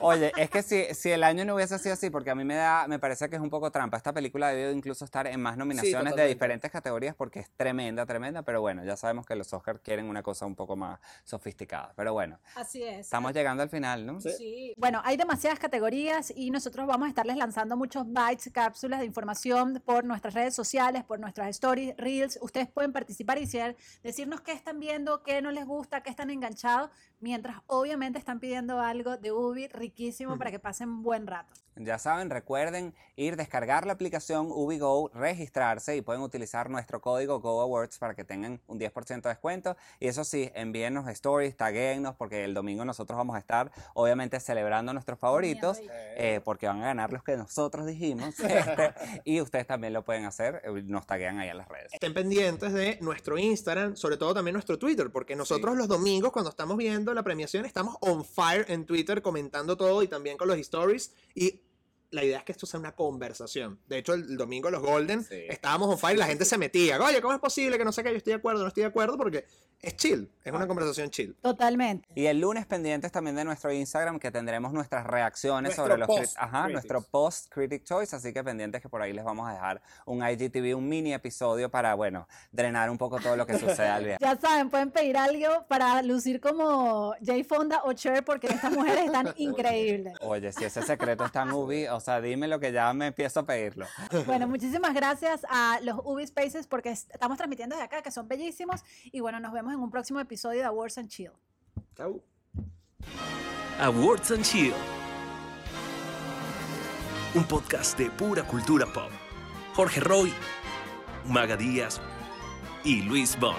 Oye, 0.00 0.32
es 0.36 0.50
que 0.50 0.62
si, 0.62 0.94
si 0.94 1.10
el 1.10 1.22
año 1.22 1.44
no 1.44 1.54
hubiese 1.54 1.78
sido 1.78 1.94
así, 1.94 2.10
porque 2.10 2.30
a 2.30 2.34
mí 2.34 2.44
me 2.44 2.56
da, 2.56 2.86
me 2.88 2.98
parece 2.98 3.28
que 3.28 3.36
es 3.36 3.42
un 3.42 3.50
poco 3.50 3.70
trampa. 3.70 3.96
Esta 3.96 4.12
película 4.12 4.48
debió 4.48 4.70
incluso 4.72 5.04
estar 5.04 5.26
en 5.26 5.40
más 5.40 5.56
nominaciones 5.56 6.14
de 6.16 6.26
diferentes 6.26 6.70
categorías 6.70 7.14
porque 7.14 7.40
es 7.40 7.50
tremenda, 7.56 8.04
tremenda. 8.06 8.42
Pero 8.42 8.60
bueno, 8.60 8.84
ya 8.84 8.96
sabemos 8.96 9.26
que 9.26 9.36
los 9.36 9.52
Oscars 9.52 9.80
quieren 9.80 10.06
una 10.08 10.22
cosa 10.22 10.44
un 10.46 10.54
poco 10.56 10.74
más 10.76 10.98
sofisticada. 11.24 11.92
Pero 11.96 12.12
bueno, 12.12 12.38
Así 12.54 12.82
es. 12.82 13.00
estamos 13.06 13.32
llegando 13.32 13.62
al 13.62 13.68
final, 13.68 14.06
¿no? 14.06 14.20
Sí. 14.20 14.30
Sí. 14.36 14.74
Bueno, 14.76 15.00
hay 15.04 15.16
demasiadas 15.16 15.58
categorías 15.58 16.32
y 16.34 16.50
nosotros 16.50 16.86
vamos 16.86 16.95
a 17.04 17.08
estarles 17.08 17.36
lanzando 17.36 17.76
muchos 17.76 18.10
bytes, 18.10 18.50
cápsulas 18.52 19.00
de 19.00 19.06
información 19.06 19.82
por 19.84 20.04
nuestras 20.04 20.32
redes 20.32 20.54
sociales, 20.54 21.04
por 21.04 21.20
nuestras 21.20 21.50
stories, 21.50 21.94
reels. 21.98 22.38
Ustedes 22.40 22.68
pueden 22.68 22.92
participar 22.92 23.36
y 23.36 23.42
decir- 23.42 23.76
decirnos 24.02 24.40
qué 24.40 24.52
están 24.52 24.80
viendo, 24.80 25.22
qué 25.22 25.42
no 25.42 25.50
les 25.50 25.66
gusta, 25.66 26.02
qué 26.02 26.10
están 26.10 26.30
enganchados, 26.30 26.90
mientras 27.20 27.56
obviamente 27.66 28.18
están 28.18 28.40
pidiendo 28.40 28.80
algo 28.80 29.16
de 29.16 29.32
Ubi 29.32 29.68
riquísimo 29.68 30.38
para 30.38 30.50
que 30.50 30.58
pasen 30.58 30.88
un 30.88 31.02
buen 31.02 31.26
rato. 31.26 31.54
Ya 31.78 31.98
saben, 31.98 32.30
recuerden 32.30 32.94
ir, 33.16 33.36
descargar 33.36 33.86
la 33.86 33.92
aplicación 33.92 34.46
UbiGo, 34.50 35.10
registrarse 35.12 35.94
y 35.94 36.00
pueden 36.00 36.22
utilizar 36.22 36.70
nuestro 36.70 37.02
código 37.02 37.40
GoAwards 37.40 37.98
para 37.98 38.14
que 38.14 38.24
tengan 38.24 38.62
un 38.66 38.80
10% 38.80 39.20
de 39.20 39.28
descuento. 39.28 39.76
Y 40.00 40.08
eso 40.08 40.24
sí, 40.24 40.50
envíennos 40.54 41.06
stories, 41.08 41.54
taguennos, 41.54 42.16
porque 42.16 42.44
el 42.44 42.54
domingo 42.54 42.86
nosotros 42.86 43.18
vamos 43.18 43.36
a 43.36 43.40
estar, 43.40 43.70
obviamente, 43.92 44.40
celebrando 44.40 44.94
nuestros 44.94 45.18
favoritos, 45.18 45.78
eh, 46.16 46.40
porque 46.44 46.66
van 46.66 46.80
a 46.80 46.86
ganar 46.86 47.12
los 47.12 47.22
que 47.22 47.36
nosotros 47.36 47.84
dijimos. 47.84 48.40
este, 48.40 48.94
y 49.24 49.42
ustedes 49.42 49.66
también 49.66 49.92
lo 49.92 50.02
pueden 50.02 50.24
hacer, 50.24 50.62
eh, 50.64 50.82
nos 50.82 51.06
taguean 51.06 51.38
ahí 51.38 51.50
en 51.50 51.58
las 51.58 51.68
redes. 51.68 51.92
Estén 51.92 52.14
pendientes 52.14 52.72
de 52.72 52.98
nuestro 53.02 53.36
Instagram, 53.36 53.96
sobre 53.96 54.16
todo 54.16 54.32
también 54.32 54.54
nuestro 54.54 54.78
Twitter, 54.78 55.10
porque 55.10 55.36
nosotros 55.36 55.76
los 55.76 55.88
domingos, 55.88 56.32
cuando 56.32 56.48
estamos 56.48 56.78
viendo 56.78 57.12
la 57.16 57.24
premiación. 57.24 57.64
Estamos 57.64 57.96
on 58.00 58.24
fire 58.24 58.64
en 58.68 58.86
Twitter 58.86 59.22
comentando 59.22 59.76
todo 59.76 60.02
y 60.02 60.08
también 60.08 60.36
con 60.36 60.46
los 60.46 60.58
stories. 60.58 61.12
Y 61.34 61.62
la 62.10 62.24
idea 62.24 62.38
es 62.38 62.44
que 62.44 62.52
esto 62.52 62.66
sea 62.66 62.80
una 62.80 62.92
conversación. 62.92 63.78
De 63.88 63.98
hecho, 63.98 64.14
el 64.14 64.36
domingo 64.36 64.70
los 64.70 64.82
Golden 64.82 65.24
Sí. 65.24 65.44
estábamos 65.48 65.88
on 65.88 65.98
fire 65.98 66.16
y 66.16 66.18
la 66.18 66.26
gente 66.26 66.44
se 66.44 66.58
metía. 66.58 67.00
Oye, 67.02 67.20
¿cómo 67.20 67.34
es 67.34 67.40
posible 67.40 67.78
que 67.78 67.84
no 67.84 67.92
sé 67.92 68.02
qué? 68.02 68.10
Yo 68.10 68.16
estoy 68.16 68.32
de 68.32 68.38
acuerdo, 68.38 68.62
no 68.62 68.68
estoy 68.68 68.82
de 68.82 68.88
acuerdo, 68.88 69.16
porque 69.16 69.44
es 69.82 69.96
chill. 69.96 70.30
Es 70.44 70.52
Ah. 70.52 70.56
una 70.56 70.66
conversación 70.66 71.10
chill. 71.10 71.34
Totalmente. 71.42 72.08
Y 72.14 72.26
el 72.26 72.40
lunes 72.40 72.64
pendientes 72.66 73.10
también 73.12 73.36
de 73.36 73.44
nuestro 73.44 73.72
Instagram 73.72 74.18
que 74.18 74.30
tendremos 74.30 74.72
nuestras 74.72 75.06
reacciones 75.06 75.76
Nuestro 75.76 75.84
sobre 75.84 75.98
los 75.98 76.06
post 76.06 76.36
ajá, 76.38 76.62
critics. 76.64 76.72
nuestro 76.72 77.02
post 77.02 77.52
Critic 77.52 77.84
Choice, 77.84 78.14
así 78.16 78.32
que 78.32 78.42
pendientes 78.44 78.80
que 78.80 78.88
por 78.88 79.02
ahí 79.02 79.12
les 79.12 79.24
vamos 79.24 79.48
a 79.48 79.52
dejar 79.52 79.82
un 80.06 80.22
IGTV, 80.26 80.74
un 80.76 80.88
mini 80.88 81.12
episodio 81.12 81.70
para, 81.70 81.94
bueno, 81.94 82.26
drenar 82.52 82.88
un 82.90 82.98
poco 82.98 83.18
todo 83.20 83.36
lo 83.36 83.46
que 83.46 83.52
sucede 83.82 83.88
al 83.88 84.04
viernes. 84.04 84.20
Ya 84.20 84.36
saben, 84.40 84.70
pueden 84.70 84.90
pedir 84.90 85.16
algo 85.16 85.66
para 85.68 86.00
lucir 86.02 86.40
como 86.40 87.14
Jay 87.24 87.44
Fonda 87.44 87.82
o 87.84 87.92
Cher 87.92 88.24
porque 88.24 88.46
estas 88.46 88.72
mujeres 88.72 89.06
están 89.06 89.34
increíbles. 89.36 90.14
Oye, 90.20 90.52
si 90.52 90.64
ese 90.64 90.82
secreto 90.82 91.24
está 91.24 91.42
en 91.42 91.52
Ubi, 91.52 91.86
o 91.96 92.00
sea, 92.00 92.20
dime 92.20 92.46
lo 92.48 92.60
que 92.60 92.70
ya 92.72 92.92
me 92.92 93.08
empiezo 93.08 93.40
a 93.40 93.46
pedirlo. 93.46 93.86
Bueno, 94.26 94.46
muchísimas 94.48 94.94
gracias 94.94 95.44
a 95.48 95.80
los 95.82 95.98
Ubi 96.04 96.26
Spaces 96.26 96.66
porque 96.66 96.90
est- 96.90 97.10
estamos 97.12 97.36
transmitiendo 97.36 97.74
desde 97.76 97.84
acá, 97.86 98.02
que 98.02 98.10
son 98.10 98.28
bellísimos. 98.28 98.82
Y 99.04 99.20
bueno, 99.20 99.40
nos 99.40 99.52
vemos 99.52 99.72
en 99.72 99.80
un 99.80 99.90
próximo 99.90 100.20
episodio 100.20 100.60
de 100.60 100.66
Awards 100.66 100.98
and 100.98 101.08
Chill. 101.08 101.32
Chau. 101.96 102.22
Awards 103.80 104.30
and 104.30 104.42
Chill. 104.44 104.72
Un 107.34 107.44
podcast 107.44 107.98
de 107.98 108.10
pura 108.10 108.42
cultura 108.44 108.86
pop. 108.86 109.10
Jorge 109.74 110.00
Roy, 110.00 110.32
Maga 111.26 111.56
Díaz 111.56 112.00
y 112.84 113.02
Luis 113.02 113.38
Bond. 113.38 113.58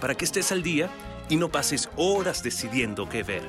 Para 0.00 0.14
que 0.14 0.24
estés 0.24 0.52
al 0.52 0.62
día 0.62 0.88
y 1.28 1.36
no 1.36 1.48
pases 1.48 1.88
horas 1.96 2.42
decidiendo 2.42 3.08
qué 3.08 3.22
ver. 3.24 3.42